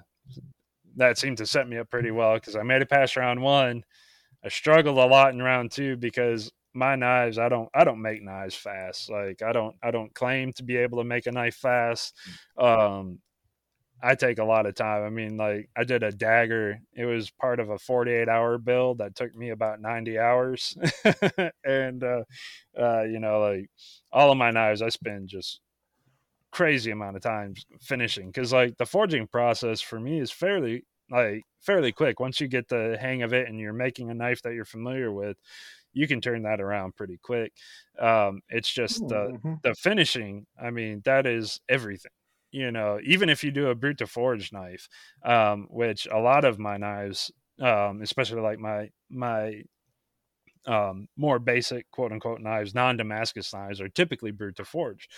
[0.97, 3.85] that seemed to set me up pretty well because I made it past round one.
[4.45, 8.23] I struggled a lot in round two because my knives I don't I don't make
[8.23, 9.11] knives fast.
[9.11, 12.15] Like I don't I don't claim to be able to make a knife fast.
[12.59, 13.21] Um
[14.03, 15.05] I take a lot of time.
[15.05, 16.81] I mean, like I did a dagger.
[16.95, 20.77] It was part of a 48 hour build that took me about 90 hours.
[21.65, 22.25] and uh
[22.79, 23.71] uh you know, like
[24.13, 25.61] all of my knives I spend just
[26.53, 31.43] crazy amount of time finishing because like the forging process for me is fairly like
[31.61, 32.19] fairly quick.
[32.21, 35.13] Once you get the hang of it and you're making a knife that you're familiar
[35.13, 35.37] with
[35.93, 37.53] you can turn that around pretty quick.
[37.99, 39.55] Um, it's just the Mm-hmm.
[39.63, 42.13] the finishing i mean that is everything
[42.53, 44.87] you know even if you do a brut de forge knife
[45.25, 49.63] um, which a lot of my knives um, especially like my my
[50.67, 55.09] um, more basic quote unquote knives non damascus knives are typically brut de forge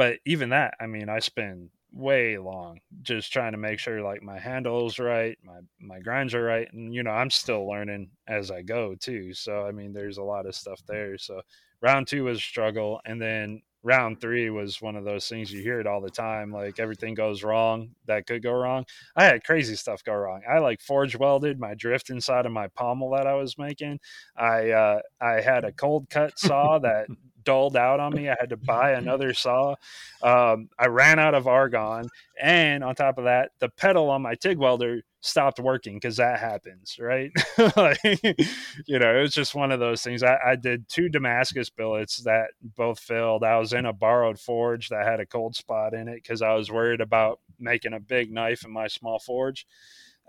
[0.00, 4.22] but even that i mean i spend way long just trying to make sure like
[4.22, 8.50] my handle's right my my grinds are right and you know i'm still learning as
[8.50, 11.42] i go too so i mean there's a lot of stuff there so
[11.82, 15.62] round two was a struggle and then round three was one of those things you
[15.62, 18.84] hear it all the time like everything goes wrong that could go wrong.
[19.16, 20.42] I had crazy stuff go wrong.
[20.48, 23.98] I like forge welded my drift inside of my pommel that i was making.
[24.36, 27.06] I uh i had a cold cut saw that
[27.44, 28.28] dulled out on me.
[28.28, 29.74] I had to buy another saw.
[30.22, 32.08] Um, I ran out of argon,
[32.40, 36.40] and on top of that, the pedal on my TIG welder stopped working because that
[36.40, 37.30] happens, right?
[37.76, 40.22] like, you know, it was just one of those things.
[40.22, 43.44] I, I did two Damascus billets that both failed.
[43.44, 46.54] I was in a borrowed forge that had a cold spot in it because I
[46.54, 49.66] was worried about making a big knife in my small forge.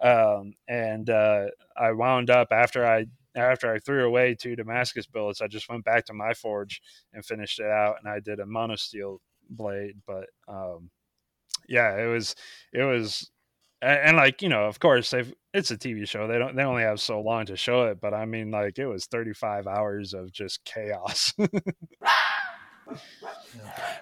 [0.01, 1.47] Um, and uh,
[1.77, 3.05] I wound up after I
[3.35, 6.81] after I threw away two Damascus billets, I just went back to my forge
[7.13, 9.17] and finished it out, and I did a monosteel
[9.49, 9.95] blade.
[10.05, 10.89] But um,
[11.67, 12.35] yeah, it was
[12.73, 13.29] it was,
[13.81, 16.27] and, like you know, of course, they've it's a TV show.
[16.27, 18.87] They don't they only have so long to show it, but I mean, like it
[18.87, 21.33] was thirty five hours of just chaos.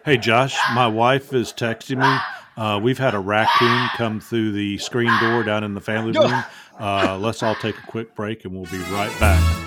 [0.06, 2.20] Hey, Josh, my wife is texting me.
[2.58, 6.44] Uh, we've had a raccoon come through the screen door down in the family room.
[6.80, 9.60] Uh, let's all take a quick break and we'll be right back.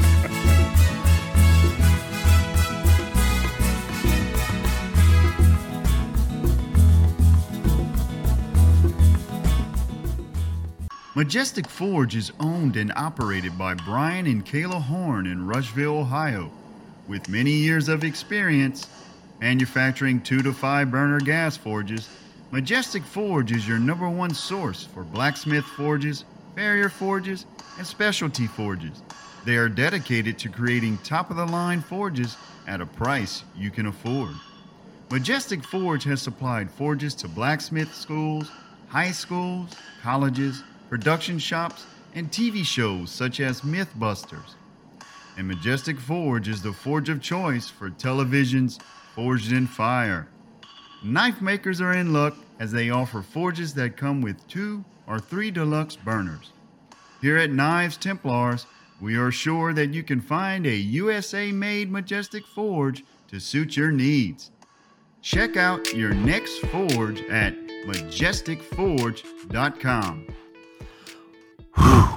[11.15, 16.51] Majestic Forge is owned and operated by Brian and Kayla Horn in Rushville, Ohio.
[17.07, 18.89] With many years of experience
[19.43, 22.09] manufacturing two to five burner gas forges,
[22.53, 26.25] Majestic Forge is your number one source for blacksmith forges,
[26.55, 27.45] farrier forges,
[27.77, 29.03] and specialty forges.
[29.45, 32.37] They are dedicated to creating top of the line forges
[32.69, 34.31] at a price you can afford.
[35.11, 38.49] Majestic Forge has supplied forges to blacksmith schools,
[38.87, 39.71] high schools,
[40.05, 44.55] colleges, production shops, and TV shows such as Mythbusters.
[45.37, 48.79] And Majestic Forge is the forge of choice for televisions
[49.15, 50.29] forged in fire.
[51.05, 55.51] Knife makers are in luck as they offer forges that come with two or three
[55.51, 56.53] deluxe burners.
[57.21, 58.67] Here at Knives Templars,
[59.01, 63.91] we are sure that you can find a USA made Majestic Forge to suit your
[63.91, 64.51] needs.
[65.23, 67.55] Check out your next forge at
[67.87, 70.27] majesticforge.com.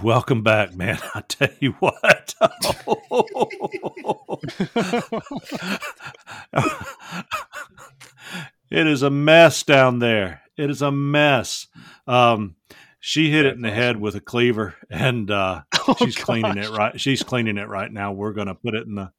[0.03, 0.99] welcome back, man.
[1.13, 2.35] I tell you what.
[8.69, 10.41] it is a mess down there.
[10.57, 11.67] It is a mess.
[12.07, 12.55] Um,
[12.99, 16.69] she hit it in the head with a cleaver, and uh, Oh, she's cleaning it
[16.71, 16.99] right.
[16.99, 18.11] She's cleaning it right now.
[18.11, 19.11] We're going to put it in the.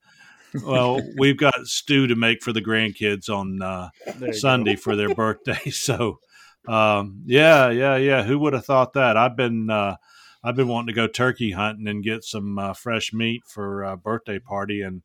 [0.64, 3.90] Well, we've got stew to make for the grandkids on uh,
[4.32, 4.80] Sunday go.
[4.80, 5.70] for their birthday.
[5.70, 6.20] So,
[6.66, 8.22] um, yeah, yeah, yeah.
[8.22, 9.16] Who would have thought that?
[9.16, 9.96] I've been uh,
[10.44, 13.96] I've been wanting to go turkey hunting and get some uh, fresh meat for a
[13.96, 15.02] birthday party, and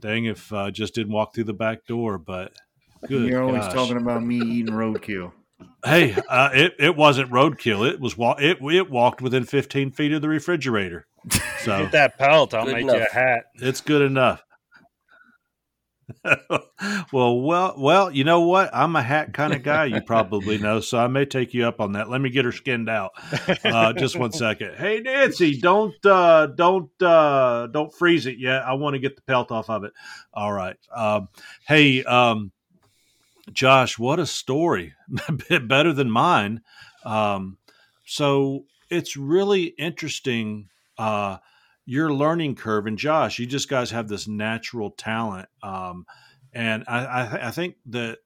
[0.00, 2.18] dang if uh, just didn't walk through the back door.
[2.18, 2.52] But
[3.06, 3.74] good, You're always gosh.
[3.74, 5.32] talking about me eating roadkill.
[5.84, 7.88] Hey, uh, it it wasn't roadkill.
[7.88, 11.06] It was wa- it it walked within 15 feet of the refrigerator.
[11.62, 12.54] So Get that pelt.
[12.54, 13.44] I'll Good make you a hat.
[13.54, 14.42] it's good enough.
[17.12, 18.10] well, well, well.
[18.10, 18.70] You know what?
[18.72, 19.86] I'm a hat kind of guy.
[19.86, 22.08] You probably know, so I may take you up on that.
[22.08, 23.12] Let me get her skinned out.
[23.64, 24.72] Uh, just one second.
[24.82, 28.62] Hey, Nancy, don't uh, don't uh, don't freeze it yet.
[28.62, 29.92] I want to get the pelt off of it.
[30.32, 30.76] All right.
[30.94, 31.28] Um,
[31.66, 32.50] hey, um,
[33.52, 34.94] Josh, what a story!
[35.28, 36.62] a bit better than mine.
[37.04, 37.58] Um,
[38.04, 40.68] so it's really interesting.
[40.98, 41.38] Uh,
[41.84, 46.06] your learning curve, and Josh, you just guys have this natural talent, um,
[46.52, 48.18] and I, I, I think that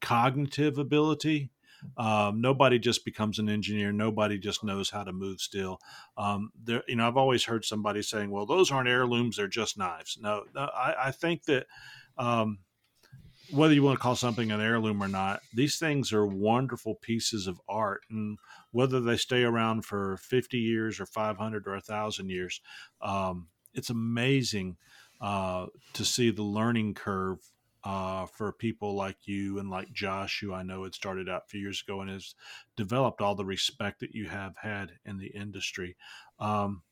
[0.00, 1.50] cognitive ability.
[1.96, 3.92] Um, nobody just becomes an engineer.
[3.92, 5.78] Nobody just knows how to move still.
[6.16, 9.78] Um, there, you know, I've always heard somebody saying, "Well, those aren't heirlooms; they're just
[9.78, 11.66] knives." No, no I, I think that
[12.16, 12.58] um,
[13.50, 17.46] whether you want to call something an heirloom or not, these things are wonderful pieces
[17.46, 18.38] of art, and
[18.70, 22.60] whether they stay around for fifty years or five hundred or a thousand years,
[23.00, 24.76] um, it's amazing
[25.20, 27.38] uh, to see the learning curve
[27.84, 31.48] uh, for people like you and like Josh, who I know had started out a
[31.48, 32.34] few years ago and has
[32.76, 35.96] developed all the respect that you have had in the industry.
[36.38, 36.82] Um,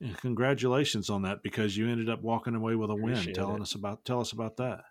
[0.00, 3.32] and congratulations on that because you ended up walking away with a win.
[3.34, 3.62] Telling it.
[3.62, 4.84] us about tell us about that.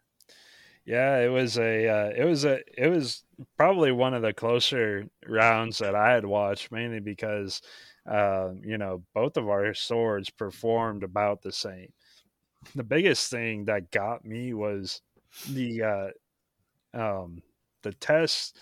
[0.90, 3.24] Yeah, it was a uh, it was a it was
[3.56, 7.62] probably one of the closer rounds that I had watched, mainly because
[8.10, 11.94] uh, you know both of our swords performed about the same.
[12.76, 15.04] The biggest thing that got me was
[15.52, 16.14] the
[16.96, 17.44] uh, um,
[17.84, 18.58] the test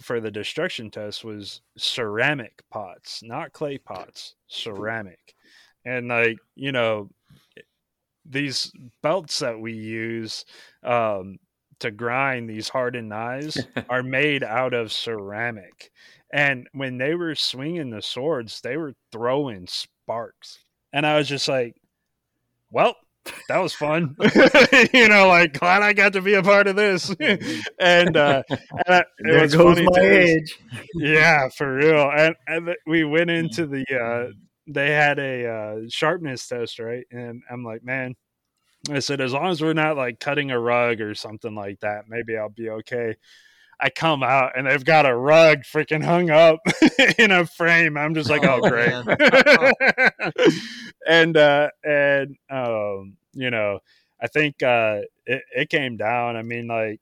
[0.00, 5.34] for the destruction test was ceramic pots, not clay pots, ceramic,
[5.84, 7.10] and like you know
[8.24, 8.72] these
[9.02, 10.44] belts that we use
[10.82, 11.38] um,
[11.80, 15.90] to grind these hardened knives are made out of ceramic.
[16.32, 20.58] And when they were swinging the swords, they were throwing sparks.
[20.92, 21.76] And I was just like,
[22.70, 22.96] well,
[23.48, 24.16] that was fun.
[24.92, 27.14] you know, like, glad I got to be a part of this.
[27.78, 30.58] and, uh, and I, it was goes funny my edge.
[30.94, 32.10] yeah, for real.
[32.14, 34.32] And, and we went into the, uh,
[34.66, 37.04] they had a uh, sharpness test, right?
[37.10, 38.14] And I'm like, man,
[38.90, 42.04] I said, as long as we're not like cutting a rug or something like that,
[42.08, 43.16] maybe I'll be okay.
[43.80, 46.60] I come out and they've got a rug freaking hung up
[47.18, 47.96] in a frame.
[47.96, 48.92] I'm just like, oh, Oh, great.
[51.08, 53.80] and uh and um, you know,
[54.20, 56.36] I think uh it, it came down.
[56.36, 57.00] I mean, like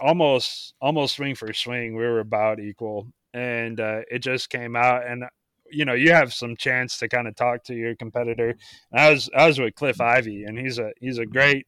[0.00, 3.08] almost almost swing for swing, we were about equal.
[3.32, 5.24] And uh it just came out and
[5.70, 8.54] you know, you have some chance to kind of talk to your competitor.
[8.92, 11.66] And I was I was with Cliff Ivy and he's a he's a great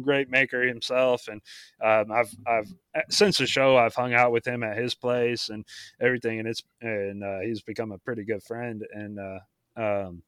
[0.00, 1.28] great maker himself.
[1.28, 1.40] And
[1.82, 2.72] um, I've I've
[3.10, 5.64] since the show I've hung out with him at his place and
[6.00, 8.86] everything and it's and uh, he's become a pretty good friend.
[8.92, 9.38] And uh,
[9.76, 10.22] um,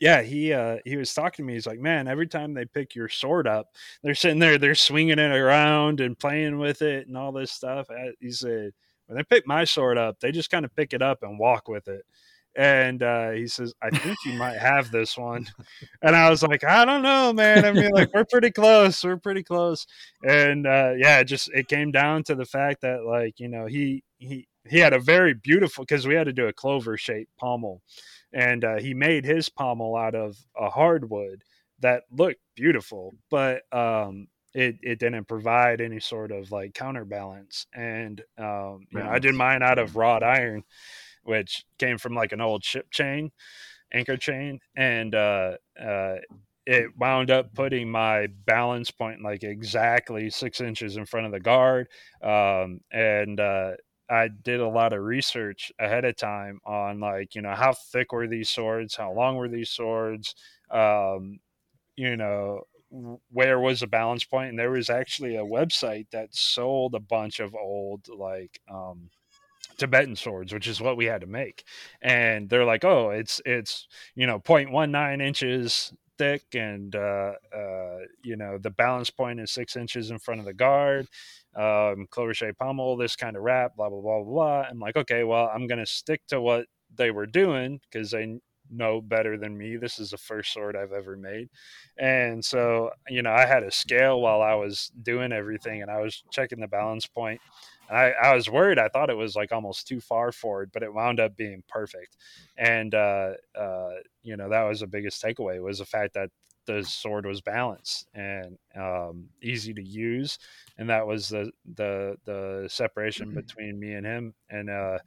[0.00, 1.54] yeah he uh, he was talking to me.
[1.54, 3.68] He's like man every time they pick your sword up
[4.02, 7.88] they're sitting there they're swinging it around and playing with it and all this stuff.
[8.20, 8.72] He said
[9.06, 11.68] when they pick my sword up they just kind of pick it up and walk
[11.68, 12.04] with it
[12.56, 15.46] and uh, he says, "I think you might have this one."
[16.02, 17.64] And I was like, "I don't know, man.
[17.64, 19.02] I mean, like we're pretty close.
[19.02, 19.86] We're pretty close."
[20.24, 23.66] And uh, yeah, it just it came down to the fact that like you know
[23.66, 27.36] he he he had a very beautiful because we had to do a clover shaped
[27.36, 27.82] pommel,
[28.32, 31.42] and uh, he made his pommel out of a hardwood
[31.80, 37.66] that looked beautiful, but um, it it didn't provide any sort of like counterbalance.
[37.74, 40.64] And um, you know, I did mine out of wrought iron
[41.28, 43.30] which came from like an old ship chain,
[43.92, 46.16] anchor chain, and uh, uh,
[46.66, 51.40] it wound up putting my balance point like exactly six inches in front of the
[51.40, 51.88] guard.
[52.22, 53.72] Um, and uh,
[54.10, 58.12] I did a lot of research ahead of time on like you know how thick
[58.12, 60.34] were these swords, how long were these swords,
[60.70, 61.40] um,
[61.96, 62.62] you know
[63.30, 67.38] where was the balance point and there was actually a website that sold a bunch
[67.38, 69.10] of old like um
[69.78, 71.64] Tibetan swords, which is what we had to make.
[72.02, 78.36] And they're like, oh, it's it's you know 0.19 inches thick, and uh, uh, you
[78.36, 81.06] know the balance point is six inches in front of the guard.
[81.56, 84.60] Um, clover pommel, this kind of wrap, blah blah blah blah blah.
[84.68, 88.40] I'm like, okay, well, I'm gonna stick to what they were doing because they
[88.70, 89.76] know better than me.
[89.76, 91.48] This is the first sword I've ever made.
[91.98, 96.00] And so, you know, I had a scale while I was doing everything and I
[96.00, 97.40] was checking the balance point.
[97.88, 98.78] And I, I was worried.
[98.78, 102.16] I thought it was like almost too far forward, but it wound up being perfect.
[102.56, 103.90] And, uh, uh,
[104.22, 106.30] you know, that was the biggest takeaway was the fact that
[106.66, 110.38] the sword was balanced and um, easy to use.
[110.76, 114.34] And that was the, the, the separation between me and him.
[114.50, 114.98] And, uh,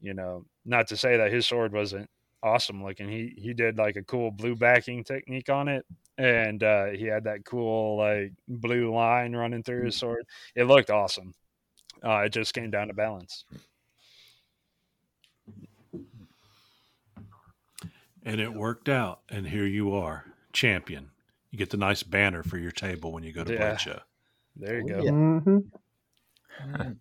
[0.00, 2.08] you know, not to say that his sword wasn't
[2.42, 3.08] awesome looking.
[3.08, 5.86] He he did like a cool blue backing technique on it,
[6.18, 10.24] and uh, he had that cool like blue line running through his sword.
[10.54, 11.34] It looked awesome.
[12.04, 13.44] Uh, it just came down to balance.
[18.24, 21.10] And it worked out, and here you are, champion.
[21.50, 23.58] You get the nice banner for your table when you go to Yeah.
[23.58, 24.00] Blade Show.
[24.54, 25.02] There you go.
[25.02, 26.92] Mm-hmm.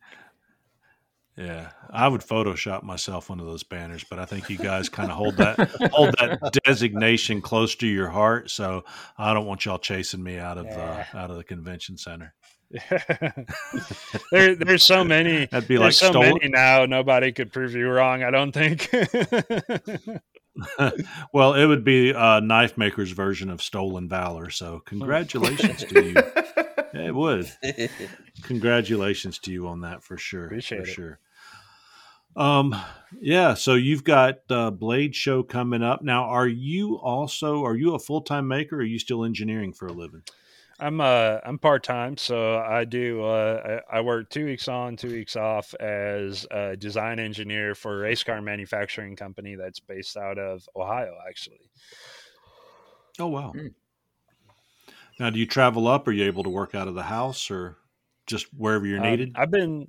[1.37, 5.09] Yeah, I would Photoshop myself one of those banners, but I think you guys kind
[5.09, 5.57] of hold that
[5.93, 8.51] hold that designation close to your heart.
[8.51, 8.83] So
[9.17, 12.33] I don't want y'all chasing me out of uh, out of the convention center.
[14.31, 15.45] there, there's so many.
[15.51, 16.85] That'd be like so stolen- many now.
[16.85, 18.23] Nobody could prove you wrong.
[18.23, 18.89] I don't think.
[21.33, 24.49] well, it would be uh, Knife Maker's version of Stolen Valor.
[24.49, 26.15] So congratulations to you.
[26.93, 27.51] Yeah, it would.
[28.43, 30.45] Congratulations to you on that for sure.
[30.45, 30.93] Appreciate for it.
[30.93, 31.19] sure.
[32.35, 32.75] Um,
[33.19, 33.53] yeah.
[33.53, 36.23] So you've got uh, Blade Show coming up now.
[36.25, 38.77] Are you also are you a full time maker?
[38.77, 40.23] or Are you still engineering for a living?
[40.79, 44.95] I'm uh I'm part time, so I do uh I, I work two weeks on,
[44.95, 50.17] two weeks off as a design engineer for a race car manufacturing company that's based
[50.17, 51.69] out of Ohio, actually.
[53.19, 53.53] Oh wow.
[55.21, 56.07] Now, do you travel up?
[56.07, 57.77] Are you able to work out of the house or
[58.25, 59.35] just wherever you're Um, needed?
[59.35, 59.87] I've been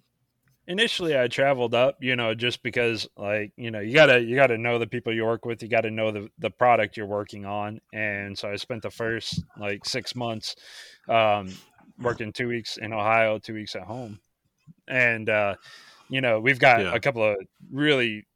[0.67, 4.59] initially I traveled up, you know, just because like, you know, you gotta you gotta
[4.59, 7.81] know the people you work with, you gotta know the the product you're working on.
[7.95, 10.55] And so I spent the first like six months
[11.09, 11.51] um
[11.99, 14.21] working two weeks in Ohio, two weeks at home.
[14.87, 15.57] And uh,
[16.11, 16.95] you know, we've got Yeah.
[16.95, 17.37] a couple of
[17.73, 18.27] really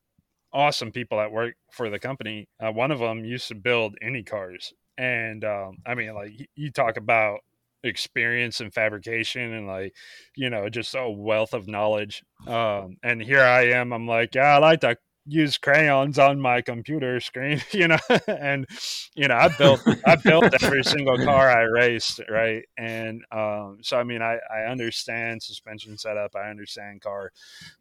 [0.53, 2.49] awesome people that work for the company.
[2.59, 6.71] Uh, one of them used to build Indy cars, and um, I mean, like you
[6.71, 7.41] talk about
[7.83, 9.95] experience and fabrication and like
[10.35, 12.23] you know just a wealth of knowledge.
[12.47, 13.93] Um, and here I am.
[13.93, 14.97] I'm like, yeah, I like to
[15.27, 17.99] use crayons on my computer screen, you know,
[18.29, 18.67] and
[19.15, 22.65] you know, I built I built every single car I raced, right?
[22.79, 27.33] And um, so I mean, I I understand suspension setup, I understand car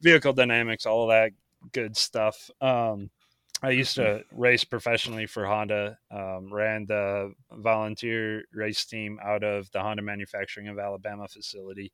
[0.01, 1.31] vehicle dynamics, all that
[1.71, 2.49] good stuff.
[2.61, 3.09] Um,
[3.65, 5.97] I used to race professionally for Honda.
[6.11, 11.91] Um, ran the volunteer race team out of the Honda Manufacturing of Alabama facility.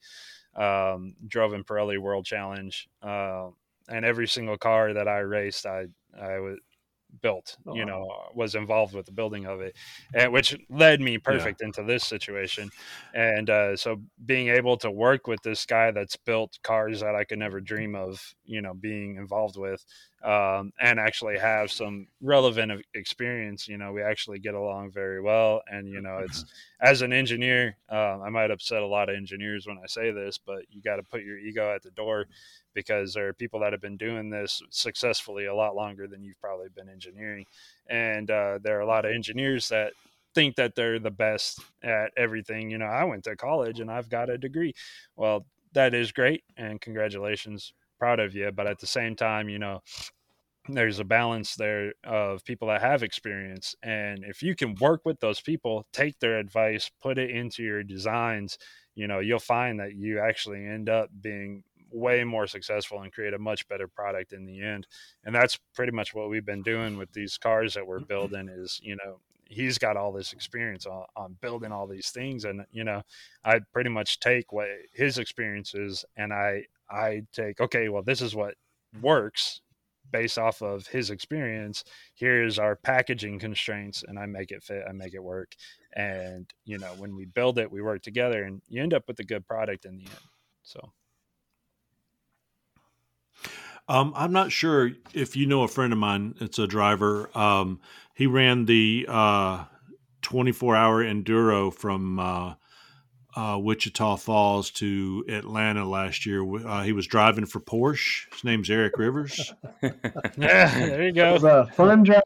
[0.55, 3.47] Um, drove in Pirelli World Challenge, uh,
[3.87, 5.85] and every single car that I raced, I
[6.19, 6.59] I was
[7.21, 7.57] built.
[7.65, 9.75] Oh, you know, was involved with the building of it,
[10.13, 12.69] and which led me perfect into this situation.
[13.13, 17.23] And uh, so being able to work with this guy that's built cars that I
[17.23, 19.85] could never dream of, you know, being involved with,
[20.23, 25.61] um, and actually have some relevant experience, you know, we actually get along very well.
[25.67, 26.45] And you know, it's
[26.81, 30.37] as an engineer, uh, I might upset a lot of engineers when I say this,
[30.37, 32.27] but you got to put your ego at the door
[32.73, 36.39] because there are people that have been doing this successfully a lot longer than you've
[36.39, 37.45] probably been engineering.
[37.87, 39.93] And uh, there are a lot of engineers that
[40.33, 42.69] think that they're the best at everything.
[42.69, 44.73] You know, I went to college and I've got a degree.
[45.15, 47.73] Well, that is great and congratulations.
[48.01, 48.51] Proud of you.
[48.51, 49.83] But at the same time, you know,
[50.67, 53.75] there's a balance there of people that have experience.
[53.83, 57.83] And if you can work with those people, take their advice, put it into your
[57.83, 58.57] designs,
[58.95, 63.35] you know, you'll find that you actually end up being way more successful and create
[63.35, 64.87] a much better product in the end.
[65.23, 68.05] And that's pretty much what we've been doing with these cars that we're mm-hmm.
[68.05, 72.45] building is, you know, he's got all this experience on, on building all these things.
[72.45, 73.03] And, you know,
[73.45, 78.21] I pretty much take what his experience is and I, I take, okay, well, this
[78.21, 78.55] is what
[79.01, 79.61] works
[80.11, 81.83] based off of his experience.
[82.15, 85.53] Here's our packaging constraints and I make it fit, I make it work.
[85.93, 89.19] And, you know, when we build it, we work together and you end up with
[89.19, 90.19] a good product in the end.
[90.63, 90.91] So.
[93.87, 96.35] Um, I'm not sure if you know a friend of mine.
[96.39, 97.35] It's a driver.
[97.37, 97.79] Um,
[98.15, 99.65] he ran the uh,
[100.21, 102.53] 24 hour enduro from uh,
[103.35, 106.43] uh, Wichita Falls to Atlanta last year.
[106.67, 108.31] Uh, he was driving for Porsche.
[108.33, 109.53] His name's Eric Rivers.
[110.37, 111.33] yeah, there you It go.
[111.33, 112.23] was a fun drive.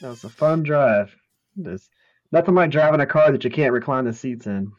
[0.00, 1.14] That was a fun drive.
[1.56, 1.88] There's
[2.32, 4.72] nothing like driving a car that you can't recline the seats in.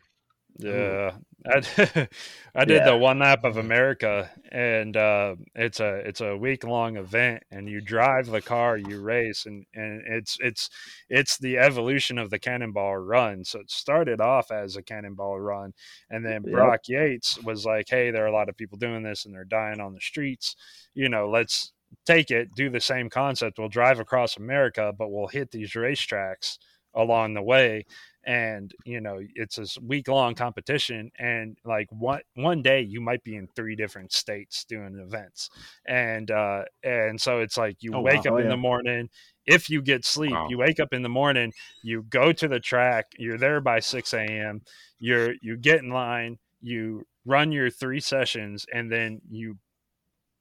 [0.57, 1.11] Yeah,
[1.45, 2.07] I,
[2.55, 2.84] I did Yeah.
[2.84, 7.68] the one lap of America, and uh, it's a it's a week long event, and
[7.68, 10.69] you drive the car, you race, and and it's it's
[11.09, 13.43] it's the evolution of the Cannonball Run.
[13.43, 15.73] So it started off as a Cannonball Run,
[16.09, 16.51] and then Yep.
[16.51, 19.43] Brock Yates was like, "Hey, there are a lot of people doing this, and they're
[19.45, 20.55] dying on the streets.
[20.93, 21.73] You know, let's
[22.05, 23.57] take it, do the same concept.
[23.57, 26.57] We'll drive across America, but we'll hit these racetracks
[26.93, 27.85] along the way."
[28.26, 33.23] And you know it's a week long competition and like one one day you might
[33.23, 35.49] be in three different states doing events
[35.88, 38.23] and uh and so it's like you Oh, wake wow.
[38.27, 38.49] up Oh, in yeah.
[38.49, 39.10] the morning
[39.45, 40.49] if you get sleep Wow.
[40.49, 44.14] you wake up in the morning you go to the track you're there by 6
[44.14, 44.61] a.m
[44.99, 49.57] you're you get in line you run your three sessions and then you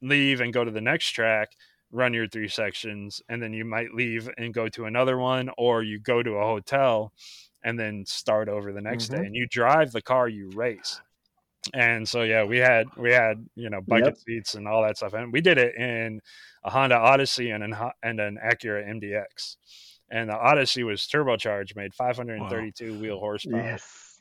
[0.03, 1.51] leave and go to the next track
[1.93, 5.83] run your three sections and then you might leave and go to another one or
[5.83, 7.13] you go to a hotel
[7.63, 9.27] and then start over the next day Mhm.
[9.27, 11.01] and you drive the car you race
[11.75, 14.17] and so yeah we had we had you know bucket Yep.
[14.19, 16.21] seats and all that stuff and we did it in
[16.65, 19.57] a honda odyssey and an, and an acura mdx
[20.11, 24.21] and the odyssey was turbocharged made 532 wheel horsepower Yes.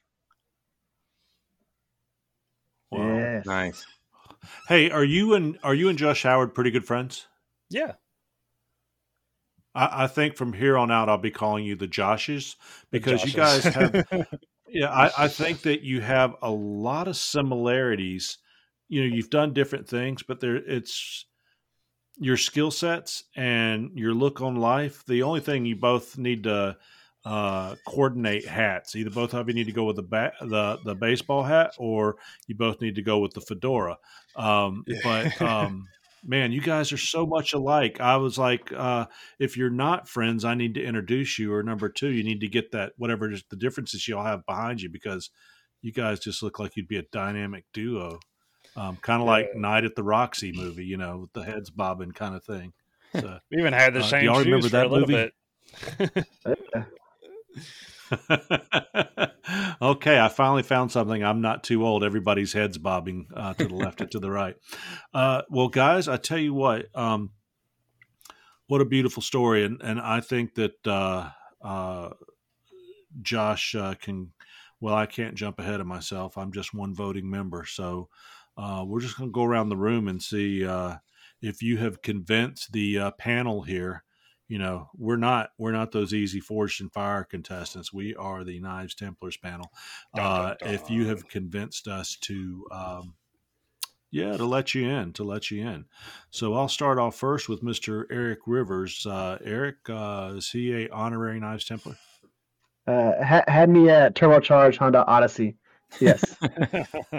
[2.91, 3.17] Wow.
[3.17, 3.45] Yes.
[3.45, 3.85] Nice.
[4.67, 7.27] Hey, are you and are you and Josh Howard pretty good friends?
[7.69, 7.93] yeah
[9.75, 12.55] I, I think from here on out, I'll be calling you the Joshes
[12.91, 14.05] the because you guys have.
[14.71, 18.37] Yeah, I, I think that you have a lot of similarities.
[18.87, 21.25] You know, you've done different things, but there it's
[22.17, 25.03] your skill sets and your look on life.
[25.07, 26.77] The only thing you both need to
[27.25, 28.95] uh, coordinate hats.
[28.95, 32.17] Either both of you need to go with the bat, the the baseball hat, or
[32.47, 33.97] you both need to go with the fedora.
[34.35, 35.87] Um, but um,
[36.23, 37.99] man, you guys are so much alike.
[37.99, 39.05] I was like, uh,
[39.39, 41.53] if you're not friends, I need to introduce you.
[41.53, 44.89] Or number two, you need to get that whatever the differences y'all have behind you
[44.89, 45.29] because
[45.81, 48.19] you guys just look like you'd be a dynamic duo.
[48.75, 52.11] Um, kind of like Night at the Roxy movie, you know, with the heads bobbing
[52.11, 52.73] kind of thing.
[53.13, 55.07] So, we even had the uh, do same y'all shoes remember for a that little
[55.07, 55.13] movie?
[55.13, 55.33] bit
[56.75, 56.83] Yeah.
[59.81, 61.23] okay, I finally found something.
[61.23, 62.03] I'm not too old.
[62.03, 64.55] Everybody's heads bobbing uh, to the left and to the right.
[65.13, 67.31] Uh, well, guys, I tell you what, um,
[68.67, 71.29] what a beautiful story, and and I think that uh,
[71.61, 72.09] uh,
[73.21, 74.31] Josh uh, can.
[74.81, 76.37] Well, I can't jump ahead of myself.
[76.37, 78.07] I'm just one voting member, so
[78.55, 80.65] uh, we're just going to go around the room and see
[81.41, 84.03] if you have convinced the panel here
[84.49, 87.93] you know we're not we're not those easy Forged in Fire contestants.
[87.93, 89.71] We are the knives templars panel.
[90.15, 93.13] Dun, uh, dun, if you have convinced us to um,
[94.11, 95.85] yeah to let you in to let you in.
[96.31, 99.05] So i'll start off first with mr eric rivers.
[99.05, 101.95] Uh, eric uh, is he a honorary knives templar?
[102.87, 105.55] Uh, ha- had me at turbocharged Honda Odyssey.
[105.99, 106.23] Yes.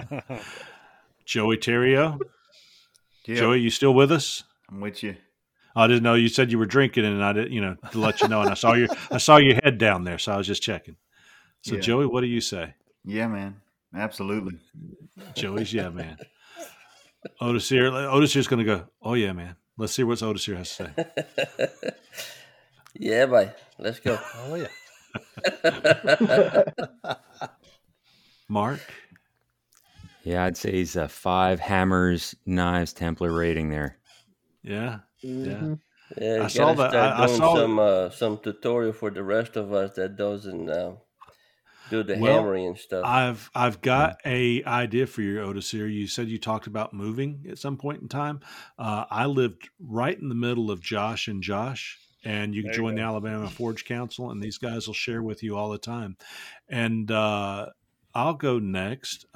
[1.25, 2.19] joey terrio?
[3.25, 4.43] Yeah, joey you still with us?
[4.69, 5.15] I'm with you.
[5.77, 8.21] I didn't know you said you were drinking, and I didn't, you know, to let
[8.21, 8.41] you know.
[8.41, 10.97] And I saw your, I saw your head down there, so I was just checking.
[11.63, 11.81] So, Yeah.
[11.81, 12.75] Joey, what do you say?
[13.05, 13.61] Yeah, man.
[13.95, 14.59] Absolutely.
[15.35, 16.17] Joey's yeah, man.
[17.41, 18.87] Odacir, Otis here's going to go.
[19.03, 19.57] Oh yeah, man.
[19.77, 21.91] Let's see what Odacir has to say.
[22.95, 23.53] yeah, boy.
[23.79, 24.19] Let's go.
[24.37, 24.69] Oh yeah.
[28.49, 28.81] Mark,
[30.25, 33.99] Yeah, I'd say he's a five hammers, knives, Templar rating there.
[34.63, 35.53] yeah, yeah.
[35.53, 35.81] Mhm.
[36.21, 39.23] Yeah, you I saw that- I- I doing saw- some uh, some tutorial for the
[39.23, 40.95] rest of us that doesn't uh,
[41.89, 43.05] do the Well, hammering and stuff.
[43.05, 47.59] I've I've got a idea for you, Odacir, you said you talked about moving at
[47.59, 48.41] some point in time.
[48.79, 52.81] Uh, I lived right in the middle of Josh and Josh, and you can There
[52.81, 53.03] you join the.
[53.03, 56.17] Alabama Forge Council, and these guys will share with you all the time.
[56.69, 57.67] And uh,
[58.15, 59.27] I'll go next.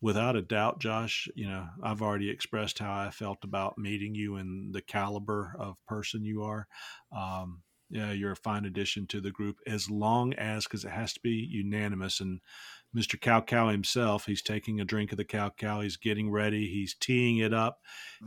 [0.00, 4.36] Without a doubt, Josh, you know, I've already expressed how I felt about meeting you
[4.36, 6.68] and the caliber of person you are.
[7.16, 11.12] Um, yeah, you're a fine addition to the group as long as, because it has
[11.14, 12.20] to be unanimous.
[12.20, 12.40] And
[12.96, 13.20] Mr.
[13.20, 15.80] Cow Cow himself, he's taking a drink of the Cow Cow.
[15.80, 16.66] He's getting ready.
[16.68, 17.80] He's teeing it up.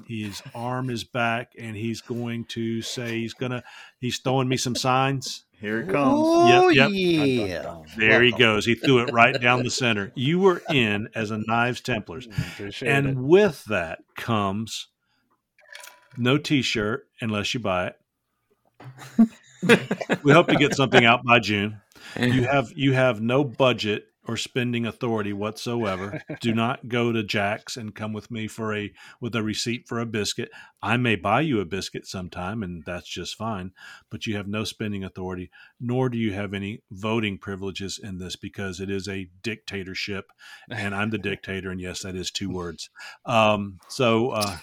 [0.07, 3.63] His arm is back, and he's going to say he's gonna.
[3.99, 5.45] He's throwing me some signs.
[5.59, 6.19] Here it comes.
[6.23, 7.77] Oh Yep, yeah.
[7.95, 8.65] There he goes.
[8.65, 10.11] He threw it right down the center.
[10.15, 12.27] You were in as a Knives Templars.
[12.27, 13.15] Mm, appreciate And it.
[13.17, 14.87] with that comes
[16.17, 17.95] no t-shirt unless you buy it.
[20.23, 21.81] we hope to get something out by June.
[22.19, 26.21] You have you have no budget or spending authority whatsoever.
[26.41, 29.99] Do not go to Jack's and come with me for a with a receipt for
[29.99, 30.51] a biscuit.
[30.81, 33.71] I may buy you a biscuit sometime and that's just fine,
[34.09, 38.35] but you have no spending authority nor do you have any voting privileges in this
[38.35, 40.31] because it is a dictatorship
[40.69, 42.89] and I'm the dictator and yes that is two words.
[43.25, 44.57] Um, so uh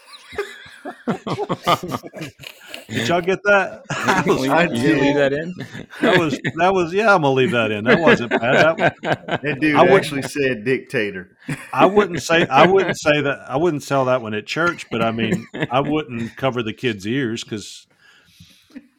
[2.88, 3.82] Did y'all get that?
[3.88, 5.54] that was, you gonna leave that in?
[6.00, 7.14] That was that was yeah.
[7.14, 7.84] I'm gonna leave that in.
[7.84, 8.76] That wasn't bad.
[9.02, 11.36] That, That dude I actually said dictator.
[11.72, 13.44] I wouldn't say I wouldn't say that.
[13.48, 14.86] I wouldn't sell that one at church.
[14.90, 17.86] But I mean, I wouldn't cover the kids' ears because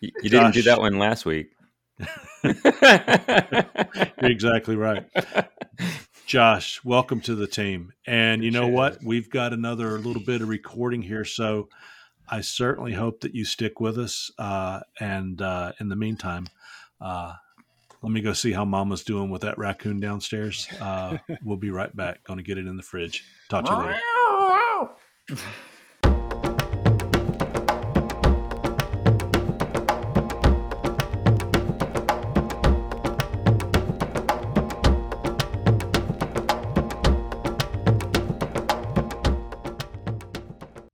[0.02, 1.52] You, you didn't do that one last week.
[2.44, 2.56] you're
[4.22, 5.06] exactly right.
[6.30, 7.92] Josh, welcome to the team.
[8.06, 9.04] And you know what?
[9.04, 11.70] We've got another little bit of recording here, so
[12.30, 14.30] I certainly hope that you stick with us.
[14.38, 16.46] Uh, and uh, in the meantime,
[17.02, 17.34] uh,
[18.04, 20.68] let me go see how Mama's doing with that raccoon downstairs.
[20.80, 22.24] Uh, we'll be right back.
[22.26, 23.24] Going to get it in the fridge.
[23.50, 25.52] Talk to you later.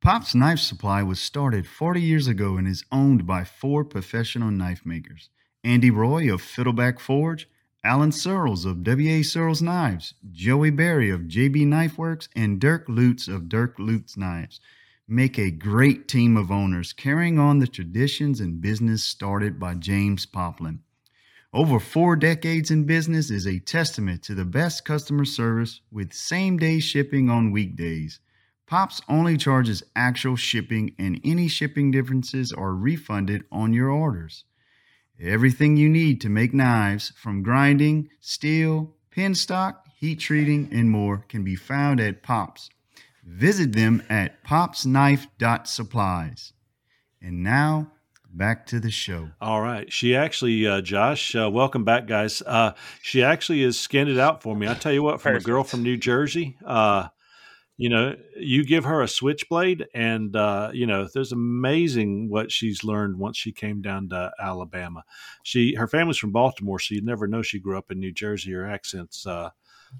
[0.06, 4.86] Pop's Knife Supply was started 40 years ago and is owned by four professional knife
[4.86, 5.32] makers
[5.64, 7.50] Andy Roy of Fiddleback Forge,
[7.84, 9.24] Alan Searles of W.A.
[9.24, 14.60] Searles Knives, Joey Berry of JB Knife Works, and Dirk Lutz of Dirk Lutz Knives.
[15.08, 20.28] Make a great team of owners carrying on the traditions and business started by James
[20.28, 20.82] Poplin.
[21.52, 26.58] Over four decades in business is a testament to the best customer service with same
[26.58, 28.20] day shipping on weekdays.
[28.68, 34.44] Pops only charges actual shipping, and any shipping differences are refunded on your orders.
[35.20, 41.24] Everything you need to make knives, from grinding, steel, pin stock, heat treating, and more,
[41.30, 42.72] can be found at Pops.
[43.24, 46.54] Visit them at popsknife.supplies.
[47.22, 47.92] And now,
[48.36, 49.30] back to the show.
[49.40, 49.92] All right.
[49.92, 52.42] She actually, uh, Josh, uh, welcome back, guys.
[52.46, 54.68] Uh, she actually has skinned it out for me.
[54.68, 57.08] I tell you what, from a girl from New Jersey, uh,
[57.78, 62.84] you know, you give her a switchblade, and uh, you know, there's amazing what she's
[62.86, 65.04] learned once she came down to Alabama.
[65.44, 68.54] She, her family's from Baltimore, so you'd never know she grew up in New Jersey.
[68.54, 69.50] Her accents, uh,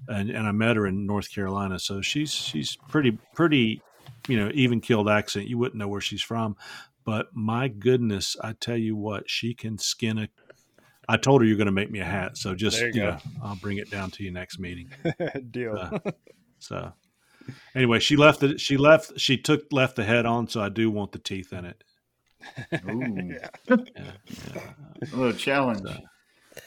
[0.08, 3.82] and and I met her in North Carolina, so she's she's pretty pretty,
[4.26, 5.48] you know, even killed accent.
[5.48, 6.56] You wouldn't know where she's from,
[7.04, 10.28] but my goodness, I tell you what, she can skin a.
[11.08, 13.18] I told her you're going to make me a hat, so just you, you know,
[13.42, 14.90] I'll bring it down to you next meeting.
[15.50, 15.76] Deal.
[15.76, 15.98] Uh,
[16.58, 16.92] so
[17.74, 18.60] anyway, she left it.
[18.60, 19.18] She left.
[19.18, 21.84] She took left the head on, so I do want the teeth in it.
[22.88, 23.32] Ooh.
[23.32, 24.60] Yeah, yeah.
[25.12, 25.80] A little challenge.
[25.82, 25.96] So,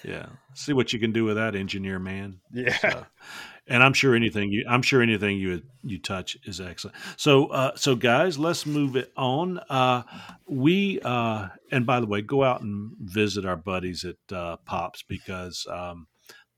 [0.03, 2.39] yeah, see what you can do with that, engineer man.
[2.53, 2.77] Yeah.
[2.77, 3.05] So,
[3.67, 6.97] and I'm sure anything you, I'm sure anything you you touch is excellent.
[7.17, 9.59] So, uh, so guys, let's move it on.
[9.69, 10.03] Uh,
[10.47, 15.03] we, uh, and by the way, go out and visit our buddies at uh, Pops
[15.03, 16.07] because um,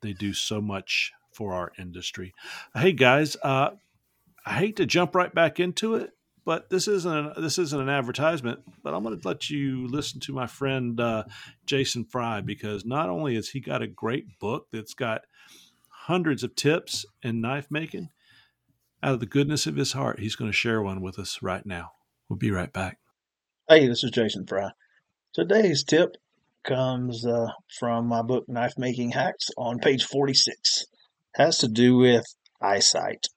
[0.01, 2.33] they do so much for our industry.
[2.73, 3.71] Hey guys, uh,
[4.45, 6.11] I hate to jump right back into it,
[6.45, 8.61] but this isn't an, this isn't an advertisement.
[8.83, 11.25] But I'm going to let you listen to my friend uh,
[11.65, 15.21] Jason Fry because not only has he got a great book that's got
[15.89, 18.09] hundreds of tips in knife making,
[19.03, 21.65] out of the goodness of his heart, he's going to share one with us right
[21.65, 21.91] now.
[22.29, 22.99] We'll be right back.
[23.67, 24.71] Hey, this is Jason Fry.
[25.33, 26.17] Today's tip
[26.63, 27.47] comes uh,
[27.79, 30.85] from my book Knife Making Hacks on page 46.
[31.35, 32.25] Has to do with
[32.61, 33.27] eyesight.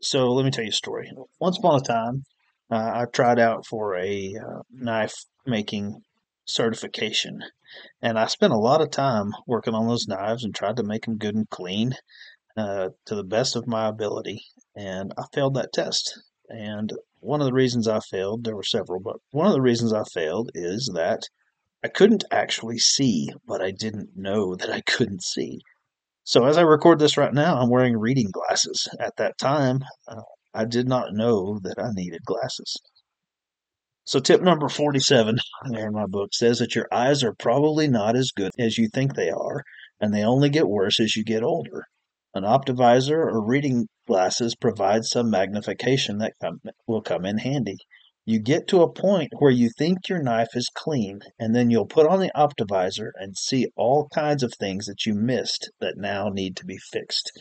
[0.00, 1.10] So let me tell you a story.
[1.40, 2.24] Once upon a time,
[2.70, 6.02] uh, I tried out for a uh, knife making
[6.44, 7.42] certification,
[8.00, 11.04] and I spent a lot of time working on those knives and tried to make
[11.04, 11.94] them good and clean
[12.56, 14.42] uh, to the best of my ability.
[14.76, 16.20] And I failed that test.
[16.48, 19.92] And one of the reasons I failed, there were several, but one of the reasons
[19.92, 21.22] I failed is that
[21.82, 25.60] I couldn't actually see, but I didn't know that I couldn't see.
[26.28, 28.86] So as I record this right now, I'm wearing reading glasses.
[29.00, 30.20] At that time, uh,
[30.52, 32.76] I did not know that I needed glasses.
[34.04, 35.38] So tip number 47
[35.72, 39.14] in my book says that your eyes are probably not as good as you think
[39.14, 39.64] they are,
[40.02, 41.86] and they only get worse as you get older.
[42.34, 47.78] An optivisor or reading glasses provide some magnification that come, will come in handy.
[48.28, 51.86] You get to a point where you think your knife is clean, and then you'll
[51.86, 56.28] put on the optivisor and see all kinds of things that you missed that now
[56.28, 57.32] need to be fixed.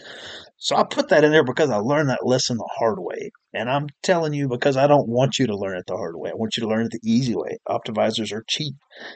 [0.58, 3.32] So I put that in there because I learned that lesson the hard way.
[3.54, 6.30] And I'm telling you because I don't want you to learn it the hard way.
[6.30, 7.58] I want you to learn it the easy way.
[7.68, 8.76] Optivisors are cheap.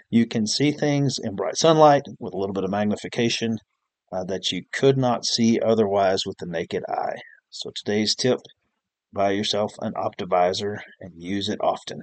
[0.09, 3.57] You can see things in bright sunlight with a little bit of magnification.
[4.11, 7.17] uh, that you could not see otherwise with the naked eye.
[7.49, 8.39] So today's tip
[9.13, 12.01] buy yourself an optivisor and use it often.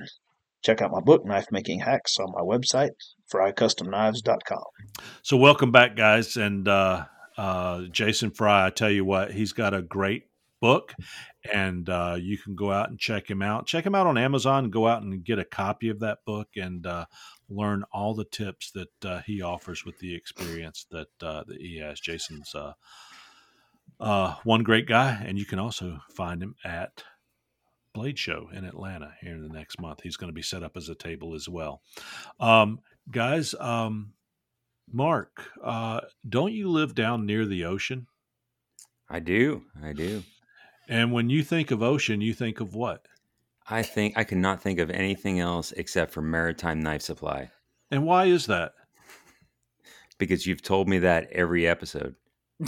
[0.63, 2.91] Check out my book, Knife Making Hacks, on my website,
[3.33, 4.65] frycustomknives.com.
[5.23, 7.05] So welcome back, guys, and uh,
[7.37, 8.67] uh, Jason Fry.
[8.67, 10.25] I tell you what, he's got a great
[10.61, 10.95] book,
[11.53, 13.67] and uh, you can go out and check him out.
[13.67, 14.71] Check him out on Amazon.
[14.71, 17.07] Go out and get a copy of that book and uh,
[17.49, 21.79] learn all the tips that uh, he offers with the experience that uh, that he
[21.79, 22.01] has.
[22.01, 22.53] Jason's
[24.01, 27.03] uh, one great guy, and you can also find him at
[27.95, 30.01] Blade Show in Atlanta here in the next month.
[30.03, 31.83] He's going to be set up as a table as well.
[32.39, 32.81] Um,
[33.11, 34.13] guys, um,
[34.93, 38.07] Mark, uh, don't you live down near the ocean?
[39.11, 39.65] I do.
[39.83, 40.23] I do.
[40.89, 43.07] And when you think of ocean, you think of what?
[43.69, 47.51] I think I cannot think of anything else except for Maritime Knife Supply.
[47.91, 48.73] And why is that?
[50.19, 52.15] Because you've told me that every episode.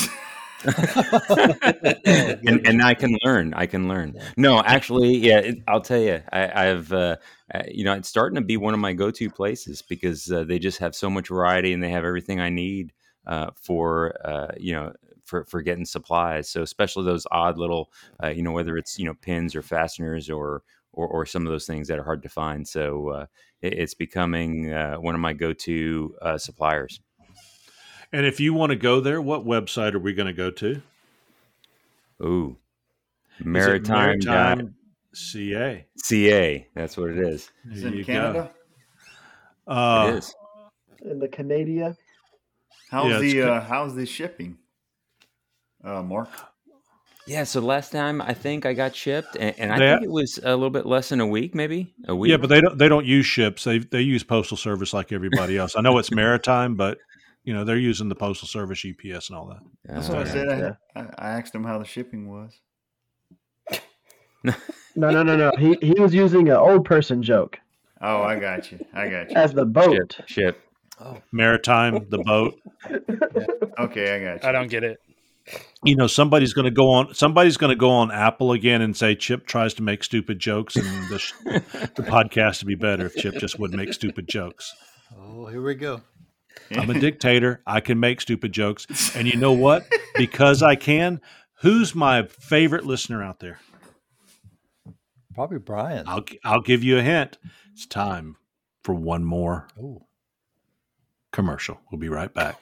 [2.04, 3.54] and, and I can learn.
[3.54, 4.14] I can learn.
[4.36, 7.16] No, actually, yeah, it, I'll tell you, I, I've, uh,
[7.54, 10.58] uh, you know, it's starting to be one of my go-to places because uh, they
[10.58, 12.92] just have so much variety and they have everything I need
[13.26, 14.92] uh, for, uh, you know,
[15.24, 16.50] for, for getting supplies.
[16.50, 17.90] So especially those odd little,
[18.22, 20.62] uh, you know, whether it's you know pins or fasteners or
[20.92, 22.66] or, or some of those things that are hard to find.
[22.66, 23.26] So uh,
[23.62, 27.00] it, it's becoming uh, one of my go-to uh, suppliers.
[28.12, 30.82] And if you want to go there, what website are we going to go to?
[32.22, 32.56] Ooh,
[33.42, 34.74] maritime, dot- Maritime
[35.14, 35.86] CA.
[35.96, 36.66] CA.
[36.74, 37.50] That's what it is.
[37.70, 38.50] It's in you Canada.
[39.66, 39.72] go.
[39.72, 40.34] Uh, it is.
[41.02, 41.96] In the Canada.
[42.90, 44.58] How's Yeah, the ca- uh, how's the shipping,
[45.84, 46.28] uh, Mark?
[47.26, 47.44] Yeah.
[47.44, 50.38] So last time I think I got shipped, and, and I They- think it was
[50.42, 52.30] a little bit less than a week, maybe a week.
[52.30, 53.62] Yeah, but they don't they don't use ships.
[53.64, 55.76] They they use postal service like everybody else.
[55.76, 56.98] I know it's maritime, but
[57.44, 59.60] you know they're using the postal service, UPS, and all that.
[59.84, 60.48] That's what I said.
[60.48, 60.72] I, yeah.
[60.96, 62.60] I, I asked him how the shipping was.
[64.96, 65.52] No, no, no, no.
[65.58, 67.58] He he was using an old person joke
[68.00, 68.84] Oh, I got you.
[68.94, 69.36] I got you.
[69.36, 70.14] as the boat.
[70.16, 70.60] ship, ship.
[70.98, 71.18] Oh.
[71.32, 72.54] Maritime, the boat.
[73.78, 74.48] Okay, I got you.
[74.48, 74.98] I don't get it.
[75.84, 77.14] You know, somebody's going to go on.
[77.14, 80.76] Somebody's going to go on Apple again and say Chip tries to make stupid jokes,
[80.76, 81.32] and the,
[81.96, 84.74] the podcast would be better if Chip just would make stupid jokes.
[85.18, 86.02] Oh, here we go.
[86.72, 87.62] I'm a dictator.
[87.66, 89.86] I can make stupid jokes, and you know what?
[90.16, 91.20] Because I can.
[91.62, 93.58] Who's my favorite listener out there?
[95.34, 96.06] Probably Brian.
[96.08, 97.38] I'll I'll give you a hint.
[97.72, 98.36] It's time
[98.82, 100.06] for one more Oh,
[101.32, 101.80] commercial.
[101.90, 102.58] We'll be right back.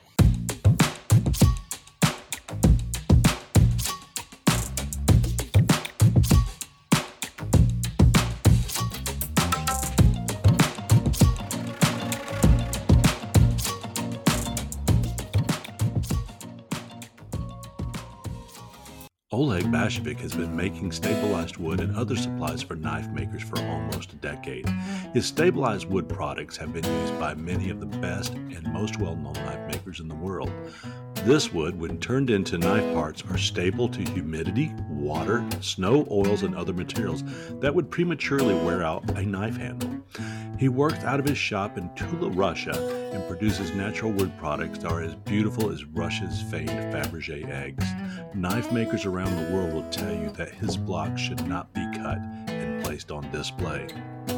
[19.71, 24.17] Bashevik has been making stabilized wood and other supplies for knife makers for almost a
[24.17, 24.67] decade.
[25.13, 29.15] His stabilized wood products have been used by many of the best and most well
[29.15, 30.51] known knife makers in the world.
[31.29, 36.57] This wood, when turned into knife parts, are stable to humidity, water, snow, oils, and
[36.57, 37.23] other materials
[37.61, 39.91] that would prematurely wear out a knife handle.
[40.59, 42.73] He works out of his shop in Tula, Russia,
[43.13, 47.85] and produces natural wood products that are as beautiful as Russia's famed Fabergé eggs.
[48.33, 52.17] Knife makers around the world will tell you that his blocks should not be cut
[52.47, 53.87] and placed on display.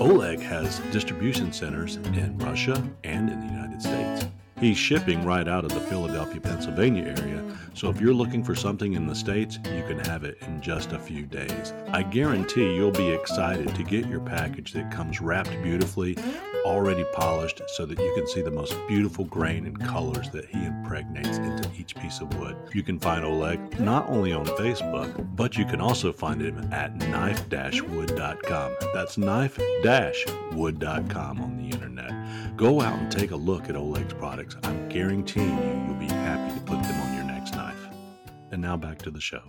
[0.00, 4.26] Oleg has distribution centers in Russia and in the United States.
[4.60, 7.42] He's shipping right out of the Philadelphia, Pennsylvania area,
[7.72, 10.92] so if you're looking for something in the States, you can have it in just
[10.92, 11.72] a few days.
[11.88, 16.18] I guarantee you'll be excited to get your package that comes wrapped beautifully,
[16.66, 20.62] already polished, so that you can see the most beautiful grain and colors that he
[20.62, 22.54] impregnates into each piece of wood.
[22.74, 26.94] You can find Oleg not only on Facebook, but you can also find him at
[26.96, 28.76] knife-wood.com.
[28.92, 32.19] That's knife-wood.com on the internet.
[32.60, 34.54] Go out and take a look at Oleg's products.
[34.64, 37.88] I'm guaranteeing you you'll be happy to put them on your next knife.
[38.50, 39.40] And now back to the show.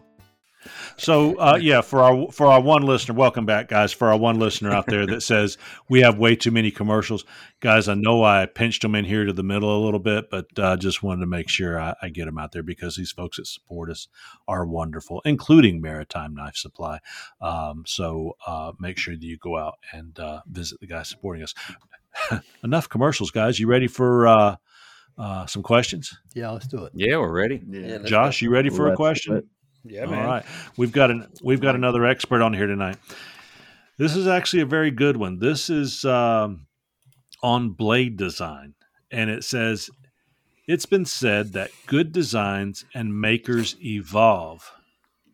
[0.96, 3.92] So uh, yeah, for our for our one listener, welcome back, guys.
[3.92, 5.58] For our one listener out there that says
[5.90, 7.26] we have way too many commercials,
[7.60, 7.90] guys.
[7.90, 10.78] I know I pinched them in here to the middle a little bit, but uh,
[10.78, 13.48] just wanted to make sure I, I get them out there because these folks that
[13.48, 14.08] support us
[14.48, 17.00] are wonderful, including Maritime Knife Supply.
[17.42, 21.44] Um, so uh, make sure that you go out and uh, visit the guys supporting
[21.44, 21.54] us.
[22.64, 23.60] Enough commercials, guys.
[23.60, 24.56] You ready for uh,
[25.18, 26.18] uh, some questions?
[26.34, 26.92] yeah, let's do it.
[26.96, 27.62] Yeah, we're ready.
[27.68, 29.50] Yeah, Josh, you ready for a Let's do question?
[29.84, 30.26] Yeah, All man.
[30.28, 30.46] right,
[30.78, 32.98] we've got an we've got another expert on here tonight.
[33.98, 35.40] This is actually a very good one.
[35.40, 36.68] This is um,
[37.44, 38.74] on blade design,
[39.12, 39.90] and it says,
[40.68, 44.72] It's been said that good designs and makers evolve.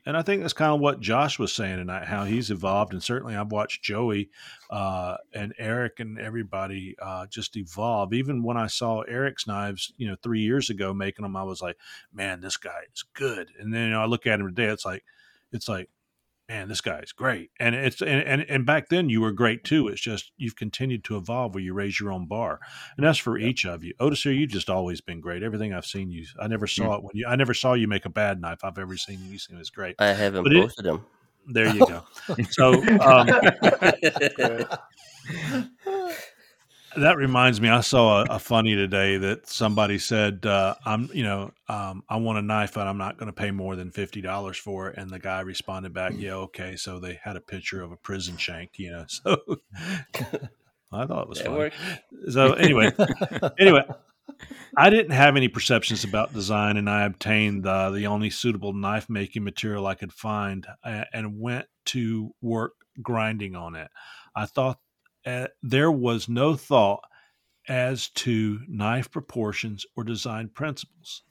[0.08, 2.94] And I think that's kind of what Josh was saying tonight, how he's evolved.
[2.94, 4.30] And certainly I've watched Joey
[4.70, 8.14] uh, and Eric and everybody uh, just evolve.
[8.14, 11.62] Even when I saw Eric's knives, you know, three years ago making them, I was
[11.62, 11.76] like,
[12.14, 13.50] man, this guy is good.
[13.60, 15.04] And then you know, I look at him today, it's like,
[15.52, 15.90] it's like,
[16.50, 17.52] man, this guy's great.
[17.60, 19.88] And it's and, and and back then you were great too.
[19.88, 22.60] It's just you've continued to evolve where you raise your own bar,
[22.96, 23.94] and that's for each of you.
[24.00, 25.44] Odacir, you've just always been great.
[25.44, 27.26] Everything I've seen you, I never saw it when you.
[27.28, 28.60] I never saw you make a bad knife.
[28.64, 29.32] I've ever seen you.
[29.32, 29.96] You seem as great.
[30.00, 31.06] I haven't But it- posted them.
[31.50, 32.04] There you go.
[32.50, 33.30] so um,
[36.98, 41.24] that reminds me, I saw a, a funny today that somebody said, uh, "I'm, you
[41.24, 44.22] know, um, I want a knife, but I'm not going to pay more than fifty
[44.22, 47.82] dollars for it." And the guy responded back, "Yeah, okay." So they had a picture
[47.82, 49.06] of a prison shank, you know.
[49.08, 49.38] So
[50.92, 51.58] I thought it was That funny.
[51.58, 51.76] worked.
[52.30, 52.92] So anyway,
[53.60, 53.84] anyway,
[54.76, 59.10] I didn't have any perceptions about design, and I obtained uh, the only suitable knife
[59.10, 63.90] making material I could find, and went to work grinding on it.
[64.36, 64.80] I thought
[65.62, 67.04] there was no thought
[67.68, 71.24] as to knife proportions or design principles.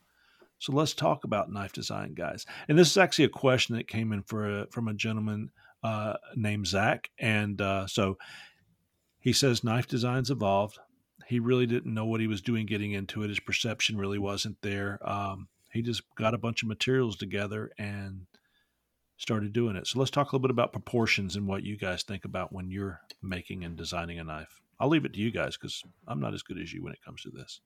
[0.59, 2.47] So let's talk about knife design, guys.
[2.69, 5.51] And this is actually a question that came in for a, from a gentleman
[5.83, 8.17] uh, named Zach, and uh, so
[9.21, 10.79] he says knife designs evolved.
[11.27, 13.29] He really didn't know what he was doing getting into it.
[13.29, 14.99] His perception really wasn't there.
[15.05, 18.27] Um, he just got a bunch of materials together and
[19.17, 19.87] started doing it.
[19.87, 22.71] So let's talk a little bit about proportions and what you guys think about when
[22.71, 24.61] you're making and designing a knife.
[24.79, 27.03] I'll leave it to you guys because I'm not as good as you when it
[27.03, 27.61] comes to this.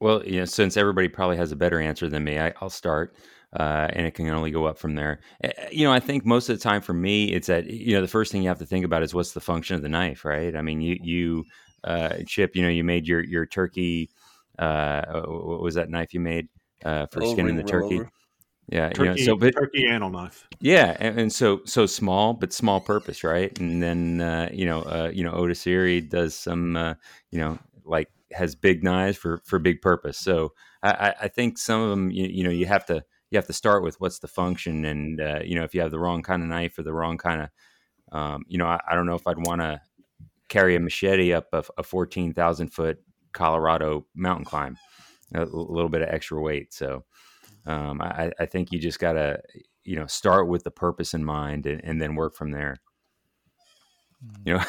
[0.00, 3.14] Well, you know, since everybody probably has a better answer than me, I, I'll start,
[3.58, 5.20] uh, and it can only go up from there.
[5.44, 8.00] Uh, You know, I think most of the time for me, it's that you know
[8.00, 10.24] the first thing you have to think about is what's the function of the knife,
[10.24, 10.56] right?
[10.56, 11.44] I mean, you you
[11.84, 14.08] uh, Chip, you know, you made your your turkey.
[14.58, 16.48] Uh, what was that knife you made
[16.82, 17.98] uh, for skinning the turkey?
[17.98, 18.10] roller.
[18.70, 20.46] Yeah, you Turkey, know, so but turkey anal knife.
[20.60, 23.56] yeah, and, and so so small, but small purpose, right?
[23.58, 26.94] And then uh, you know, uh, you know, Odacir does some, uh,
[27.30, 30.18] you know, like has big knives for for big purpose.
[30.18, 30.52] So
[30.82, 33.52] I, I- think some of them, you, you know, you have to you have to
[33.54, 36.42] start with what's the function, and uh, you know, if you have the wrong kind
[36.42, 39.26] of knife or the wrong kind of, um, you know, I, I don't know if
[39.26, 39.80] I'd want to
[40.48, 42.98] carry a machete up a, a fourteen thousand foot
[43.32, 44.76] Colorado mountain climb,
[45.34, 46.74] a little bit of extra weight.
[46.74, 47.04] So
[47.66, 49.40] um, I, I think you just gotta
[49.84, 52.76] you know start with the purpose in mind and, and then work from there
[54.44, 54.64] you know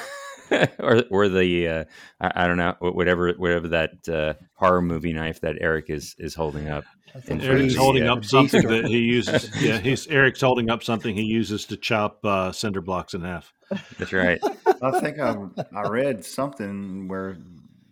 [0.80, 1.84] or or the uh,
[2.19, 6.35] I, I don't know whatever whatever that uh, horror movie knife that Eric is is
[6.35, 9.49] holding up in front Eric's holding up something that he uses.
[9.61, 13.53] Yeah, he's Eric's holding up something he uses to chop uh, cinder blocks in half.
[13.97, 14.41] that's right
[14.81, 15.35] I think I
[15.73, 17.38] I read something where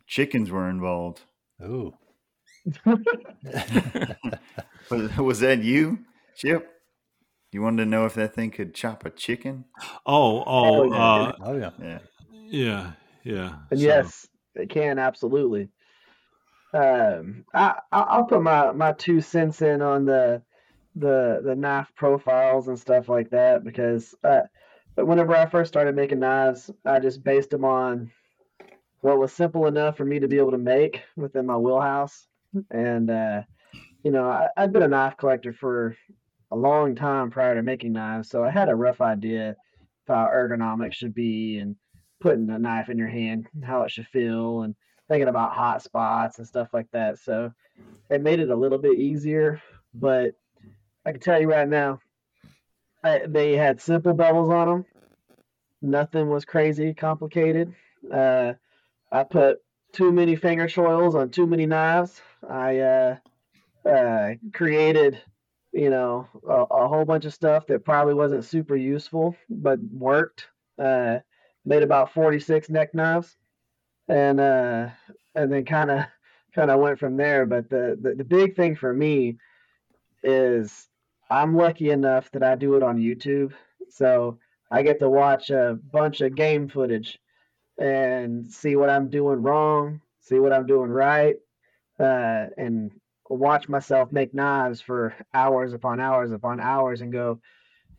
[0.07, 1.21] chickens were involved.
[1.61, 1.93] Ooh.
[4.91, 5.99] Was, was that you,
[6.35, 6.69] Chip?
[7.51, 9.65] You wanted to know if that thing could chop a chicken?
[10.05, 10.97] Oh, oh, Oh, yeah.
[10.99, 11.69] uh, Oh yeah.
[11.81, 11.99] Yeah.
[12.49, 12.91] yeah,
[13.23, 13.55] yeah.
[13.71, 15.69] And So- yes, it can absolutely.
[16.73, 20.43] Um, I I- I'll put my my two cents in on the
[20.95, 24.41] the the knife profiles and stuff like that because uh,
[24.95, 28.11] but whenever I first started making knives, I just based them on
[29.01, 32.27] what was simple enough for me to be able to make within my wheelhouse.
[32.69, 33.43] And uh,
[34.03, 35.95] you know, I, I'd been a knife collector for
[36.51, 39.55] a long time prior to making knives, so I had a rough idea of
[40.07, 41.75] how ergonomics should be and
[42.19, 44.75] putting a knife in your hand, how it should feel, and
[45.07, 47.19] thinking about hot spots and stuff like that.
[47.19, 47.51] So
[48.09, 49.61] it made it a little bit easier,
[49.93, 50.31] but
[51.05, 51.99] I can tell you right now,
[53.03, 54.85] I, they had simple bevels on them.
[55.81, 57.73] Nothing was crazy complicated.
[58.11, 58.53] Uh,
[59.11, 59.59] I put
[59.93, 62.21] too many finger choils on too many knives.
[62.47, 63.17] I uh,
[63.85, 65.21] uh, created,
[65.71, 70.47] you know, a, a whole bunch of stuff that probably wasn't super useful, but worked.
[70.77, 71.19] Uh,
[71.65, 73.37] made about 46 neck knives
[74.07, 74.87] and uh
[75.35, 76.05] and then kind of
[76.55, 79.37] kind of went from there but the, the the big thing for me
[80.23, 80.87] is
[81.29, 83.53] i'm lucky enough that i do it on youtube
[83.89, 84.37] so
[84.71, 87.19] i get to watch a bunch of game footage
[87.77, 91.35] and see what i'm doing wrong see what i'm doing right
[91.99, 92.91] uh and
[93.29, 97.39] watch myself make knives for hours upon hours upon hours and go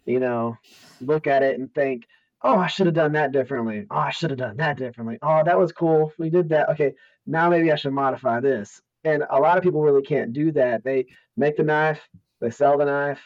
[0.04, 0.56] you know
[1.00, 2.04] look at it and think
[2.42, 3.86] oh, I should have done that differently.
[3.90, 5.18] Oh, I should have done that differently.
[5.22, 6.12] Oh, that was cool.
[6.18, 6.70] We did that.
[6.70, 6.94] Okay,
[7.26, 8.80] now maybe I should modify this.
[9.04, 10.84] And a lot of people really can't do that.
[10.84, 12.00] They make the knife,
[12.40, 13.20] they sell the knife,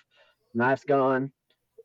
[0.52, 1.32] knife's gone,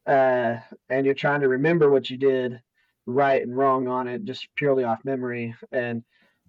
[0.05, 0.57] uh,
[0.89, 2.61] and you're trying to remember what you did
[3.05, 5.55] right and wrong on it just purely off memory.
[5.71, 6.03] And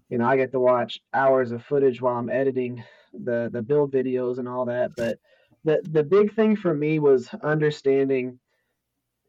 [0.09, 3.93] you know, I get to watch hours of footage while I'm editing the the build
[3.93, 4.93] videos and all that.
[4.97, 5.19] But
[5.65, 8.39] the the big thing for me was understanding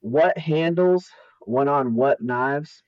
[0.02, 1.10] what handles
[1.46, 2.84] went on what knives.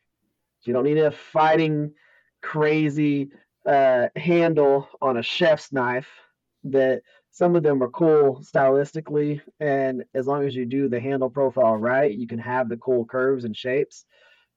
[0.63, 1.93] You don't need a fighting
[2.41, 3.29] crazy
[3.65, 6.07] uh, handle on a chef's knife.
[6.65, 7.01] That
[7.31, 11.75] some of them are cool stylistically, and as long as you do the handle profile
[11.75, 14.05] right, you can have the cool curves and shapes.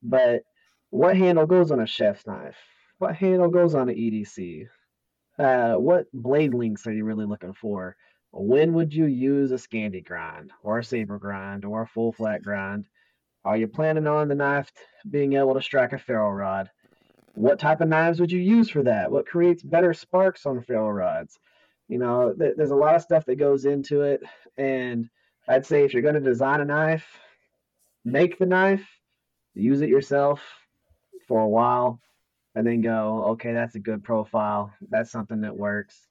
[0.03, 0.43] But
[0.91, 2.57] what handle goes on a chef's knife?
[2.99, 4.69] What handle goes on an EDC?
[5.39, 7.97] Uh, what blade links are you really looking for?
[8.33, 12.43] When would you use a Scandi grind or a saber grind or a full flat
[12.43, 12.87] grind?
[13.45, 14.73] Are you planning on the knife
[15.09, 16.71] being able to strike a ferro rod?
[17.35, 19.11] What type of knives would you use for that?
[19.11, 21.39] What creates better sparks on ferro rods?
[21.89, 24.23] You know, th- there's a lot of stuff that goes into it.
[24.57, 25.09] And
[25.47, 27.07] I'd say if you're going to design a knife,
[28.05, 28.87] make the knife,
[29.55, 30.43] use it yourself
[31.29, 32.01] for a while,
[32.57, 34.73] and then go, okay, that's a good profile.
[34.89, 36.09] That's something that works.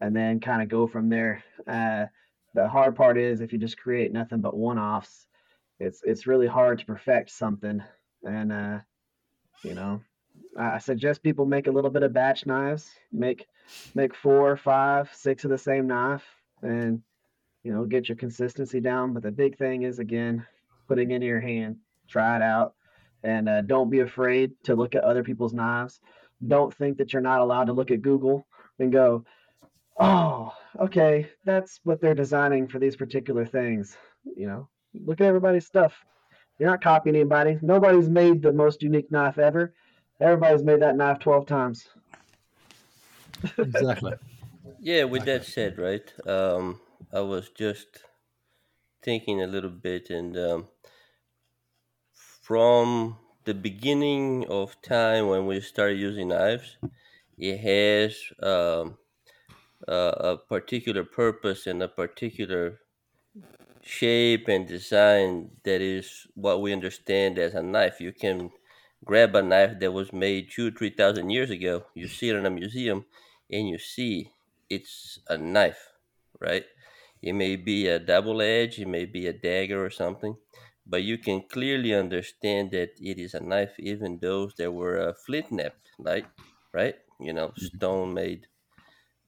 [0.00, 1.44] And then kind of go from there.
[1.66, 2.06] Uh,
[2.54, 5.26] the hard part is if you just create nothing but one offs,
[5.78, 7.80] it's it's really hard to perfect something.
[8.24, 8.78] And uh,
[9.62, 10.00] you know,
[10.58, 12.90] I suggest people make a little bit of batch knives.
[13.12, 13.46] Make
[13.94, 16.24] make four, five, six of the same knife,
[16.62, 17.02] and
[17.62, 19.12] you know, get your consistency down.
[19.12, 20.44] But the big thing is again,
[20.88, 21.76] putting it in your hand.
[22.08, 22.74] Try it out
[23.22, 26.00] and uh, don't be afraid to look at other people's knives.
[26.46, 28.46] Don't think that you're not allowed to look at Google
[28.78, 29.24] and go,
[29.98, 33.96] oh, okay, that's what they're designing for these particular things.
[34.24, 35.94] You know, look at everybody's stuff.
[36.58, 37.58] You're not copying anybody.
[37.62, 39.74] Nobody's made the most unique knife ever.
[40.20, 41.88] Everybody's made that knife 12 times.
[43.56, 44.12] exactly.
[44.80, 46.12] Yeah, with that said, right?
[46.24, 46.78] Um,
[47.12, 48.04] I was just
[49.02, 50.68] thinking a little bit, and um,
[52.48, 56.78] from the beginning of time when we started using knives,
[57.36, 58.96] it has um,
[59.86, 62.80] a, a particular purpose and a particular
[63.82, 68.00] shape and design that is what we understand as a knife.
[68.00, 68.50] You can
[69.04, 71.84] grab a knife that was made two, three thousand years ago.
[71.94, 73.04] You see it in a museum,
[73.50, 74.32] and you see
[74.70, 75.92] it's a knife,
[76.40, 76.64] right?
[77.20, 80.36] It may be a double edge, it may be a dagger or something,
[80.88, 85.14] but you can clearly understand that it is a knife, even those that were uh,
[85.26, 86.26] flint knapped, right?
[86.72, 86.96] Right?
[87.20, 88.46] You know, stone made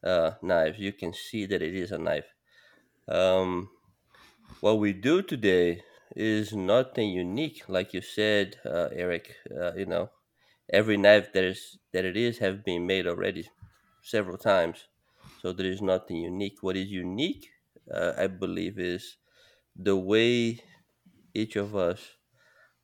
[0.05, 0.79] uh, knives.
[0.79, 2.27] You can see that it is a knife.
[3.09, 3.71] Um,
[4.61, 5.83] what we do today
[6.17, 9.35] is nothing unique, like you said, uh, Eric.
[9.51, 10.11] Uh, you know,
[10.73, 13.49] every knife that is that it is have been made already
[14.03, 14.89] several times,
[15.41, 16.59] so there is nothing unique.
[16.63, 17.51] What is unique,
[17.95, 19.17] uh, I believe, is
[19.77, 20.61] the way
[21.35, 22.17] each of us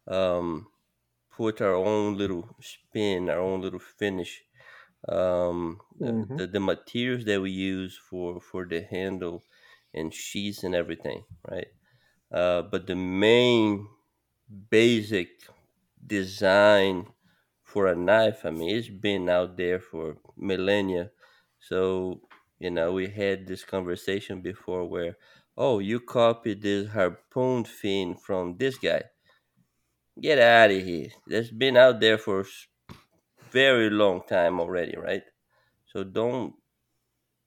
[0.08, 0.68] um,
[1.30, 4.44] put our own little spin, our own little finish.
[5.08, 6.38] Um, Mhm.
[6.38, 9.44] the, the materials that we use for for the handle
[9.94, 11.68] and sheaths and everything, right?
[12.32, 13.88] Uh, but the main
[14.70, 15.28] basic
[16.06, 17.12] design
[17.62, 21.10] for a knife, I mean, it's been out there for millennia.
[21.58, 22.28] So,
[22.58, 25.16] you know, we had this conversation before where,
[25.56, 29.02] oh, you copied this harpoon fin from this guy.
[30.20, 31.10] Get out of here.
[31.26, 32.66] That's been out there for s-
[33.52, 35.24] very long time already, right?
[35.86, 36.54] So don't.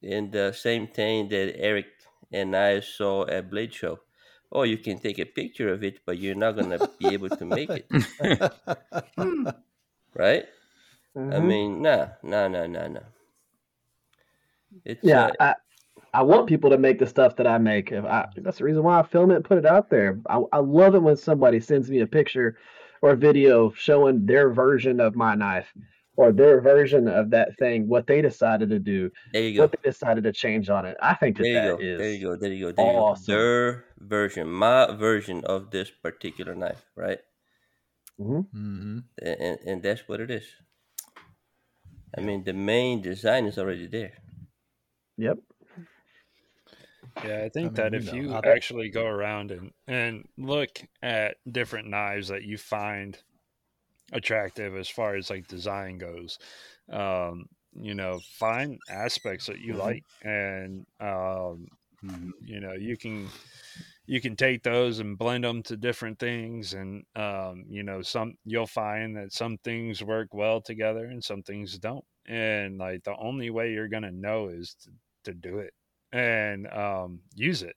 [0.04, 1.88] And the same thing that Eric
[2.32, 4.02] and I saw at Blade Show.
[4.52, 7.46] Oh, you can take a picture of it, but you're not gonna be able to
[7.46, 7.90] make it,
[10.14, 10.46] right?
[11.32, 11.42] I Mhm.
[11.42, 13.08] mean, nah, nah, nah, nah, nah.
[14.86, 15.56] It's Yeah, uh, I,
[16.14, 17.92] I want people to make the stuff that I make.
[17.92, 20.20] If I, that's the reason why I film it and put it out there.
[20.28, 22.58] I, I love it when somebody sends me a picture
[23.02, 25.72] or a video showing their version of my knife
[26.18, 29.62] or their version of that thing, what they decided to do, there you go.
[29.62, 30.98] what they decided to change on it.
[31.02, 31.84] I think that There you that go.
[31.84, 32.36] is There you go.
[32.36, 32.72] There you go.
[32.74, 33.16] There you go.
[33.26, 37.20] Their version, my version of this particular knife, right?
[38.18, 39.00] hmm Mm-hmm.
[39.22, 40.44] And and that's what it is.
[42.18, 44.14] I mean, the main design is already there.
[45.18, 45.38] Yep.
[47.18, 50.28] Yeah, I think I that mean, you if know, you actually go around and, and
[50.38, 53.22] look at different knives that you find
[54.14, 56.40] attractive as far as like design goes,
[56.90, 59.78] um, you know, find aspects that you Mhm.
[59.78, 61.68] like, and um,
[62.40, 63.34] you know, you can
[64.08, 68.36] you can take those and blend them to different things, and um, you know, some
[68.46, 73.16] you'll find that some things work well together and some things don't, and like the
[73.18, 74.92] only way you're gonna know is to,
[75.26, 75.74] to do it
[76.12, 77.76] and um, use it.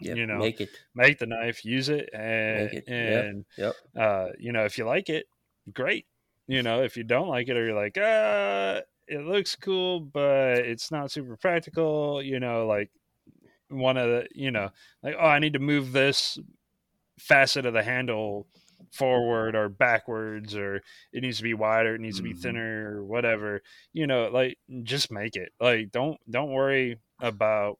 [0.00, 0.70] Yep, you know, make it.
[0.94, 2.84] make the knife, use it, and it.
[2.86, 3.76] And Yep.
[3.96, 5.26] uh, you know, if you like it,
[5.72, 6.06] great.
[6.46, 10.58] You know, if you don't like it or you're like, uh, it looks cool, but
[10.58, 12.90] it's not super practical, you know, like
[13.68, 14.70] one of the, you know,
[15.02, 16.38] like, oh, I need to move this
[17.18, 18.48] facet of the handle
[18.92, 20.76] forward or backwards or
[21.12, 22.34] it needs to be wider it needs to be Mhm.
[22.34, 23.62] thinner or whatever
[23.92, 27.78] you know like just make it like don't don't worry about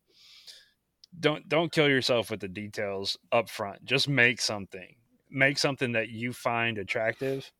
[1.19, 4.95] don't don't kill yourself with the details up front just make something.
[5.31, 7.51] Make something that you find attractive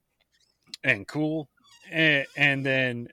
[0.85, 1.51] and cool
[1.91, 3.09] and, and then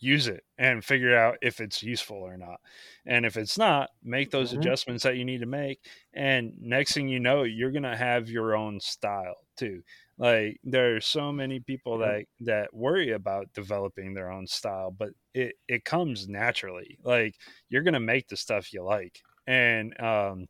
[0.00, 2.60] use it and figure out if it's useful or not.
[3.06, 4.54] And if it's not make those Mhm.
[4.54, 5.80] adjustments that you need to make.
[6.14, 9.82] And next thing you know you're gonna have your own style too
[10.18, 15.10] like there are so many people that that worry about developing their own style but
[15.34, 16.98] it it comes naturally.
[17.02, 17.36] Like
[17.68, 20.46] you're gonna make the stuff you like and um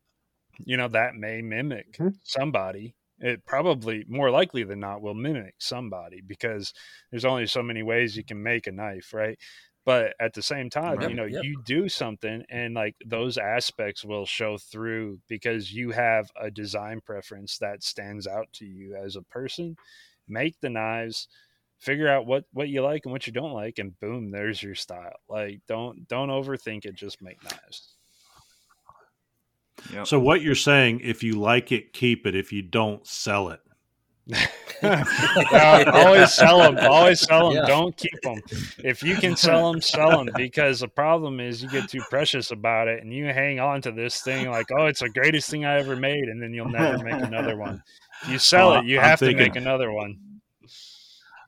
[0.65, 2.97] you know that may mimic somebody.
[3.21, 6.73] It probably more likely than not will mimic somebody because
[7.11, 9.39] there's only so many ways you can make a knife right
[9.85, 11.45] but at the same time Yep, you know yep.
[11.45, 17.01] you do something and like those aspects will show through because you have a design
[17.05, 19.77] preference that stands out to you as a person
[20.29, 21.29] make the knives
[21.79, 24.75] figure out what what you like and what you don't like and boom there's your
[24.75, 27.95] style like don't don't overthink it just make knives
[29.93, 30.07] Yep.
[30.07, 32.35] So what you're saying, if you like it, keep it.
[32.35, 33.61] If you don't, sell it.
[34.83, 36.77] Uh, always sell them.
[36.79, 37.59] Always sell them.
[37.59, 37.67] Yeah.
[37.67, 38.41] Don't keep them.
[38.79, 40.29] If you can sell them, sell them.
[40.37, 43.93] Because the problem is you get too precious about it, and you hang on to
[43.93, 47.03] this thing like, oh, it's the greatest thing I ever made, and then you'll never
[47.03, 47.83] make another one.
[48.23, 50.19] If you sell it, you I'm have to make another one.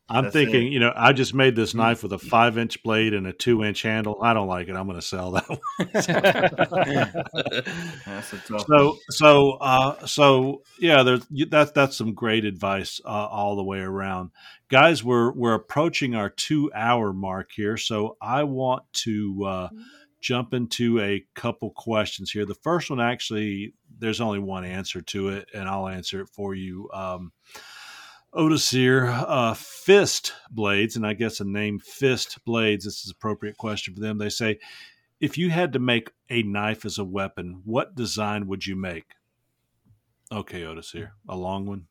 [0.09, 0.73] I'm That's thinking, it.
[0.73, 3.65] you know, I just made this knife with a five inch blade and a two
[3.65, 4.19] inch handle.
[4.23, 4.77] I don't like it.
[4.77, 5.59] I'm going to sell that one.
[8.07, 8.67] That's a tough.
[8.67, 13.79] so so uh so yeah there's that's that's some great advice uh, all the way
[13.79, 14.31] around
[14.69, 19.69] guys we're we're approaching our two hour mark here so i want to uh
[20.21, 25.29] jump into a couple questions here the first one actually there's only one answer to
[25.29, 27.33] it and i'll answer it for you um
[28.35, 32.85] Odacir, uh, fist blades, and I guess a name fist blades.
[32.85, 34.19] This is an appropriate question for them.
[34.19, 34.59] They say,
[35.21, 39.15] if you had to make a knife as a weapon, what design would you make?
[40.31, 41.11] Okay, Odacir.
[41.29, 41.87] A long one?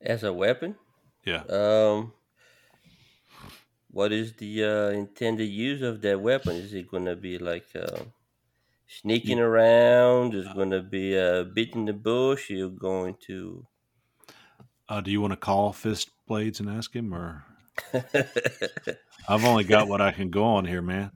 [0.00, 0.76] As a weapon?
[1.24, 1.44] Yeah.
[1.44, 2.12] Um,
[3.90, 6.56] what is the uh, intended use of that weapon?
[6.56, 8.02] Is it going to be like uh,
[8.86, 10.34] sneaking around?
[10.34, 12.50] Is it going to be uh, beating the bush?
[12.50, 13.66] You're going to.
[14.88, 17.44] Uh, do you want to call fist blades and ask him, or
[19.28, 21.10] I've only got what I can go on here, man.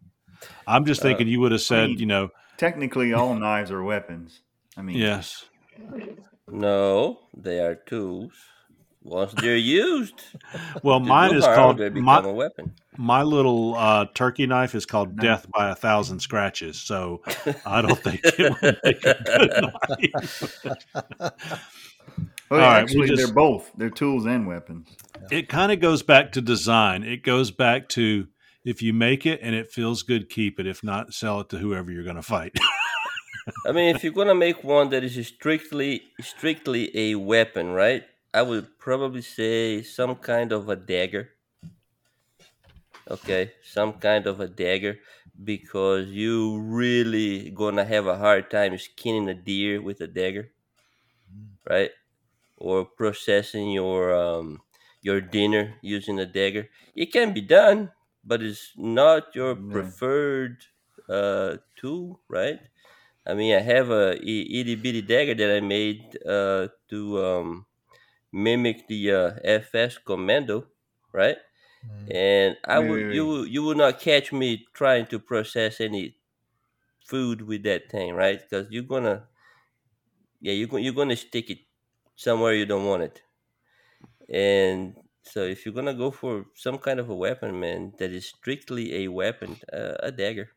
[0.66, 3.82] I'm just thinking you would have I said, mean, you know, technically all knives are
[3.82, 4.40] weapons.
[4.77, 5.45] I mean, yes.
[6.51, 8.32] No, they are tools.
[9.03, 10.20] Once they're used,
[10.82, 12.74] Well, mine is called my, a weapon.
[12.97, 16.78] my little uh, turkey knife is called Death by a Thousand Scratches.
[16.81, 17.23] So
[17.65, 19.51] I don't think it would make a good
[21.20, 21.88] knife.
[22.51, 23.70] Oh, well, All right, we actually, just- they're both.
[23.77, 24.89] They're tools and weapons.
[25.31, 27.03] it kind of goes back to design.
[27.03, 28.29] It goes back to
[28.65, 30.66] if you make it and it feels good, keep it.
[30.66, 32.57] If not, sell it to whoever you're going to fight.
[33.66, 38.05] I mean, if you're gonna make one that is strictly strictly a weapon, right?
[38.35, 41.31] I would probably say some kind of a dagger.
[43.11, 44.99] Okay, some kind of a dagger
[45.43, 50.51] because you really gonna have a hard time skinning a deer with a dagger,
[51.35, 51.49] mm.
[51.69, 51.91] right?
[52.59, 54.63] Or processing your um
[55.03, 56.69] your dinner using a dagger.
[56.95, 57.93] It can be done,
[58.25, 60.65] but it's not your preferred
[61.09, 62.61] uh tool, right?
[63.27, 67.67] I mean, I have a itty bitty dagger that I made uh, to um,
[68.33, 70.69] mimic the uh, FS Commando,
[71.13, 71.39] right?
[72.11, 73.45] And I Wait, would wait, you wait.
[73.45, 76.19] you will not catch me trying to process any
[77.01, 78.41] food with that thing, right?
[78.41, 79.29] Because you're gonna,
[80.41, 81.59] yeah, you're gonna you're gonna stick it
[82.19, 83.23] somewhere you don't want it.
[84.28, 88.27] And so, if you're gonna go for some kind of a weapon, man, that is
[88.27, 90.51] strictly a weapon, uh, a dagger.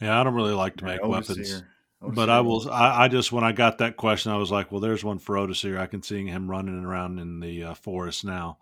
[0.00, 1.48] yeah, I don't really like to make Otis weapons.
[1.48, 1.68] here.
[2.00, 2.70] But I will.
[2.70, 5.34] I, I just when I got that question, I was like, "Well, there's one for
[5.34, 5.78] Odacir.
[5.78, 8.58] I can see him running around in the uh, forest now,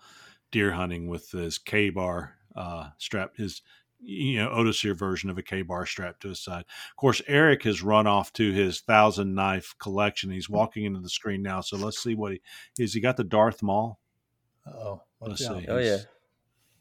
[0.50, 3.60] deer hunting with his Ka-Bar uh, strapped his,
[4.00, 6.64] you know, Odacir version of a Ka-Bar strapped to his side.
[6.90, 10.30] Of course, Erick has run off to his thousand knife collection.
[10.30, 10.54] He's hmm.
[10.54, 11.60] walking into the screen now.
[11.60, 12.40] So let's see what he
[12.78, 12.94] is.
[12.94, 13.98] He got the Darth Maul.
[14.66, 15.60] Oh, Let's out.
[15.60, 15.66] see.
[15.68, 15.98] Oh, yeah.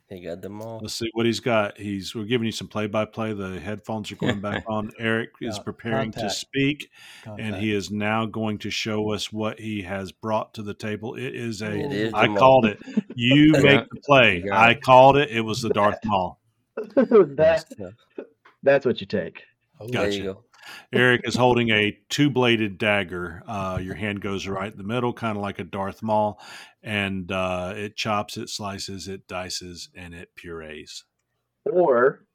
[0.09, 0.79] He got them all.
[0.81, 1.79] Let's see what he's got.
[1.79, 3.33] He's we're giving you some play by play.
[3.33, 4.91] The headphones are going back on.
[4.99, 6.39] Erick is Yeah, preparing to contact.
[6.39, 6.91] speak,
[7.25, 11.15] and he is now going to show us what he has brought to the table.
[11.15, 11.71] It is a.
[11.71, 12.79] It is I called it.
[13.15, 14.45] You make the play.
[14.51, 15.31] I called it.
[15.31, 16.39] It was the Darth Maul.
[16.95, 17.65] that,
[18.63, 19.43] that's what you take.
[19.79, 20.15] There Gotcha.
[20.17, 20.43] you go.
[20.93, 23.43] Erick is holding a two bladed dagger.
[23.47, 26.41] Uh, your hand goes right in the middle, kind of like a Darth Maul,
[26.81, 31.03] and uh, it chops, it slices, it dices, and it purees.
[31.71, 32.25] Or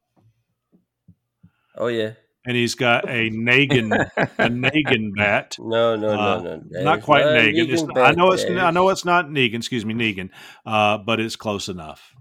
[1.76, 2.12] Oh yeah.
[2.46, 5.56] And he's got a Negan, a Negan bat.
[5.58, 6.82] No, no, Uh, no, no.
[6.82, 7.68] not quite no Negan.
[7.68, 9.56] It's, Negan I know it's I know it's not Negan.
[9.56, 10.30] Excuse me, Negan.
[10.64, 12.14] Uh, but it's close enough.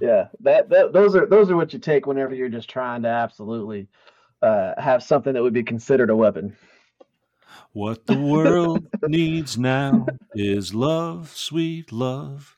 [0.00, 3.08] Yeah, that, that those are those are what you take whenever you're just trying to
[3.08, 3.88] absolutely
[4.42, 6.56] uh, have something that would be considered a weapon.
[7.72, 12.56] What the world needs now is love, sweet love.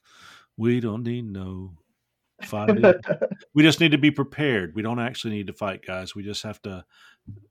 [0.57, 1.73] We don't need no
[2.43, 2.85] fighting.
[3.55, 4.75] we just need to be prepared.
[4.75, 6.15] We don't actually need to fight, guys.
[6.15, 6.85] We just have to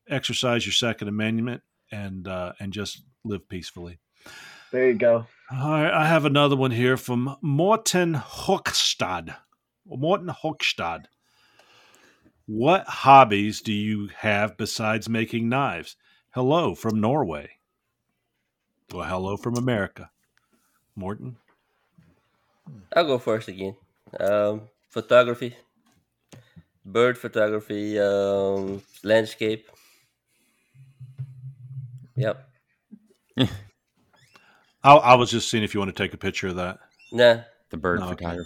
[0.10, 1.62] exercise your Second Amendment
[1.92, 4.00] and uh, and just live peacefully.
[4.72, 5.26] There you go.
[5.52, 9.36] All right, I have another one here from Morten Hochstad.
[9.90, 11.06] Morten Hochstad.
[12.46, 15.96] What hobbies do you have besides making knives?
[16.32, 17.50] Hello from Norway.
[18.94, 20.10] Well, hello from America.
[20.96, 21.38] Morton.
[22.96, 23.76] I'll go first again.
[24.20, 25.56] Um, photography,
[26.86, 29.70] bird photography, um, landscape.
[32.16, 32.50] Yep.
[33.38, 33.48] I,
[34.84, 36.80] I was just seeing if you want to take a picture of that.
[37.12, 37.42] Nah.
[37.70, 38.38] The bird No, okay.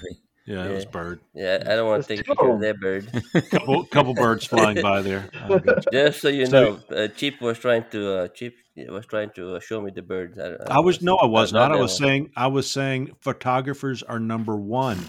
[0.46, 0.70] Photography.
[0.70, 1.20] Yeah, it was bird.
[1.34, 3.24] Yeah, I don't want to take a of that bird.
[3.52, 5.30] couple couple birds flying by there.
[5.34, 5.92] I got you.
[5.92, 8.56] Just so you So- know, uh, Chip was trying to uh, Chip
[8.90, 10.40] was trying to uh, show me the birds.
[10.40, 11.72] I, I was no, I was not.
[11.72, 12.08] I was one.
[12.10, 15.00] saying I was saying photographers are number one.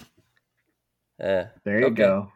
[1.18, 1.48] Yeah.
[1.64, 1.94] There you Okay.
[1.94, 2.32] go.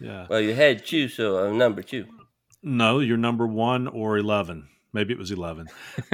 [0.00, 0.26] Yeah.
[0.28, 2.06] Well, you had two, so I'm number two.
[2.62, 4.68] No, you're number one or eleven.
[4.92, 5.68] Maybe it was eleven.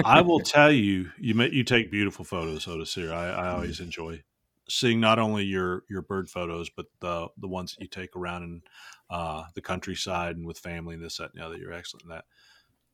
[0.05, 2.95] I will tell you, you ma- you take beautiful photos, Otis.
[2.95, 4.23] Here, I, I always enjoy
[4.69, 8.43] seeing not only your your bird photos, but the the ones that you take around
[8.43, 8.63] in
[9.11, 11.57] uh, the countryside and with family and this that and the other.
[11.57, 12.25] You're excellent in that.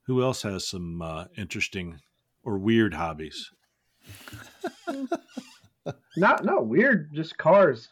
[0.06, 2.00] Who else has some uh, interesting
[2.42, 3.50] or weird hobbies?
[6.16, 7.88] Not not weird, just cars.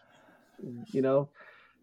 [0.93, 1.28] You know,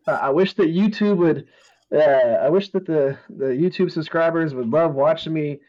[0.07, 1.47] I, I wish that YouTube would.
[1.91, 5.59] Uh, I wish that the the YouTube subscribers would love watching me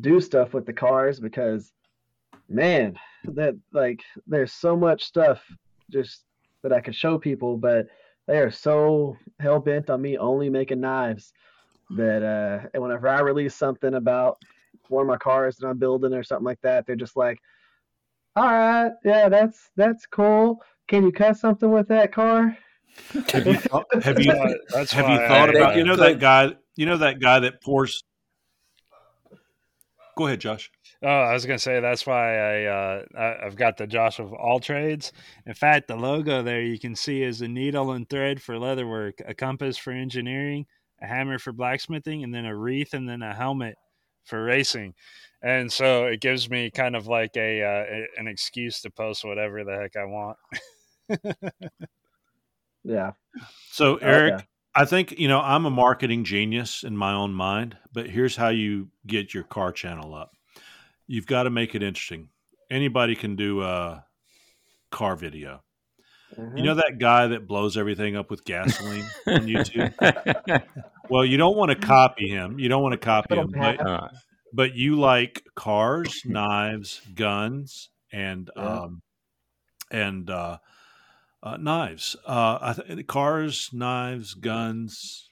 [0.00, 1.72] do stuff with the cars because,
[2.48, 5.42] man, that like there's so much stuff
[5.90, 6.24] just
[6.62, 7.86] that I could show people, but
[8.26, 11.32] they are so hell bent on me only making knives
[11.90, 14.38] that uh, and whenever I release something about
[14.88, 17.38] one of my cars that I'm building or something like that, they're just like,
[18.36, 20.62] all right, yeah, that's that's cool.
[20.88, 22.56] Can you cut something with that car?
[23.32, 24.32] Have you thought, have you
[24.72, 27.62] That's have you thought I, about you know that guy you know that guy that
[27.62, 28.02] pours
[30.20, 30.70] Go ahead, Josh.
[31.02, 34.34] Oh, I was gonna say that's why I, uh, I I've got the Josh of
[34.34, 35.12] all trades.
[35.46, 39.14] In fact, the logo there you can see is a needle and thread for leatherwork,
[39.26, 40.66] a compass for engineering,
[41.00, 43.76] a hammer for blacksmithing, and then a wreath and then a helmet
[44.24, 44.92] for racing.
[45.42, 49.64] And so it gives me kind of like a, uh, an excuse to post whatever
[49.64, 50.36] the heck I want.
[52.84, 53.12] Yeah.
[53.72, 54.44] So, Erick, Okay.
[54.74, 58.50] I think, you know, I'm a marketing genius in my own mind, but here's how
[58.50, 60.32] you get your car channel up.
[61.06, 62.28] You've got to make it interesting.
[62.70, 64.04] Anybody can do a
[64.92, 65.62] car video.
[66.56, 69.92] You know that guy that blows everything up with gasoline on YouTube?
[71.10, 72.60] well, you don't want to copy him.
[72.60, 73.80] You don't want to copy him, but,
[74.52, 78.82] but you like cars, knives, guns, and Yeah.
[78.82, 79.02] um,
[79.90, 80.58] and uh,
[81.42, 82.16] uh, knives.
[82.26, 85.28] Uh, I th- cars, knives, guns.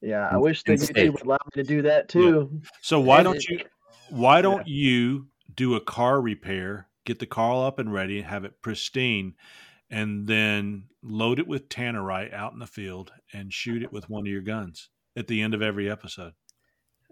[0.00, 2.60] Yeah, I wish that YouTube would allow me to do that too.
[2.82, 3.60] So why don't you
[4.10, 8.62] why don't you do a car repair, get the car up and ready, have it
[8.62, 9.34] pristine,
[9.90, 14.22] and then load it with tannerite out in the field and shoot it with one
[14.22, 16.32] of your guns at the end of every episode?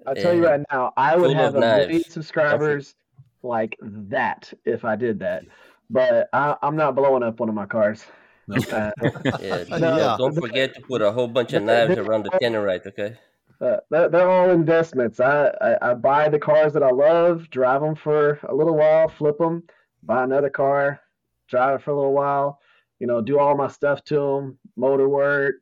[0.07, 2.13] I'll tell you right now, I would have a million knives.
[2.13, 2.95] subscribers
[3.43, 5.45] like that if I did that.
[5.91, 8.05] But I, I'm not blowing up one of my cars.
[8.51, 8.91] Uh,
[9.41, 12.87] Yeah, no, don't- don't forget to put a whole bunch of knives around the tannerite,
[12.87, 13.17] okay?
[13.61, 15.19] Uh, they're, they're all investments.
[15.21, 19.09] I, I, I buy the cars that I love, drive them for a little while,
[19.09, 19.63] flip them,
[20.03, 21.01] buy another car,
[21.49, 22.61] drive it for a little while,
[22.99, 25.57] you know, do all my stuff to them, motor work,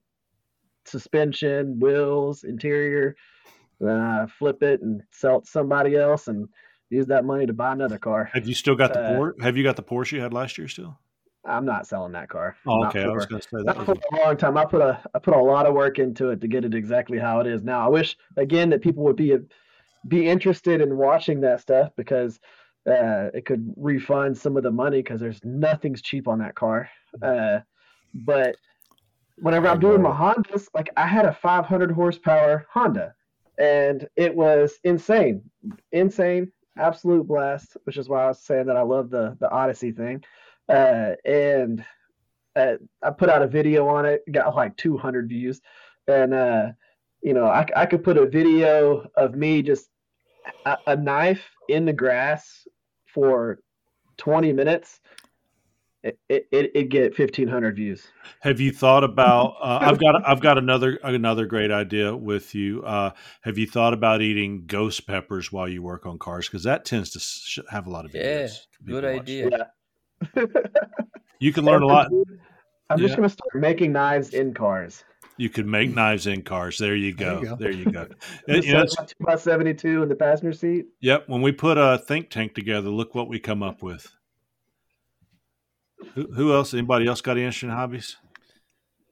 [0.85, 3.15] suspension, wheels, interior.
[3.81, 6.49] Then I flip it and sell it to somebody else and
[6.95, 8.31] use that money to buy another car.
[8.33, 10.57] Have you still got the Uh, Por- Have you got the Porsche you had last
[10.57, 10.99] year still?
[11.47, 12.57] I'm not selling that car.
[12.67, 13.03] Oh, okay.
[13.03, 14.57] I was going to say that was for a long time.
[14.57, 17.19] I put a I put a lot of work into it to get it exactly
[17.19, 17.85] how it is now.
[17.85, 19.37] I wish again that people would be
[20.09, 22.41] be interested in watching that stuff because
[22.87, 26.89] uh, it could refund some of the money because there's nothing's cheap on that car.
[27.23, 27.61] Uh,
[28.15, 28.57] but
[29.37, 33.15] whenever I'm doing my Hondas, like I had a 500 horsepower Honda,
[33.59, 35.43] and it was insane,
[35.93, 37.77] insane, absolute blast.
[37.85, 40.25] Which is why I was saying that I love the the Odyssey thing.
[40.69, 41.85] Uh, and
[42.57, 45.61] uh, I put out a video on it, got like 200 views,
[46.09, 46.69] and uh,
[47.23, 49.89] you know I, I could put a video of me just
[50.65, 52.67] a, a knife in the grass
[53.07, 53.59] for
[54.19, 55.01] 20 minutes.
[56.05, 58.07] It it it get 1500 views.
[58.41, 59.55] Have you thought about?
[59.65, 62.83] Uh, I've got I've got another another great idea with you.
[62.83, 63.13] Uh,
[63.43, 66.47] have you thought about eating ghost peppers while you work on cars?
[66.47, 68.59] Because that tends to sh- have a lot of videos.
[68.87, 69.23] Yeah, good watch.
[69.23, 69.71] idea.
[71.41, 72.11] You can learn a lot.
[72.91, 73.17] I'm just Yeah.
[73.17, 75.05] gonna start making knives in cars.
[75.37, 76.79] You can make knives in cars.
[76.79, 77.41] There you There go.
[77.41, 77.57] you go.
[77.57, 78.07] There you go.
[78.49, 80.87] You know, two by 72 in the passenger seat.
[81.01, 81.29] Yep.
[81.29, 84.07] When we put a think tank together, look what we come up with.
[86.15, 86.75] Who, who else?
[86.75, 88.17] Anybody else got any interesting hobbies?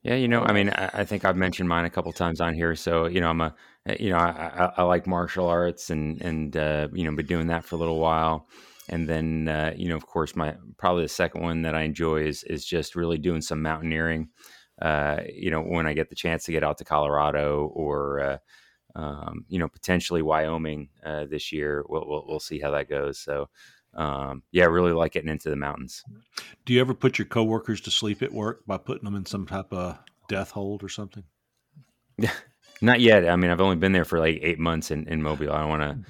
[0.02, 2.54] Yeah, you know, I mean, I, I think I've mentioned mine a couple times on
[2.54, 2.74] here.
[2.74, 3.54] So, you know, I'm a,
[4.00, 7.46] you know, I, I, I like martial arts and and uh, you know, been doing
[7.48, 8.48] that for a little while.
[8.88, 12.24] And then, uh, you know, of course, my probably the second one that I enjoy
[12.24, 14.28] is is just really doing some mountaineering.
[14.80, 18.38] Uh, you know, when I get the chance to get out to Colorado or, uh,
[18.96, 23.20] um, you know, potentially Wyoming uh, this year, we'll, we'll we'll see how that goes.
[23.20, 23.48] So,
[23.94, 26.02] um, yeah, I really like getting into the mountains.
[26.64, 29.46] Do you ever put your coworkers to sleep at work by putting them in some
[29.46, 29.98] type of
[30.28, 31.24] death hold or something?
[32.18, 32.32] Yeah,
[32.82, 33.28] Not yet.
[33.28, 35.52] I mean, I've only been there for like eight months in, in Mobile.
[35.52, 36.04] I don't want to.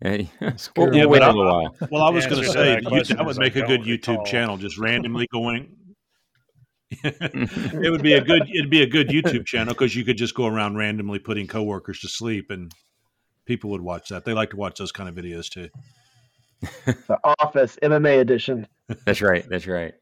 [0.76, 1.76] we'll, Yeah, wait a little while.
[1.90, 4.08] Well, I was going to say that you, question that would make a good YouTube
[4.08, 4.26] recall.
[4.26, 5.74] channel, just randomly going.
[7.02, 8.48] it would be a good.
[8.54, 12.00] It'd be a good YouTube channel because you could just go around randomly putting coworkers
[12.00, 12.72] to sleep, and
[13.44, 14.24] people would watch that.
[14.24, 15.68] They like to watch those kind of videos too.
[16.60, 18.66] The Office MMA edition.
[19.04, 19.44] That's right.
[19.48, 19.94] That's right.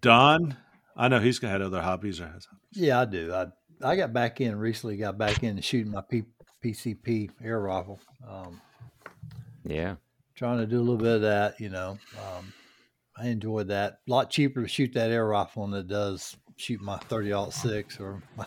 [0.00, 0.56] Don,
[0.96, 2.20] I know he's had other hobbies.
[2.20, 3.32] Or has, Yeah, I do.
[3.32, 3.46] I
[3.82, 4.96] I got back in recently.
[4.96, 6.22] Got back in shooting my P,
[6.64, 8.00] PCP air rifle.
[8.28, 8.60] Um,
[9.64, 9.96] Yeah.
[10.34, 11.60] trying to do a little bit of that.
[11.60, 12.52] You know, um,
[13.16, 13.98] I enjoyed that.
[14.06, 18.00] A lot cheaper to shoot that air rifle than it does shoot my thirty six
[18.00, 18.46] or my,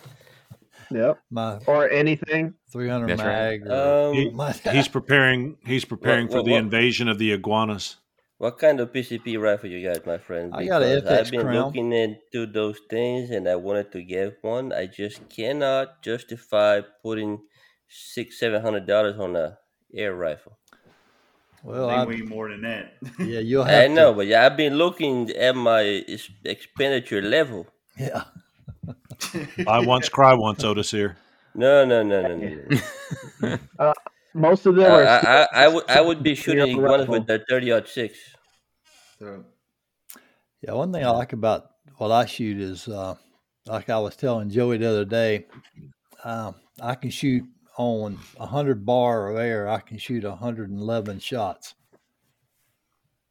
[0.91, 1.19] Yep.
[1.29, 2.53] my Or anything.
[2.71, 3.61] three hundred That's right.
[3.61, 3.67] mag.
[3.67, 5.57] Or Um, my, he's preparing.
[5.65, 7.97] He's preparing What- for what- the what- invasion of the iguanas.
[8.37, 10.51] What kind of PCP rifle you got, my friend?
[10.55, 11.55] I got a Because FX I've been Crown.
[11.65, 14.73] looking into those things, and I wanted to get one.
[14.73, 17.43] I just cannot justify putting
[17.87, 19.59] six, seven hundred dollars on a
[19.93, 20.57] air rifle.
[21.63, 22.93] well, they I, way more than that.
[23.19, 25.81] yeah, you'll have I to- know, but yeah, I've been looking at my
[26.43, 27.67] expenditure level.
[27.95, 28.23] Yeah,
[29.67, 31.15] I once cry once, Odacir.
[31.53, 32.57] No, no, no, no, no.
[33.41, 33.57] no.
[33.79, 33.93] Uh,
[34.33, 35.03] most of them Uh, are.
[35.05, 37.13] I, I, I would, I would be shooting Air iguanas rifle.
[37.13, 38.17] with the thirty six.
[39.19, 39.43] So,
[40.61, 40.73] yeah.
[40.73, 41.67] One thing I like about
[41.97, 43.15] what I shoot is, uh,
[43.65, 45.47] like I was telling Joey the other day,
[46.23, 47.43] um, I can shoot
[47.77, 49.67] on a hundred bar of air.
[49.67, 51.75] I can shoot hundred and eleven shots.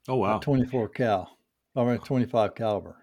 [0.09, 1.37] Oh wow, Twenty four cal.
[1.75, 2.99] I mean twenty five caliber.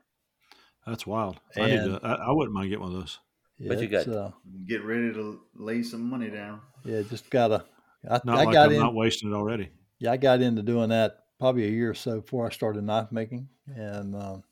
[0.88, 1.39] That's wild.
[1.55, 1.99] I need to.
[2.03, 3.19] I, I wouldn't mind getting one of those.
[3.59, 4.07] Yeah, What you got?
[4.07, 4.31] Uh,
[4.68, 6.61] get ready to lay some money down.
[6.85, 7.65] yeah, just gotta.
[8.09, 8.80] I, Not I like got I'm in.
[8.80, 9.69] not wasting it already.
[9.99, 13.11] Yeah, I got into doing that probably a year or so before I started knife
[13.11, 14.43] making, and um,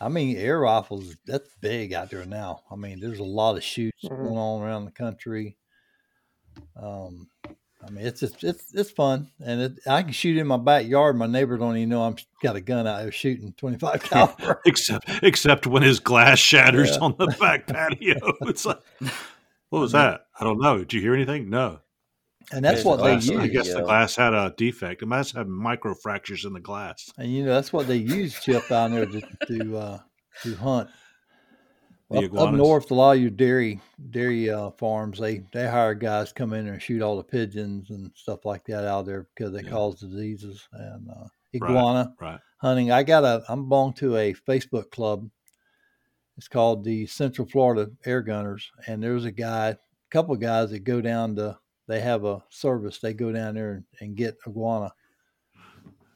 [0.00, 1.14] I mean air rifles.
[1.26, 2.62] That's big out there now.
[2.70, 4.16] I mean, there's a lot of shoots Mhm.
[4.24, 5.56] going on around the country.
[6.76, 7.28] Um,
[7.88, 11.16] I mean, it's just, it's it's fun, and it, I can shoot in my backyard.
[11.16, 14.60] My neighbor don't even know I'm got a gun out there shooting 25 caliber.
[14.66, 16.98] except except when his glass shatters Yeah.
[17.00, 18.16] on the back patio.
[18.42, 18.80] It's like,
[19.70, 20.26] what was that?
[20.38, 20.78] I don't know.
[20.78, 21.48] Did you hear anything?
[21.48, 21.80] No.
[22.52, 23.52] and that's Yes, what they Glass- I use.
[23.52, 23.84] guess the Yeah.
[23.84, 25.02] glass had a defect.
[25.02, 27.10] It must have micro fractures in the glass.
[27.18, 29.98] And you know that's what they use chip down there to to, uh,
[30.42, 30.90] to hunt.
[32.10, 33.80] Up, up north, a lot of your dairy
[34.10, 37.90] dairy uh, farms they they hire guys come in there and shoot all the pigeons
[37.90, 39.70] and stuff like that out there because they Yeah.
[39.70, 41.26] cause diseases and uh,
[41.60, 41.70] Right.
[41.70, 42.40] iguana Right.
[42.58, 42.90] hunting.
[42.90, 45.28] I got a I'm belong to a Facebook club.
[46.38, 49.76] It's called the Central Florida Air Gunners, and there's a guy, a
[50.10, 51.58] couple of guys that go down to.
[51.88, 53.00] They have a service.
[53.00, 54.92] They go down there and, and get iguana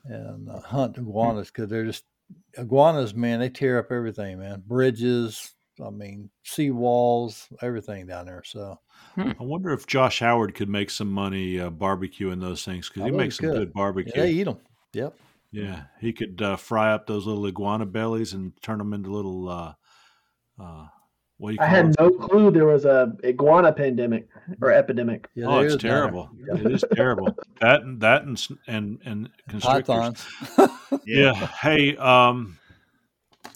[0.04, 2.04] and uh, hunt iguanas because they're just
[2.56, 3.40] iguanas, man.
[3.40, 4.62] They tear up everything, man.
[4.66, 8.42] Bridges, I mean, sea walls, everything down there.
[8.44, 8.78] So
[9.16, 13.10] I wonder if Josh Howard could make some money uh, barbecuing those things because he
[13.10, 13.54] really makes some could.
[13.54, 14.12] good yeah, barbecue.
[14.14, 14.58] they eat them.
[14.94, 15.14] Yep.
[15.50, 19.48] Yeah, he could uh, fry up those little iguana bellies and turn them into little.
[19.48, 19.74] Uh,
[20.58, 20.86] uh,
[21.36, 21.96] what do you I had it?
[21.98, 24.28] no clue there was a iguana pandemic
[24.60, 25.28] or epidemic.
[25.34, 26.30] Yeah, oh, it's terrible.
[26.38, 26.60] Yeah.
[26.60, 27.36] It is terrible.
[27.60, 30.26] That and that and and and constrictors.
[30.56, 31.00] Pythons.
[31.06, 31.32] Yeah.
[31.32, 32.58] Hey, um,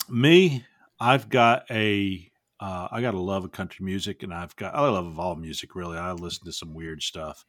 [0.08, 0.64] me,
[0.98, 4.80] I've got a, uh, I got a love of country music, and I've got, I
[4.88, 5.98] love of all music really.
[5.98, 7.44] I listen to some weird stuff,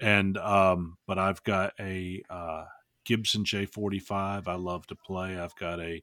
[0.00, 2.64] and um, but I've got a uh,
[3.04, 4.48] Gibson J45.
[4.48, 5.38] I love to play.
[5.38, 6.02] I've got a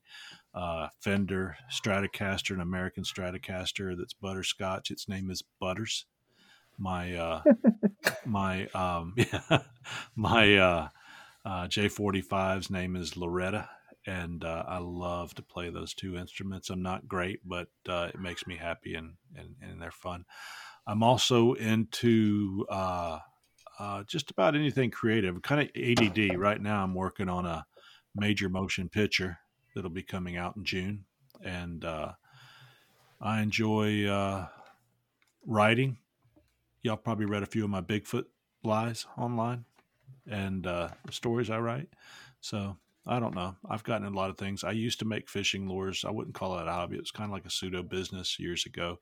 [0.54, 4.90] uh, Fender Stratocaster, an American Stratocaster that's butterscotch.
[4.90, 6.06] Its name is Butters.
[6.78, 7.44] My uh,
[8.26, 9.60] my um, yeah,
[10.16, 10.88] my uh,
[11.46, 13.70] uh, J45's name is Loretta,
[14.06, 16.70] and uh, I love to play those two instruments.
[16.70, 20.26] I'm not great, but uh, it makes me happy and, and, and they're fun.
[20.88, 23.20] I'm also into uh,
[23.80, 26.38] uh, just about anything creative, kind of ADD.
[26.38, 27.66] Right now, I'm working on a
[28.16, 29.40] major motion picture
[29.74, 31.06] that'll be coming out in June,
[31.44, 32.12] and uh,
[33.20, 34.48] I enjoy uh,
[35.46, 35.98] writing.
[36.84, 38.26] Y'all probably read a few of my Bigfoot
[38.64, 39.66] lies online
[40.28, 40.68] and
[41.10, 41.90] stories I write.
[42.42, 42.78] So
[43.08, 43.56] I don't know.
[43.70, 44.64] I've gotten a lot of things.
[44.64, 46.04] I used to make fishing lures.
[46.08, 46.96] I wouldn't call it a hobby.
[46.96, 48.98] It was kind of like a pseudo business years ago.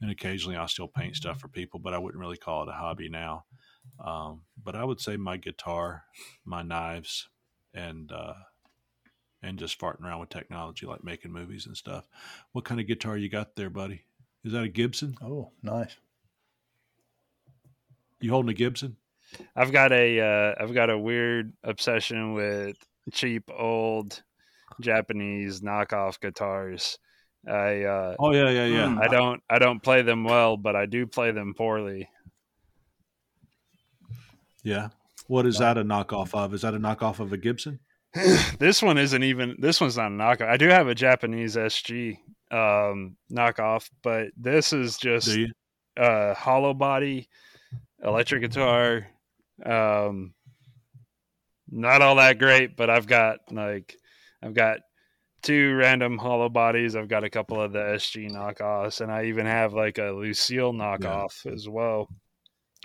[0.00, 2.72] And occasionally I still paint stuff for people, but I wouldn't really call it a
[2.72, 3.44] hobby now.
[4.04, 6.04] Um, but I would say my guitar,
[6.44, 7.28] my knives,
[7.74, 8.34] and uh,
[9.42, 12.08] and just farting around with technology like making movies and stuff.
[12.52, 14.04] What kind of guitar you got there, buddy?
[14.42, 15.14] Is that a Gibson?
[15.22, 15.96] Oh, nice.
[18.20, 18.96] You holding a Gibson?
[19.54, 22.76] I've got a uh, I've got a weird obsession with
[23.12, 24.22] cheap old
[24.80, 26.98] Japanese knockoff guitars.
[27.48, 28.98] I uh, Oh yeah, yeah, yeah.
[29.00, 32.08] I don't I don't play them well, but I do play them poorly.
[34.62, 34.88] Yeah.
[35.26, 36.54] What is that a knockoff of?
[36.54, 37.80] Is that a knockoff of a Gibson?
[38.58, 40.48] this one isn't even this one's not a knockoff.
[40.48, 42.18] I do have a Japanese SG
[42.50, 45.36] um, knockoff, but this is just
[45.98, 47.28] a uh, hollow body
[48.02, 49.06] electric guitar.
[49.64, 50.34] Um,
[51.74, 53.96] not all that great, but I've got like
[54.42, 54.80] I've got
[55.42, 56.96] two random hollow bodies.
[56.96, 60.72] I've got a couple of the SG knockoffs, and I even have like a Lucille
[60.72, 62.10] knockoff as well.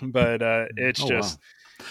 [0.02, 1.36] But uh, it's Oh, wow.
[1.36, 1.38] just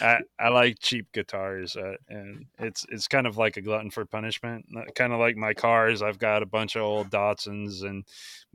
[0.01, 4.05] I, I like cheap guitars, uh, and it's it's kind of like a glutton for
[4.05, 4.65] punishment.
[4.95, 6.01] Kind of like my cars.
[6.01, 8.05] I've got a bunch of old Datsuns and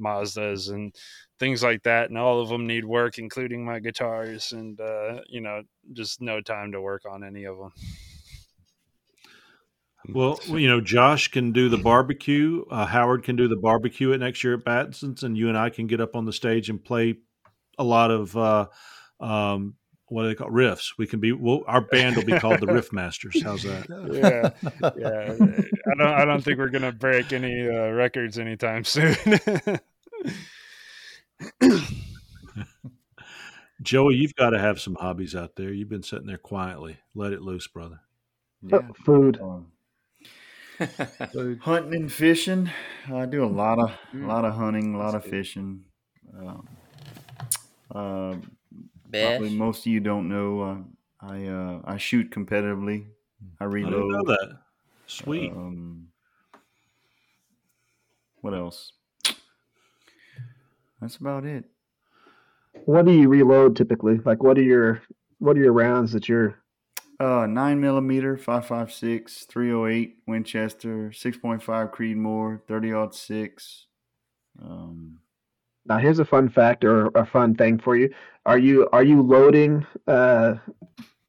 [0.00, 0.94] Mazdas and
[1.38, 4.52] things like that, and all of them need work, including my guitars.
[4.52, 5.62] And uh, you know,
[5.92, 7.72] just no time to work on any of them.
[10.12, 12.64] Well, you know, Josh can do the barbecue.
[12.70, 15.70] Uh, Howard can do the barbecue at next year at Batson's, and you and I
[15.70, 17.16] can get up on the stage and play
[17.78, 18.66] a lot of uh,
[19.18, 19.76] um,
[20.08, 20.92] what do they call riffs.
[20.98, 21.32] We can be.
[21.32, 23.42] Well, our band will be called the Riff Masters.
[23.42, 23.88] How's that?
[24.12, 25.32] yeah, yeah.
[25.90, 26.14] I don't.
[26.20, 29.16] I don't think we're gonna break any uh, records anytime soon.
[33.82, 35.72] Joey, you've got to have some hobbies out there.
[35.72, 36.98] You've been sitting there quietly.
[37.14, 38.00] Let it loose, brother.
[38.72, 39.40] Uh, Food.
[41.60, 42.70] Hunting and fishing.
[43.12, 44.24] I do a lot of Mm.
[44.24, 45.84] a lot of hunting, a lot of fishing.
[46.36, 46.68] Um,
[47.94, 48.36] uh,
[49.12, 50.60] probably most of you don't know.
[50.60, 50.82] Uh,
[51.20, 53.10] I uh, I shoot competitively.
[53.60, 53.90] I I reload.
[53.90, 54.60] didn't know that.
[55.06, 55.52] Sweet.
[55.52, 56.08] Um,
[58.40, 58.92] what else?
[61.00, 61.70] That's about it.
[62.86, 64.18] What do you reload typically?
[64.18, 65.02] Like, what are your
[65.38, 66.63] what are your rounds that you're?
[67.20, 72.92] Uh, nine millimeter, five five six, three oh eight Winchester, six point five Creedmoor, thirty
[72.92, 73.86] aught six.
[74.60, 75.20] Um,
[75.86, 78.10] Now, here's a fun fact or a fun thing for you.
[78.46, 80.54] Are you are you loading uh,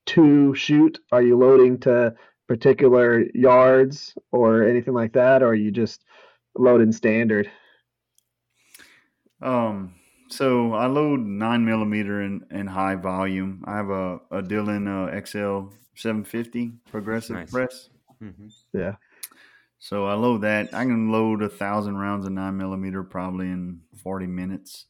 [0.08, 1.00] to shoot?
[1.12, 2.16] Are you loading to
[2.48, 6.06] particular yards or anything like that, or are you just
[6.58, 7.50] loading standard?
[9.42, 9.94] Um,
[10.36, 13.64] so I load nine millimeter in, in high volume.
[13.66, 17.52] I have a, a Dillon uh, XL 750 progressive Nice.
[17.52, 17.90] press.
[18.22, 18.54] Mhm.
[18.74, 18.96] Yeah.
[19.80, 20.74] So I load that.
[20.74, 24.86] I can load a thousand rounds of nine millimeter probably in 40 minutes.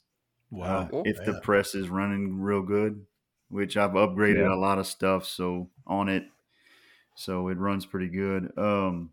[0.51, 0.89] Wow.
[0.93, 3.05] Uh, if the press is running real good,
[3.49, 4.53] which I've upgraded Yeah.
[4.53, 6.23] a lot of stuff so on it,
[7.15, 8.57] so it runs pretty good.
[8.57, 9.11] Um,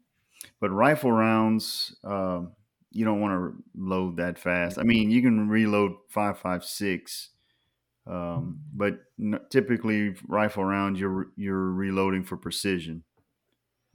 [0.60, 2.52] but rifle rounds, um,
[2.92, 4.78] you don't want to load that fast.
[4.78, 7.30] I mean, you can reload five five six,
[8.06, 13.04] um, but n- typically rifle rounds you're you're reloading for precision.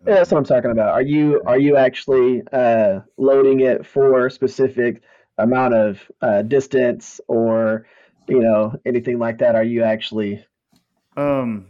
[0.06, 0.90] Yeah, that's what I'm talking about.
[0.94, 5.02] Are you are you actually uh, loading it for specific
[5.38, 7.86] amount of uh, distance or
[8.28, 9.56] you know anything like that?
[9.56, 10.46] Are you actually
[11.16, 11.68] Um,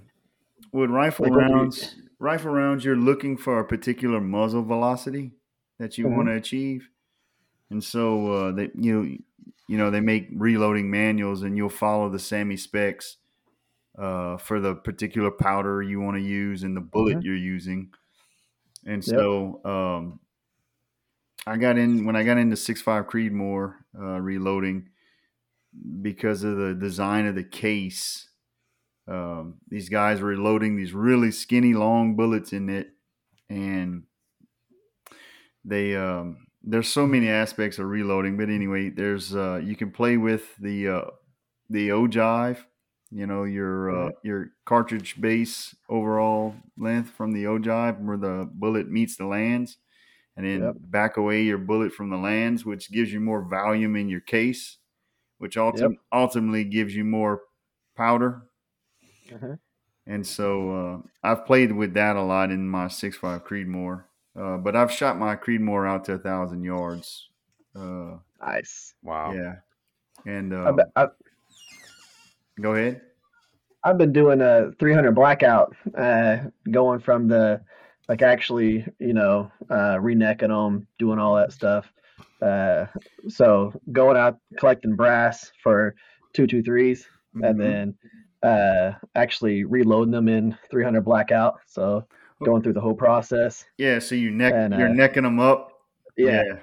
[0.73, 5.31] with rifle Like do you- rounds, rifle rounds, you're looking for a particular muzzle velocity
[5.80, 6.15] that you Mhm.
[6.15, 6.89] want to achieve,
[7.70, 9.24] and so uh, they you
[9.68, 13.18] you know they make reloading manuals, and you'll follow the SAAMI specs
[13.98, 17.24] uh, for the particular powder you want to use and the bullet Mhm.
[17.24, 17.94] you're using,
[18.86, 19.32] and Yep.
[19.34, 20.20] so um,
[21.46, 24.90] I got in when I got into six five Creedmoor uh, reloading
[26.02, 28.30] because of the design of the case.
[29.08, 32.94] Um, these guys were loading these really skinny, long bullets in it,
[33.50, 34.06] and
[35.64, 38.38] they um, there's so many aspects of reloading.
[38.38, 41.06] But anyway, there's uh, you can play with the uh,
[41.70, 42.66] the ogive,
[43.12, 48.90] you know your uh, your cartridge base overall length from the ogive where the bullet
[48.90, 49.78] meets the lands,
[50.38, 50.78] and then Yep.
[50.80, 54.80] back away your bullet from the lands, which gives you more volume in your case,
[55.40, 55.98] which ultim- Yep.
[56.14, 57.44] ultimately gives you more
[57.96, 58.44] powder.
[59.30, 59.58] Mhm.
[60.06, 64.06] And so uh, I've played with that a lot in my six five Creedmoor,
[64.38, 67.30] uh, but I've shot my Creedmoor out to a thousand yards.
[67.75, 68.93] Uh, Nice.
[69.03, 69.33] Wow.
[69.33, 69.56] yeah,
[70.25, 71.07] and I uh, bet- I,
[72.61, 73.01] go ahead.
[73.83, 76.38] I've been doing a 300 blackout, uh,
[76.72, 77.61] going from the
[78.09, 81.91] like actually, you know, uh, renecking them, doing all that stuff.
[82.41, 82.85] Uh,
[83.27, 85.95] so going out collecting brass for
[86.33, 87.07] two two threes,
[87.41, 87.57] and Mhm.
[87.59, 87.98] then
[88.43, 91.59] uh, actually reloading them in 300 blackout.
[91.66, 92.06] So
[92.43, 93.66] going through the whole process.
[93.77, 95.72] Yeah, so you neck And, you're uh, necking them up.
[96.17, 96.43] Yeah.
[96.48, 96.53] yeah,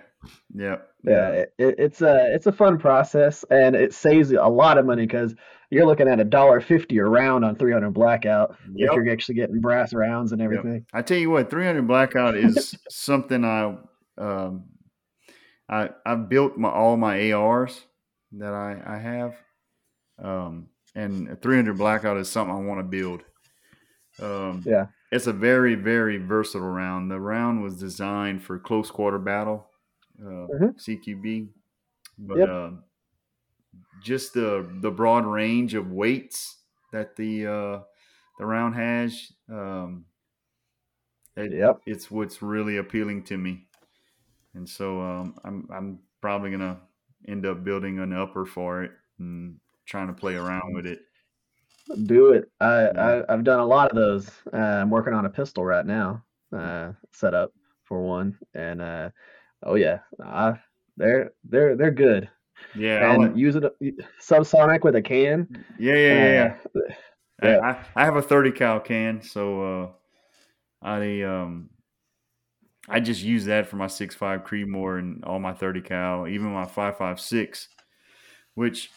[0.55, 0.77] yeah.
[1.07, 4.87] Yeah, it, it- it's a it's a fun process, and it saves a lot of
[4.87, 5.35] money because
[5.71, 8.91] you're looking at a dollar fifty a round on 300 blackout Yep.
[8.91, 10.51] if you're actually getting brass rounds and Yep.
[10.53, 10.87] everything.
[10.95, 13.77] I tell you what, 300 blackout is something I
[14.17, 14.65] um,
[15.69, 17.85] I I built my all my ARs
[18.39, 19.35] that I I have,
[20.23, 23.25] um, and 300 blackout is something I want to build.
[24.23, 24.87] Um, Yeah.
[25.15, 27.11] It's a very very versatile round.
[27.11, 29.71] The round was designed for close quarter battle,
[30.25, 30.75] uh, Mhm.
[30.77, 31.51] CQB,
[32.19, 32.51] but Yep.
[32.55, 32.73] uh,
[33.99, 36.63] just the the broad range of weights
[36.93, 37.83] that the uh,
[38.39, 39.33] the round has.
[39.49, 40.07] Um,
[41.37, 41.83] it, Yep.
[41.87, 43.69] it's what's really appealing to me,
[44.55, 46.83] and so um, I'm I'm probably gonna
[47.29, 51.01] end up building an upper for it and trying to play around with it.
[52.05, 52.51] Do it.
[52.61, 54.31] I, I I've done a lot of those.
[54.53, 56.25] Uh, I'm working on a pistol right now,
[56.57, 57.53] uh, set up
[57.85, 59.11] for one, and uh,
[59.63, 60.55] oh yeah, I,
[60.97, 62.31] they're they're they're good.
[62.75, 63.65] Yeah, and like- use it
[64.23, 65.47] subsonic with a can.
[65.79, 66.57] Yeah, yeah, yeah, yeah.
[66.75, 66.81] Uh,
[67.43, 67.59] I- yeah.
[67.95, 69.89] I, I have a 30 cal can, so uh,
[70.81, 71.69] I um
[72.89, 76.65] I just use that for my 6.5 Creedmoor and all my 30 cal, even my
[76.67, 77.67] 5.56,
[78.55, 78.91] which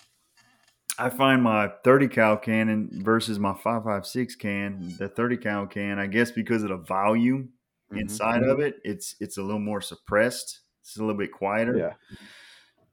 [0.99, 6.07] I find my 30 cal cannon versus my 5.56 can, the 30 cal can, I
[6.07, 7.49] guess because of the volume
[7.91, 10.61] inside of it, it's it's a little more suppressed.
[10.81, 11.77] It's a little bit quieter.
[11.77, 12.17] Yeah.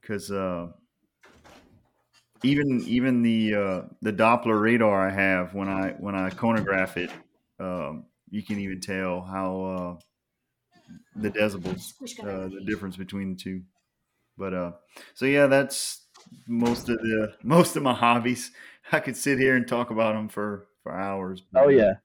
[0.01, 0.67] Because uh,
[2.43, 7.11] even even the uh, the Doppler radar I have when I when I chronograph it,
[7.59, 9.95] um, you can even tell how uh,
[11.15, 13.61] the decibels, uh, the difference between the two.
[14.37, 14.71] But uh,
[15.13, 16.04] so yeah, that's
[16.47, 18.51] most of the most of my hobbies.
[18.91, 21.43] I could sit here and talk about them for for hours.
[21.55, 21.95] Oh yeah.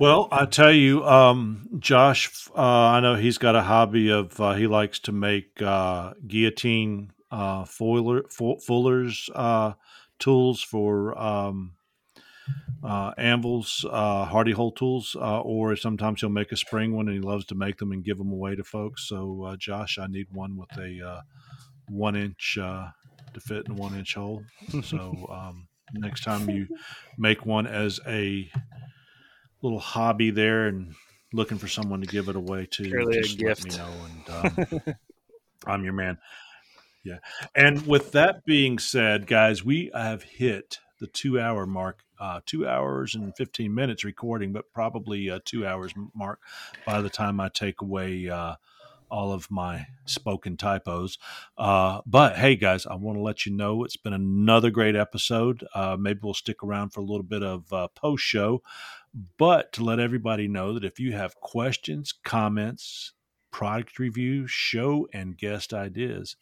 [0.00, 4.54] Well, I tell you, um, Josh, uh, I know he's got a hobby of uh,
[4.54, 9.72] he likes to make uh, guillotine uh, foiler, fo- fullers uh,
[10.20, 11.72] tools for um,
[12.82, 17.16] uh, anvils, uh, hardy hole tools, uh, or sometimes he'll make a spring one, and
[17.16, 19.08] he loves to make them and give them away to folks.
[19.08, 21.20] So, uh, Josh, I need one with a uh,
[21.88, 22.88] one inch uh,
[23.34, 24.42] to fit in one inch hole.
[24.82, 26.66] So, um, next time you
[27.16, 28.50] make one as a
[29.62, 30.94] little hobby there and
[31.32, 34.78] looking for someone to give it away to, Purely a just let me know, and
[34.86, 34.94] um,
[35.66, 36.18] I'm your man.
[37.04, 37.18] Yeah,
[37.54, 42.00] and with that being said, guys, we have hit the two hour mark.
[42.20, 46.40] Uh, two hours and 15 minutes recording, but probably uh, two hours mark
[46.84, 48.56] by the time I take away uh,
[49.10, 51.18] all of my spoken typos.
[51.56, 55.66] Uh, but hey, guys, I want to let you know it's been another great episode.
[55.74, 58.62] Uh, maybe we'll stick around for a little bit of uh, post show,
[59.36, 63.12] but to let everybody know that if you have questions, comments,
[63.50, 66.36] product reviews, show and guest ideas,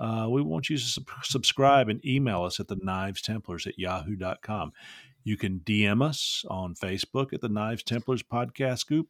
[0.00, 3.78] uh, we want you to sub- subscribe and email us at the knives templars at
[3.78, 4.72] yahoo.com.
[5.28, 9.08] You can DM us on Facebook at the Knives Templars Podcast Group.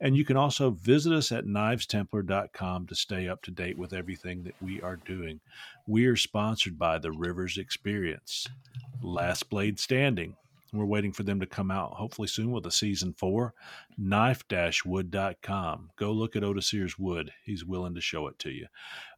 [0.00, 4.42] And you can also visit us at knivestemplar.com to stay up to date with everything
[4.42, 5.38] that we are doing.
[5.86, 8.48] We are sponsored by the Rivers Experience,
[9.00, 10.34] Last Blade Standing,
[10.72, 13.54] We're waiting for them to come out hopefully soon with a season four.
[13.96, 15.90] Knife-wood.com.
[15.94, 17.30] Go look at Odacir's Wood.
[17.44, 18.66] He's willing to show it to you.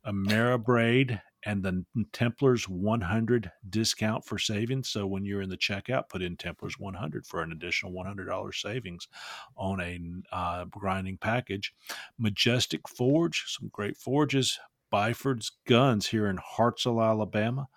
[0.07, 4.89] Ameribrade and the Templars 100 discount for savings.
[4.89, 9.09] So when you're in the checkout, put in Templars 100 for an additional $100 savings
[9.57, 10.01] on a
[10.33, 11.75] uh, grinding package.
[12.19, 14.59] Majestic Forge, some great forges.
[14.93, 17.69] Byford's Guns here in Hartselle, Alabama.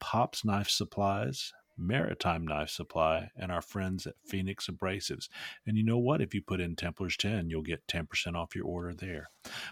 [0.00, 5.28] Pops Knife Supplies, Maritime Knife Supply, and our friends at Phoenix Abrasives.
[5.66, 6.20] And you know what?
[6.20, 9.28] If you put in Templars 10, you'll get 10% off your order there.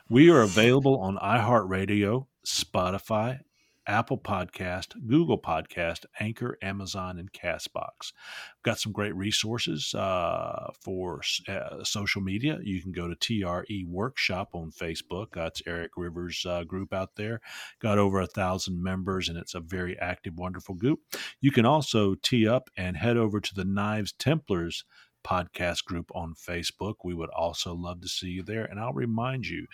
[0.08, 3.40] We are available on iHeartRadio, Spotify,
[3.86, 8.12] Apple Podcast, Google Podcast, Anchor, Amazon, and Castbox.
[8.62, 12.58] Got some great resources uh, for uh, social media.
[12.62, 15.28] You can go to TRE Workshop on Facebook.
[15.34, 17.40] That's Erick Rivers' uh, group out there.
[17.80, 21.00] Got over a thousand members, and it's a very active, wonderful group.
[21.40, 24.84] You can also tee up and head over to the Knives Templars
[25.24, 26.94] podcast group on Facebook.
[27.04, 28.64] We would also love to see you there.
[28.64, 29.66] And I'll remind you,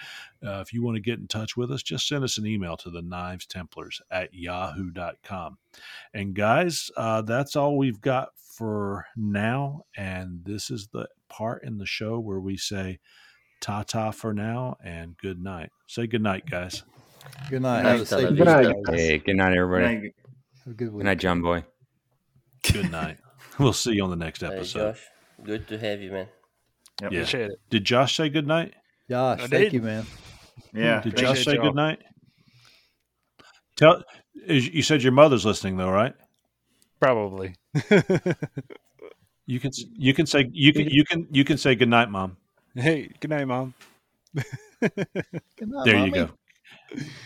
[0.45, 2.77] uh, if you want to get in touch with us, just send us an email
[2.79, 5.59] to the Knives Templars at yahoo.com.
[6.15, 9.83] And guys, uh, that's all we've got for now.
[9.97, 12.99] And this is the part in the show where we say
[13.61, 15.71] ta ta for now and good night.
[15.87, 16.83] Say good night, guys.
[17.51, 17.83] Good night.
[17.83, 18.75] Night, safe Good night.
[18.89, 19.85] Hey, good night, everybody.
[19.85, 20.13] Thank you.
[20.65, 21.65] Have a good Good night, John Boy.
[22.73, 23.19] Good night.
[23.59, 24.95] we'll see you on the next Hey, episode.
[24.95, 25.05] Josh,
[25.45, 26.27] good to have you, man.
[27.03, 27.13] Yep.
[27.13, 27.19] Yeah.
[27.19, 27.61] Appreciate it.
[27.71, 28.75] Did Josh say good night?
[29.09, 29.73] Josh, I thank did.
[29.75, 30.07] you, man.
[30.75, 31.01] Yeah.
[31.01, 32.01] Did Josh say good night?
[33.77, 34.03] Tell
[34.47, 36.15] you said your mother's listening though, right?
[37.01, 37.55] Probably.
[39.47, 42.37] You can you can say you can you can you can say good night, mom.
[42.75, 43.73] hey, good night, mom.
[44.35, 44.45] Good
[44.83, 46.05] night, There Mommy.
[46.07, 46.29] you go.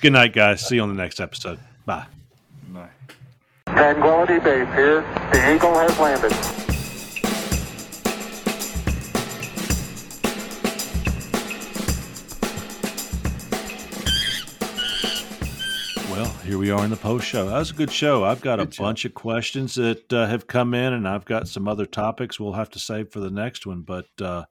[0.01, 0.65] Good night, guys.
[0.65, 1.59] See you on the next episode.
[1.85, 2.07] Bye.
[2.69, 2.75] you.
[2.75, 2.91] Bye.
[3.67, 5.01] Tranquility Base here.
[5.33, 6.72] The Eagle has landed.
[16.45, 17.47] Here we are in the post show.
[17.49, 18.25] That was a good show.
[18.25, 18.83] I've got a show.
[18.83, 22.53] bunch of questions that uh, have come in, and I've got some other topics we'll
[22.55, 23.83] have to save for the next one.
[23.83, 24.45] But uh,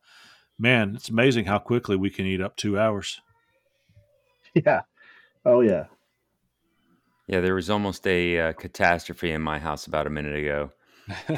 [0.57, 3.21] man, it's amazing how quickly we can eat up two hours.
[4.53, 4.81] Yeah.
[5.45, 5.85] Oh yeah.
[7.25, 10.71] Yeah, there was almost a uh, catastrophe in my house about a minute ago.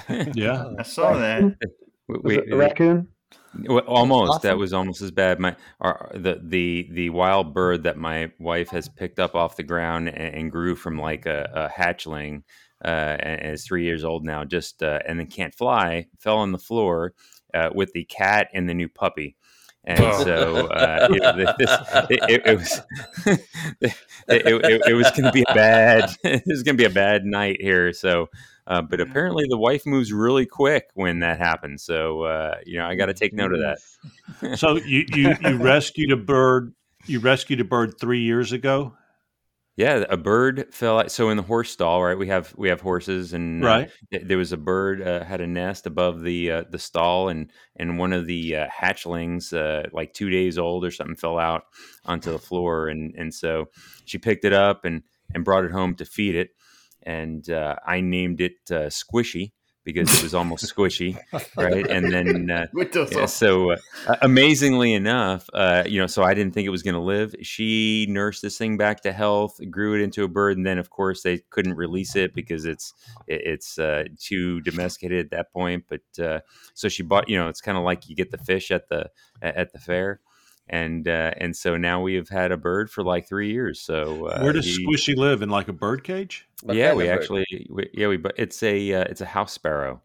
[0.34, 0.72] Yeah.
[0.80, 1.44] I saw that.
[2.08, 3.10] We- Was we- it a raccoon?
[3.56, 4.42] Well, almost.
[4.42, 5.40] That was almost as bad.
[5.40, 9.64] My our, the the the wild bird that my wife has picked up off the
[9.64, 12.44] ground and, and grew from like a, a hatchling,
[12.84, 14.44] uh, and is three years old now.
[14.44, 16.08] Just uh, and then can't fly.
[16.20, 17.14] Fell on the floor
[17.54, 19.36] uh, with the cat and the new puppy.
[19.86, 21.78] And so uh, it, this,
[22.10, 22.82] it, it, was
[23.26, 23.42] it,
[24.30, 27.26] it, it was going to be a bad it was going to be a bad
[27.26, 27.92] night here.
[27.92, 28.30] So,
[28.66, 31.84] uh, but apparently the wife moves really quick when that happens.
[31.84, 34.58] So uh, you know I got to take note of that.
[34.58, 36.74] So you, you you rescued a bird.
[37.06, 38.94] You rescued a bird three years ago,
[39.76, 41.00] Yeah, a bird fell.
[41.00, 42.18] out- So in the horse stall, right?
[42.18, 43.90] We have we have horses, and uh, right?
[44.12, 47.52] th- there was a bird uh, had a nest above the uh, the stall, and
[47.76, 51.64] and one of the uh, hatchlings, uh, like two days old or something, fell out
[52.06, 53.66] onto the floor, and and so
[54.06, 55.02] she picked it up and
[55.34, 56.50] and brought it home to feed it,
[57.02, 59.54] and uh, I named it uh, Squishy
[59.84, 61.18] because it was almost squishy,
[61.58, 61.86] right?
[61.88, 62.68] And then uh,
[63.12, 63.78] yeah, so uh,
[64.22, 67.36] amazingly enough, uh, you know, so I didn't think it was going to live.
[67.42, 70.90] She nursed this thing back to health, grew it into a bird, and then of
[70.90, 72.94] course they couldn't release it because it's
[73.28, 75.86] it's uh, too domesticated at that point.
[75.90, 76.40] But uh,
[76.74, 79.10] so she bought, you know, it's kind of like you get the fish at the
[79.42, 80.22] at the fair.
[80.68, 83.82] And uh, and so now we have had a bird for like three years.
[83.82, 85.42] So uh, Where does he- Squishy live?
[85.42, 86.48] In like a bird cage?
[86.64, 90.02] What yeah, we actually we, yeah we but it's a uh, it's a house sparrow.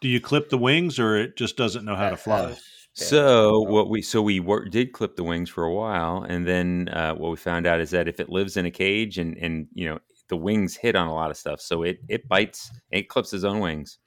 [0.00, 2.56] Do you clip the wings, or it just doesn't know how to fly?
[2.92, 6.88] So what we so we wor- did clip the wings for a while, and then
[6.92, 9.68] uh, what we found out is that if it lives in a cage and and
[9.72, 13.08] you know the wings hit on a lot of stuff, so it it bites, it
[13.08, 13.98] clips its own wings.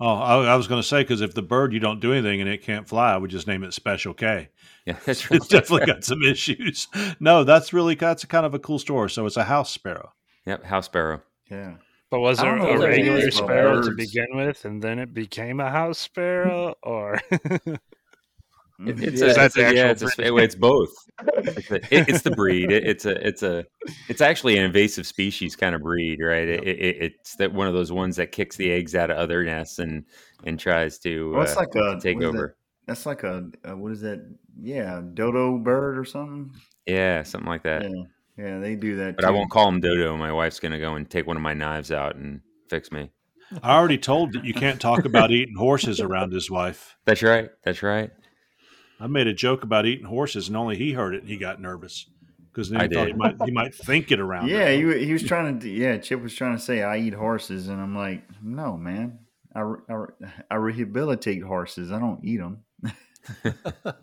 [0.00, 2.40] Oh, I, I was going to say because if the bird you don't do anything
[2.40, 4.48] and it can't fly, I would just name it Special K.
[4.88, 5.36] Yeah, that's right.
[5.36, 6.88] It's definitely got some issues.
[7.20, 9.10] No, that's really that's kind of a cool story.
[9.10, 10.12] So it's a house sparrow.
[10.46, 11.22] Yep, house sparrow.
[11.50, 11.74] Yeah.
[12.10, 14.82] But was I it a what it regular is about sparrow to begin with, and
[14.82, 20.36] then it became a house sparrow, or it's, Is a, it's, a- yeah, it's, a,
[20.36, 20.88] it's both.
[21.34, 22.70] It's, a, it- it's the breed.
[22.72, 23.66] It, it's a it's a
[24.08, 26.48] it's actually an invasive species kind of breed, right?
[26.48, 29.44] It, it, it's that one of those ones that kicks the eggs out of other
[29.44, 30.04] nests and
[30.44, 32.38] and tries to Well, it's uh, like a to take over.
[32.38, 32.54] that?
[32.86, 34.20] That's like a, a what is that?
[34.60, 36.52] Yeah, dodo bird or something.
[36.86, 37.82] Yeah, something like that.
[37.82, 38.02] Yeah,
[38.36, 39.16] yeah, they do that.
[39.16, 40.16] But I won't call him Dodo.
[40.16, 43.10] My wife's gonna go and take one of my knives out and fix me.
[43.62, 46.96] I already told that you can't talk about eating horses around his wife.
[47.04, 47.50] That's right.
[47.64, 48.10] That's right.
[49.00, 51.60] I made a joke about eating horses, and only he heard it, and he got
[51.60, 52.08] nervous
[52.52, 54.48] because then I he thought he might he might think it around.
[54.48, 55.68] Yeah, he, he was trying to.
[55.68, 59.20] Yeah, Chip was trying to say I eat horses, and I'm like, no, man.
[59.54, 60.04] I, I,
[60.50, 61.90] I rehabilitate horses.
[61.90, 62.64] I don't eat them.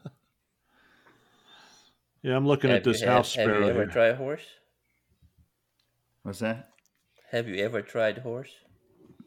[2.26, 3.92] Yeah, I'm looking at Have you this had- house Have you sparrow ever here.
[3.92, 4.45] tried horse?
[6.24, 6.70] What's that?
[7.30, 8.50] Have you ever tried horse?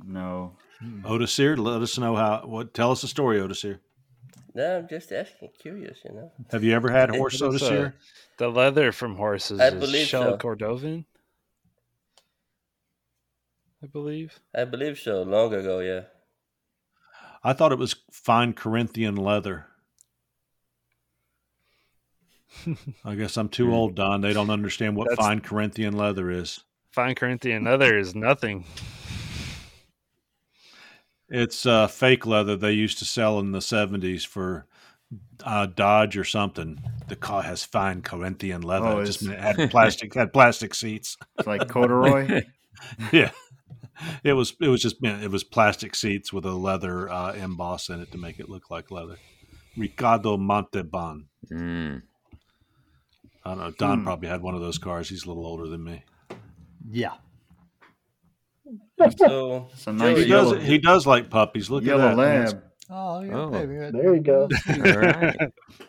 [0.04, 0.56] No.
[1.04, 2.42] Odacir, let us know how.
[2.44, 2.74] What?
[2.74, 3.78] Tell us the story, Odacir.
[4.52, 6.32] No, I'm just asking, curious, you know.
[6.50, 7.92] Have you ever had horse What is, uh, Odacir?
[8.38, 10.36] the leather from horses I is believe shell so.
[10.38, 11.04] cordovan.
[13.80, 14.40] I believe.
[14.52, 15.22] I believe so.
[15.22, 16.02] Long ago, yeah.
[17.44, 19.66] I thought it was fine Corinthian leather.
[23.04, 24.20] I guess I'm too old, Don.
[24.20, 26.60] They don't understand what That's- fine Corinthian leather is.
[26.92, 28.64] Fine Corinthian leather is nothing.
[31.28, 34.66] It's uh, fake leather they used to sell in the 70s for
[35.44, 36.80] uh, Dodge or something.
[37.08, 38.86] The car has fine Corinthian leather.
[38.86, 41.16] Oh, It just it's- had plastic had plastic seats.
[41.38, 42.42] It's like corduroy.
[43.12, 43.30] yeah.
[44.22, 48.00] It was it was just it was plastic seats with a leather uh, emboss in
[48.00, 49.16] it to make it look like leather.
[49.76, 51.26] Ricardo Montalban.
[51.50, 52.02] Mm.
[53.48, 53.70] I don't know.
[53.78, 54.04] Don Hmm.
[54.04, 55.08] probably had one of those cars.
[55.08, 56.04] He's a little older than me.
[56.90, 57.14] Yeah.
[59.18, 61.70] So, It's a nice He Joey, does he does like puppies.
[61.70, 62.52] Look yellow at that.
[62.52, 62.62] lab.
[62.90, 63.50] Oh, yeah, Oh.
[63.50, 63.74] baby.
[63.92, 64.48] There you go.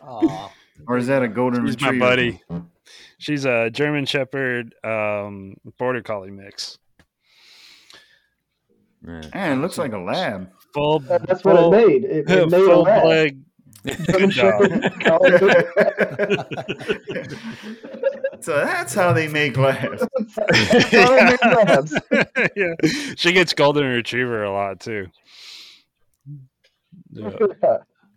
[0.02, 0.50] All right.
[0.88, 2.40] Or is that a golden She's my buddy.
[3.18, 6.78] She's a German Shepherd um, Border Collie mix.
[9.06, 9.20] Yeah.
[9.34, 10.50] Man, it looks like a lab.
[10.72, 11.00] Full.
[11.00, 12.04] That- That's what it made.
[12.04, 13.02] It, it made a lab.
[13.02, 13.44] blood.
[13.84, 14.68] Good dog.
[18.40, 20.06] so that's how they make labs.
[20.36, 21.94] That's how they make labs.
[22.56, 22.74] yeah,
[23.16, 25.06] she gets golden retriever a lot too.
[27.10, 27.30] Yeah.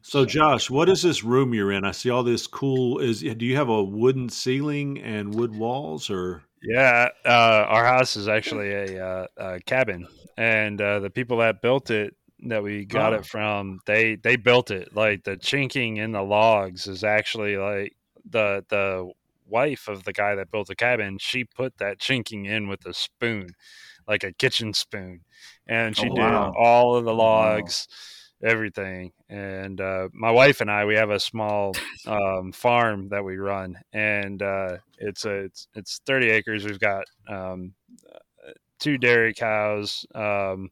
[0.02, 1.86] So Josh, what is this room you're in?
[1.86, 6.10] I see all this cool is do you have a wooden ceiling and wood walls
[6.10, 10.06] or Yeah, uh, our house is actually a, uh, a cabin,
[10.38, 12.16] and uh, the people that built it,
[12.50, 13.14] that we got Oh.
[13.14, 14.96] it from, they they built it.
[14.96, 17.94] Like the chinking in the logs is actually like
[18.30, 19.12] the the
[19.46, 21.18] wife of the guy that built the cabin.
[21.20, 23.56] She put that chinking in with a spoon,
[24.08, 25.22] like a kitchen spoon,
[25.68, 26.54] and she Oh, did wow.
[26.56, 27.16] all of the Wow.
[27.16, 27.88] logs.
[28.44, 33.38] Everything, and uh, my wife and I, we have a small um, farm that we
[33.38, 36.66] run, and uh, it's a it's, it's 30 acres.
[36.66, 37.74] We've got um,
[38.84, 40.70] two dairy cows, um,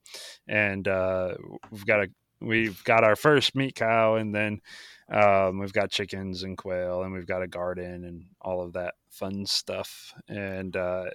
[0.48, 1.35] and uh,
[1.72, 2.07] we've got a
[2.41, 4.59] we've got our first meat cow, and then
[5.11, 8.93] um, we've got chickens and quail, and we've got a garden and all of that
[9.09, 10.14] fun stuff.
[10.27, 11.06] And uh,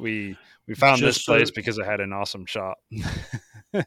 [0.00, 0.36] we
[0.66, 2.78] we found this Just so- place because it had an awesome shop.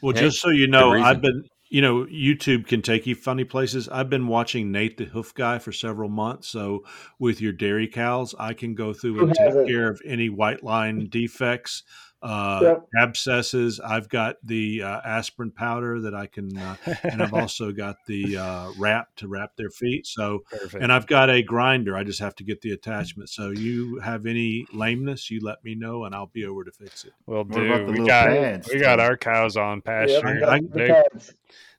[0.00, 0.92] Well, Hey, just so you know.
[0.92, 3.88] I've been, you know, YouTube can take you funny places.
[3.88, 6.48] I've been watching Nate the Hoof Guy for several months.
[6.48, 6.84] So
[7.18, 11.08] with your dairy cows, I can go through and take care of any white line
[11.10, 11.82] defects,
[12.22, 12.88] uh, Yep.
[12.98, 13.80] abscesses.
[13.80, 18.36] I've got the uh, aspirin powder that I can, uh, and I've also got the
[18.36, 20.06] uh, wrap to wrap their feet.
[20.06, 20.82] So, Perfect.
[20.82, 21.96] and I've got a grinder.
[21.96, 23.28] I just have to get the attachment.
[23.30, 27.04] So you have any lameness, you let me know, and I'll be over to fix
[27.04, 27.12] it.
[27.26, 30.26] Well, What dude, we got pads, we got our cows on pasture.
[30.26, 31.04] I I- got the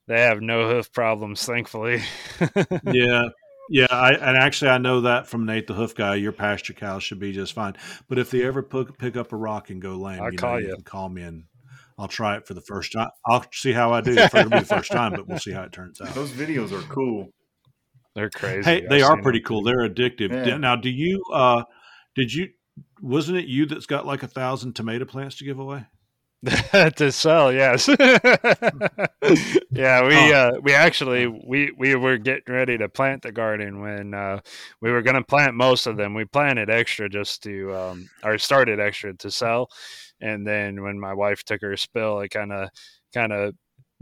[0.07, 2.01] they have no hoof problems, thankfully.
[2.83, 3.23] yeah
[3.69, 7.03] yeah I, and actually i know that from nate the hoof guy your pasture cows
[7.03, 7.75] should be just fine
[8.07, 10.41] but if they ever pick, pick up a rock and go lame I'll you know
[10.41, 10.73] call you you.
[10.75, 11.43] can call me and
[11.97, 14.65] i'll try it for the first time i'll see how i do it'll be the
[14.65, 17.27] first time but we'll see how it turns out Those videos are cool.
[18.15, 18.63] They're crazy.
[18.69, 19.45] hey I've they are pretty them.
[19.45, 20.57] cool they're addictive Yeah.
[20.57, 21.63] now do you uh
[22.15, 22.47] did you
[23.01, 25.85] wasn't it you that's got like a thousand tomato plants to give away
[26.95, 27.87] to sell, yes.
[29.71, 34.13] yeah, we uh, we actually we we were getting ready to plant the garden when
[34.13, 34.39] uh,
[34.81, 36.13] we were going to plant most of them.
[36.13, 39.69] We planted extra just to um, or started extra to sell,
[40.21, 42.69] and then when my wife took her spill, it kind of
[43.13, 43.53] kind of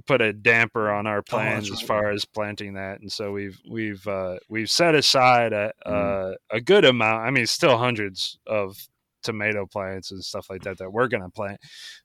[0.05, 2.01] put a damper on our plans that's as right.
[2.01, 6.33] far as planting that and so we've we've uh we've set aside a Mm.
[6.33, 8.77] uh, a good amount i mean still hundreds of
[9.23, 11.59] tomato plants and stuff like that that we're going to plant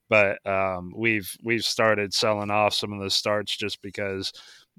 [0.09, 4.33] but um we've we've started selling off some of the starts just because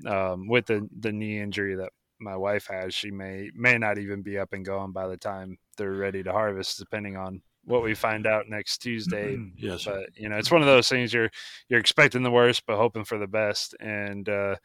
[0.07, 1.89] um with the the knee injury that
[2.19, 5.57] my wife has she may may not even be up and going by the time
[5.77, 10.29] they're ready to harvest depending on what we find out next Tuesday yes but you
[10.29, 11.29] know it's one of those things you're
[11.69, 14.55] you're expecting the worst but hoping for the best and uh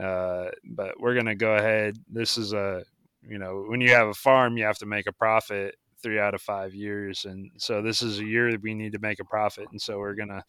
[0.00, 2.84] uh but we're gonna go ahead this is a
[3.28, 6.34] you know when you have a farm you have to make a profit three out
[6.34, 9.24] of five years, and so this is a year that we need to make a
[9.24, 10.42] profit, and so we're gonna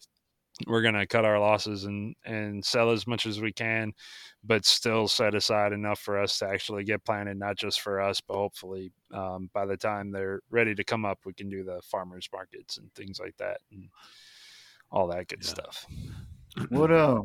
[0.66, 3.92] we're gonna cut our losses and and sell as much as we can,
[4.44, 8.20] but still set aside enough for us to actually get planted, not just for us,
[8.20, 11.80] but hopefully um, by the time they're ready to come up, we can do the
[11.82, 13.88] farmers markets and things like that, and
[14.90, 15.86] all that good stuff.
[16.70, 17.22] What uh,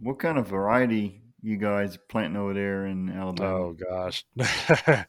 [0.00, 3.56] what kind of variety you guys planting over there in Alabama?
[3.56, 4.24] Oh gosh.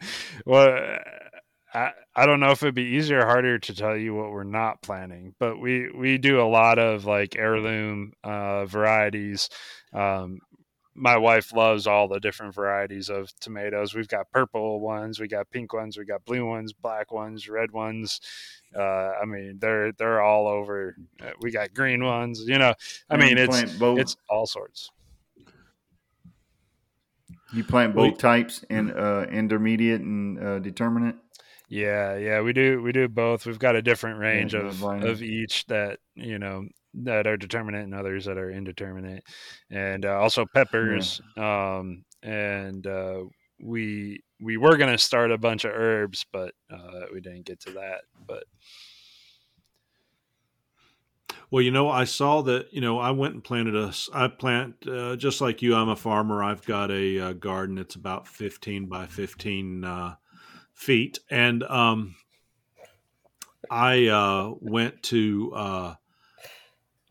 [0.46, 1.00] well,
[1.78, 4.44] I I don't know if it'd be easier or harder to tell you what we're
[4.44, 9.50] not planning, but we we do a lot of like heirloom uh, varieties.
[9.94, 10.40] Um,
[10.96, 13.94] my wife loves all the different varieties of tomatoes.
[13.94, 17.72] We've got purple ones, we got pink ones, we got blue ones, black ones, red
[17.72, 18.20] ones.
[18.76, 20.96] Uh, I mean, they're they're all over.
[21.22, 22.44] Uh, We got green ones.
[22.48, 22.74] You know,
[23.10, 23.56] I mean, it's
[24.00, 24.90] it's all sorts.
[27.54, 31.16] You plant We- both types and uh, intermediate and uh, determinate.
[31.70, 33.46] Yeah, yeah, we do we do both.
[33.46, 36.66] We've got a different range the of of each that you know
[37.04, 39.24] that are determinate and others that are indeterminate,
[39.70, 41.20] and uh, also peppers.
[41.36, 43.24] Um, and uh,
[43.60, 47.72] we we were gonna start a bunch of herbs, but uh, we didn't get to
[47.72, 48.02] that.
[48.26, 48.46] But
[51.52, 52.74] Well, you know, I saw that.
[52.74, 53.88] You know, I went and planted a.
[53.88, 55.76] s- I plant uh, just like you.
[55.76, 56.44] I'm a farmer.
[56.44, 57.76] I've got a, uh garden.
[57.76, 60.16] that's about 15 by 15 uh,
[60.78, 62.16] feet, and um,
[63.70, 65.96] I uh, went to uh,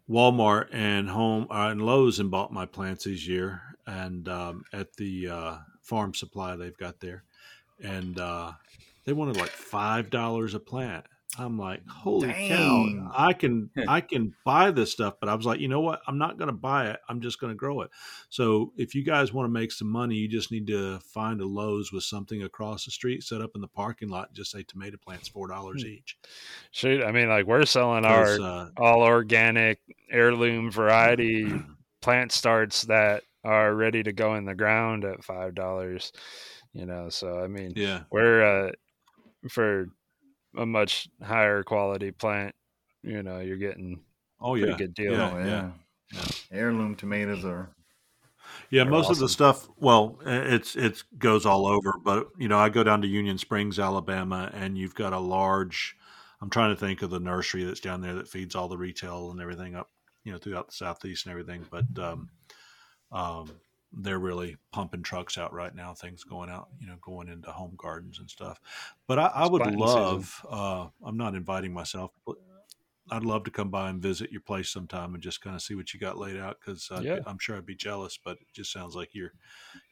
[0.09, 4.95] Walmart and Home uh, and Lowe's and bought my plants this year, and um, at
[4.95, 7.25] the uh, farm supply they've got there,
[7.83, 8.53] and uh,
[9.05, 11.05] they wanted like five dollars a plant.
[11.39, 12.49] I'm like, holy Dang.
[12.49, 13.11] cow!
[13.15, 16.01] I can I can buy this stuff, but I was like, you know what?
[16.07, 17.01] I'm not going to buy it.
[17.09, 17.91] I'm just going to grow it.
[18.29, 21.47] So if you guys want to make some money, you just need to find a
[21.47, 24.63] Lowe's with something across the street, set up in the parking lot, and just say
[24.63, 25.89] tomato plants four dollars Hmm.
[25.89, 26.19] each.
[26.73, 31.53] shoot, I mean, like we're selling our uh, all organic heirloom variety
[32.03, 36.13] plant starts that are ready to go in the ground at five dollars.
[36.73, 38.03] You know, so I mean, Yeah.
[38.11, 38.73] we're uh,
[39.49, 39.89] for
[40.57, 42.55] a much higher quality plant.
[43.03, 44.01] You know, you're getting
[44.41, 45.13] Oh pretty yeah, good deal.
[45.13, 45.71] Yeah, Oh yeah.
[46.53, 47.71] Heirloom tomatoes are.
[48.71, 49.69] Yeah, They're most of the stuff.
[49.77, 53.79] Well, it's it goes all over, but you know, I go down to Union Springs,
[53.79, 55.97] Alabama, and you've got a large.
[56.41, 59.31] I'm trying to think of the nursery that's down there that feeds all the retail
[59.31, 59.91] and everything up,
[60.23, 61.65] you know, throughout the southeast and everything.
[61.71, 62.29] But um,
[63.11, 63.51] um,
[63.97, 65.95] they're really pumping trucks out right now.
[65.95, 68.61] Things going out, you know, going into home gardens and stuff.
[69.07, 70.45] But I, I would planting love.
[70.49, 72.37] Uh, I'm not inviting myself, but
[73.11, 75.75] I'd love to come by and visit your place sometime and just kind of see
[75.75, 77.21] what you got laid out because Yeah.
[77.27, 78.19] I'm sure I'd be jealous.
[78.23, 79.33] But it just sounds like you're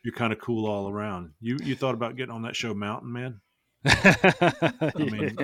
[0.02, 1.32] you're kind of cool all around.
[1.40, 3.40] You you thought about getting on that show, Mountain Man?
[3.86, 5.36] I mean,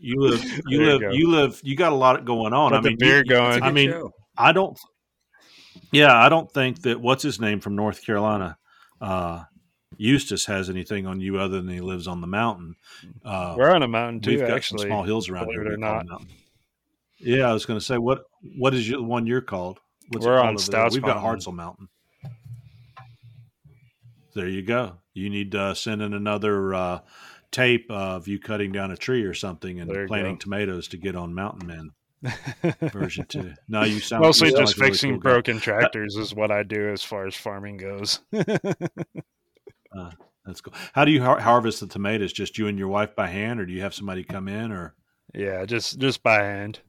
[0.00, 1.10] you live you There live go.
[1.10, 2.70] you live you got a lot going on.
[2.72, 3.62] Got I mean, beer you, going.
[3.62, 3.92] I mean,
[4.36, 4.78] I don't.
[5.92, 8.56] Yeah, I don't think that what's his name from North Carolina,
[9.00, 9.44] uh,
[9.98, 12.74] Eustace has anything on you other than he lives on the mountain.
[13.24, 15.72] Uh, We're on a mountain too, We've got actually, some small hills around believe here.
[15.72, 16.22] it or we call not.
[17.18, 18.24] Yeah, I was going to say what
[18.58, 19.78] what is your, the one you're called?
[20.08, 20.94] What's We're on Stouts.
[20.94, 21.22] We've got.
[21.22, 21.88] Hartzell Mountain.
[24.34, 24.96] There you go.
[25.12, 27.00] You need to send in another uh,
[27.50, 30.38] tape of you cutting down a tree or something and planting go.
[30.38, 31.90] tomatoes to get on Mountain Man
[32.92, 33.52] version two.
[33.68, 35.30] No, you sound Mostly you just like a really fixing cool guy.
[35.30, 38.20] broken tractors is what I do as far as farming goes.
[39.94, 40.10] Uh,
[40.46, 40.72] that's cool.
[40.94, 42.32] How do you har- harvest the tomatoes?
[42.32, 44.72] Just you and your wife by hand, or do you have somebody come in?
[44.72, 44.94] Or
[45.34, 46.80] yeah, just just by hand.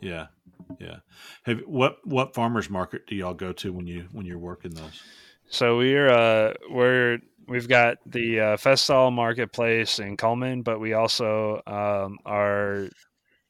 [0.00, 0.28] yeah,
[0.80, 1.00] yeah.
[1.44, 5.02] Have what what farmers market do y'all go to when you when you're working those?
[5.48, 11.62] So we're uh we're we've got the uh, Festhalle Marketplace in Cullman, but we also
[11.66, 12.88] um, are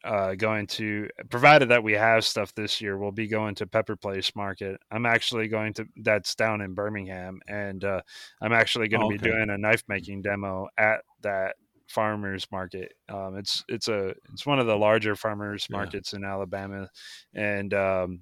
[0.04, 3.96] uh, going to, provided that we have stuff this year, we'll be going to Pepper
[3.96, 4.80] Place Market.
[4.90, 8.02] I'm actually going to, that's down in Birmingham, and uh,
[8.40, 9.30] I'm actually going to Oh, be okay.
[9.30, 11.56] doing a knife making demo at that
[11.88, 12.92] farmers market.
[13.08, 15.76] Um, it's it's a it's one of the larger farmers Yeah.
[15.78, 16.88] markets in Alabama,
[17.34, 18.20] and um,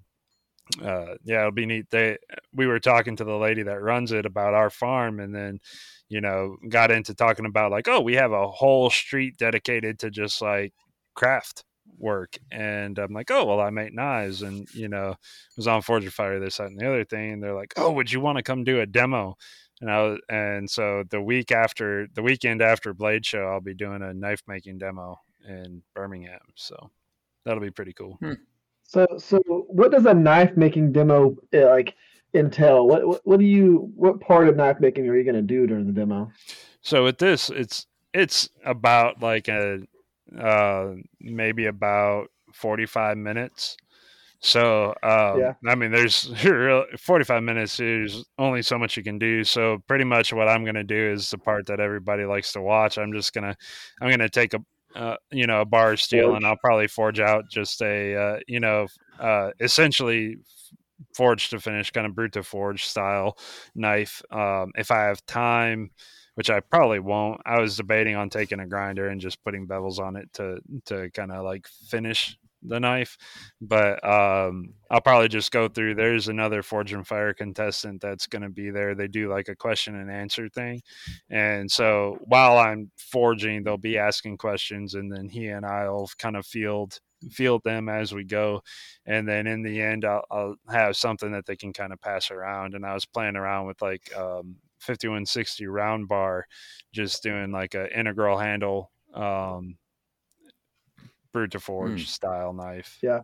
[0.82, 1.90] uh, yeah, it'll be neat.
[1.90, 2.18] They
[2.54, 5.60] we were talking to the lady that runs it about our farm, and then
[6.08, 10.10] you know got into talking about like, oh, we have a whole street dedicated to
[10.10, 10.72] just like
[11.14, 11.64] craft
[11.98, 15.14] work, and I'm like, oh, well, I make knives, and you know,
[15.56, 18.10] was on Forge Fire, this, that, and the other thing, and they're like, oh, would
[18.10, 19.36] you want to come do a demo?
[19.80, 23.74] And I was, and so the week after the weekend after Blade Show, I'll be
[23.74, 26.90] doing a knife making demo in Birmingham, so
[27.44, 28.18] that'll be pretty cool.
[28.84, 31.94] So, so what does a knife making demo uh, like
[32.34, 32.86] entail?
[32.86, 35.66] What, what what do you what part of knife making are you going to do
[35.66, 36.30] during the demo?
[36.80, 39.80] So with this, it's it's about like a
[40.38, 43.76] uh, maybe about 45 minutes.
[44.40, 45.54] So, um, Yeah.
[45.66, 46.30] I mean, there's
[46.98, 47.78] 45 minutes.
[47.78, 49.42] There's only so much you can do.
[49.42, 52.60] So, pretty much what I'm going to do is the part that everybody likes to
[52.60, 52.98] watch.
[52.98, 53.56] I'm just gonna,
[54.00, 54.58] I'm gonna take a,
[54.94, 56.36] uh, you know, a bar steel, Forge.
[56.36, 58.86] and I'll probably forge out just a, uh, you know,
[59.18, 60.36] uh, essentially
[61.14, 63.38] forge to finish, kind of brut de forge style
[63.74, 64.22] knife.
[64.30, 65.90] Um, if I have time,
[66.34, 67.40] which I probably won't.
[67.46, 71.10] I was debating on taking a grinder and just putting bevels on it to to
[71.10, 73.16] kind of like finish the knife,
[73.60, 75.94] but um, I'll probably just go through.
[75.94, 78.94] There's another Forged in Fire contestant that's going to be there.
[78.94, 80.82] They do like a question and answer thing,
[81.30, 86.36] and so while I'm forging, they'll be asking questions, and then he and I'll kind
[86.36, 88.60] of field field them as we go
[89.06, 92.30] and then in the end I'll, I'll have something that they can kind of pass
[92.30, 96.46] around and i was playing around with like um 5160 round bar
[96.92, 99.76] just doing like a integral handle um
[101.34, 103.20] brut de forge style knife Yeah.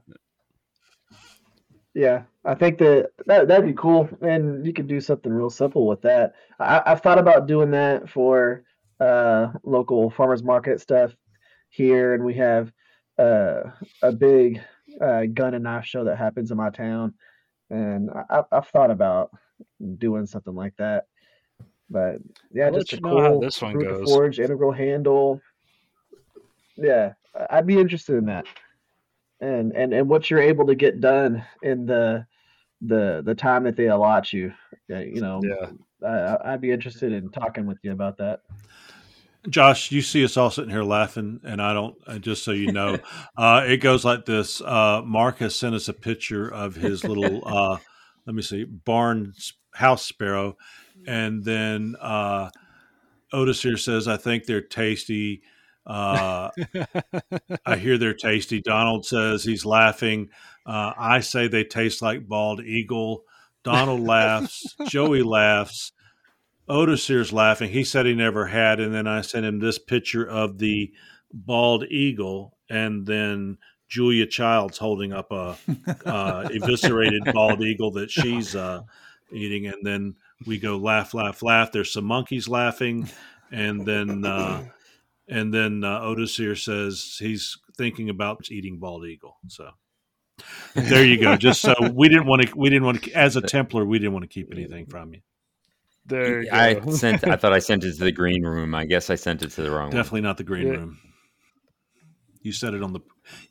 [1.93, 5.89] Yeah, I think that, that that'd be cool, and you could do something real simple
[5.89, 6.35] with that.
[6.61, 8.63] I, I've thought about doing that for
[9.01, 11.13] uh, local farmers market stuff
[11.69, 12.73] here, and we have
[13.19, 13.63] uh,
[14.03, 14.61] a big
[15.01, 17.13] uh, gun and knife show that happens in my town,
[17.71, 19.31] and I, I've- I've thought about
[19.99, 21.07] doing something like that.
[21.91, 22.19] But
[22.53, 24.09] yeah, I'll just a you know how cool this one goes.
[24.09, 25.41] forge integral handle.
[26.77, 27.15] Yeah,
[27.51, 28.47] I'd be interested in that
[29.41, 32.27] and and and what you're able to get done in the
[32.83, 34.53] the the time that they allot you.
[34.91, 35.71] Uh, you know, Yeah.
[36.07, 38.41] I, I'd be interested in talking with you about that.
[39.49, 41.97] Josh, you see us all sitting here laughing, and I don't.
[42.07, 42.99] uh, Just so you know,
[43.37, 44.61] uh, it goes like this.
[44.61, 47.43] Uh, Marc has sent us a picture of his little.
[47.47, 47.79] Uh,
[48.27, 49.33] let me see, barn
[49.73, 50.57] house sparrow,
[51.07, 52.51] and then uh,
[53.33, 55.43] Odacir says, "I think they're tasty."
[55.87, 56.51] Uh,
[57.67, 58.61] I hear they're tasty.
[58.61, 60.31] Donald says he's laughing.
[60.67, 63.25] Uh, I say they taste like bald eagle.
[63.63, 64.75] Donald laughs.
[64.87, 65.93] Joey laughs.
[66.69, 67.71] Odacir's laughing.
[67.71, 70.93] He said he never had, and then I sent him this picture of the
[71.33, 75.57] bald eagle, and then Julia Childs holding up a
[76.07, 78.83] uh, eviscerated bald eagle that she's uh,
[79.33, 80.15] eating, and then
[80.47, 81.73] we go laugh, laugh, laugh.
[81.73, 83.09] There's some monkeys laughing,
[83.51, 84.63] and then uh,
[85.31, 89.39] and then uh, Odacir says he's thinking about eating bald eagle.
[89.49, 89.71] So
[90.75, 91.37] there you go.
[91.37, 94.13] Just so we didn't want to, we didn't want to, as a Templar, we didn't
[94.13, 95.21] want to keep anything from you.
[96.07, 96.91] there you I go.
[96.91, 97.27] sent.
[97.27, 98.75] I thought I sent it to the green room.
[98.75, 99.97] I guess I sent it to the wrong one.
[99.97, 100.73] Definitely not the green Yeah.
[100.75, 100.99] room.
[102.43, 103.01] You sent it on the.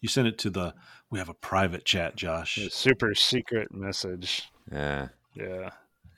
[0.02, 0.74] You sent it to the.
[1.12, 2.58] We have a private chat, Josh.
[2.58, 5.08] A super secret message Yeah.
[5.36, 5.70] yeah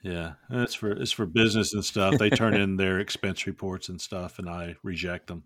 [0.02, 2.18] Yeah, it's for it's for business and stuff.
[2.18, 5.44] They turn in their expense reports and stuff, and I reject them.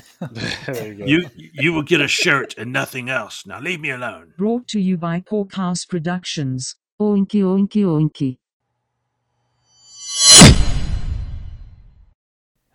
[0.66, 3.46] there you go You you will get a shirt and nothing else.
[3.46, 4.32] Now leave me alone.
[4.38, 6.76] Brought to you by Porkhouse Productions.
[7.00, 8.38] Oinky oinky oinky.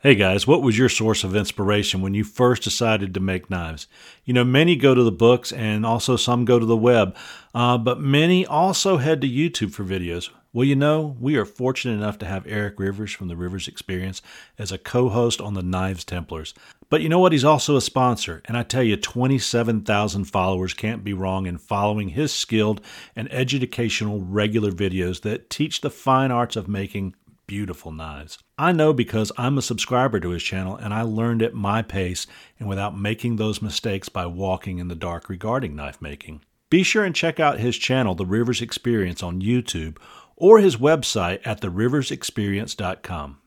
[0.02, 3.88] Hey guys, what was your source of inspiration when you first decided to make knives?
[4.26, 7.18] You know, many go to the books and also some go to the web,
[7.56, 10.30] uh, but many also head to YouTube for videos.
[10.54, 14.22] Well, you know, we are fortunate enough to have Erick Rivers from the Rivers Experience
[14.60, 16.54] as a co host on the Knives Templars.
[16.92, 17.32] But you know what?
[17.32, 22.10] He's also a sponsor, and I tell you, 27,000 followers can't be wrong in following
[22.10, 22.82] his skilled
[23.16, 27.16] and educational regular videos that teach the fine arts of making
[27.48, 28.38] beautiful knives.
[28.58, 32.28] I know because I'm a subscriber to his channel and I learned at my pace
[32.60, 36.42] and without making those mistakes by walking in the dark regarding knife making.
[36.70, 39.98] Be sure and check out his channel, The Rivers Experience, on YouTube
[40.36, 43.38] or his website at theriversexperience.com.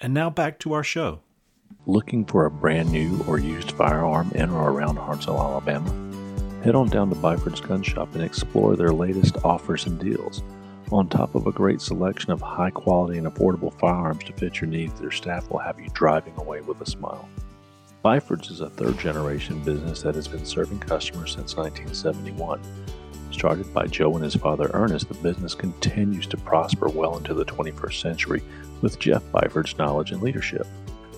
[0.00, 1.20] And now back to our show.
[1.86, 5.90] Looking for a brand new or used firearm in or around Hartselle, Alabama?
[6.62, 10.42] Head on down to Byford's Gun Shop and explore their latest offers and deals.
[10.94, 14.70] On top of a great selection of high quality and affordable firearms to fit your
[14.70, 17.28] needs, their staff will have you driving away with a smile.
[18.04, 22.60] Byford's is a third generation business that has been serving customers since 1971.
[23.32, 27.44] Started by Joe and his father Ernest, the business continues to prosper well into the
[27.44, 28.44] 21st century
[28.80, 30.68] with Jeff Byford's knowledge and leadership.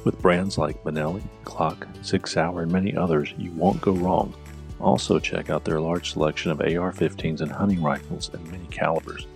[0.04, 4.34] With brands like Benelli, Glock, Sig Sauer, and many others, you won't go wrong.
[4.80, 9.26] Also, check out their large selection of AR 15s and hunting rifles in many calibers.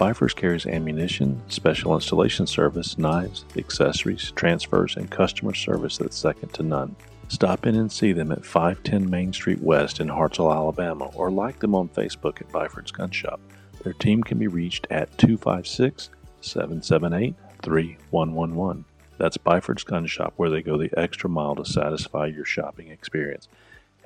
[0.00, 6.62] Byford carries ammunition, special installation service, knives, accessories, transfers, and customer service that's second to
[6.62, 6.96] none.
[7.28, 11.58] Stop in and see them at 510 Main Street West in Hartselle, Alabama, or like
[11.58, 13.40] them on Facebook at Byford's Gun Shop.
[13.84, 16.08] Their team can be reached at 256
[16.40, 18.86] 778 3111.
[19.18, 23.48] That's Byford's Gun Shop, where they go the extra mile to satisfy your shopping experience.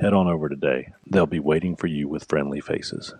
[0.01, 0.93] Head on over today.
[1.07, 3.15] They'll be waiting for you with friendly faces.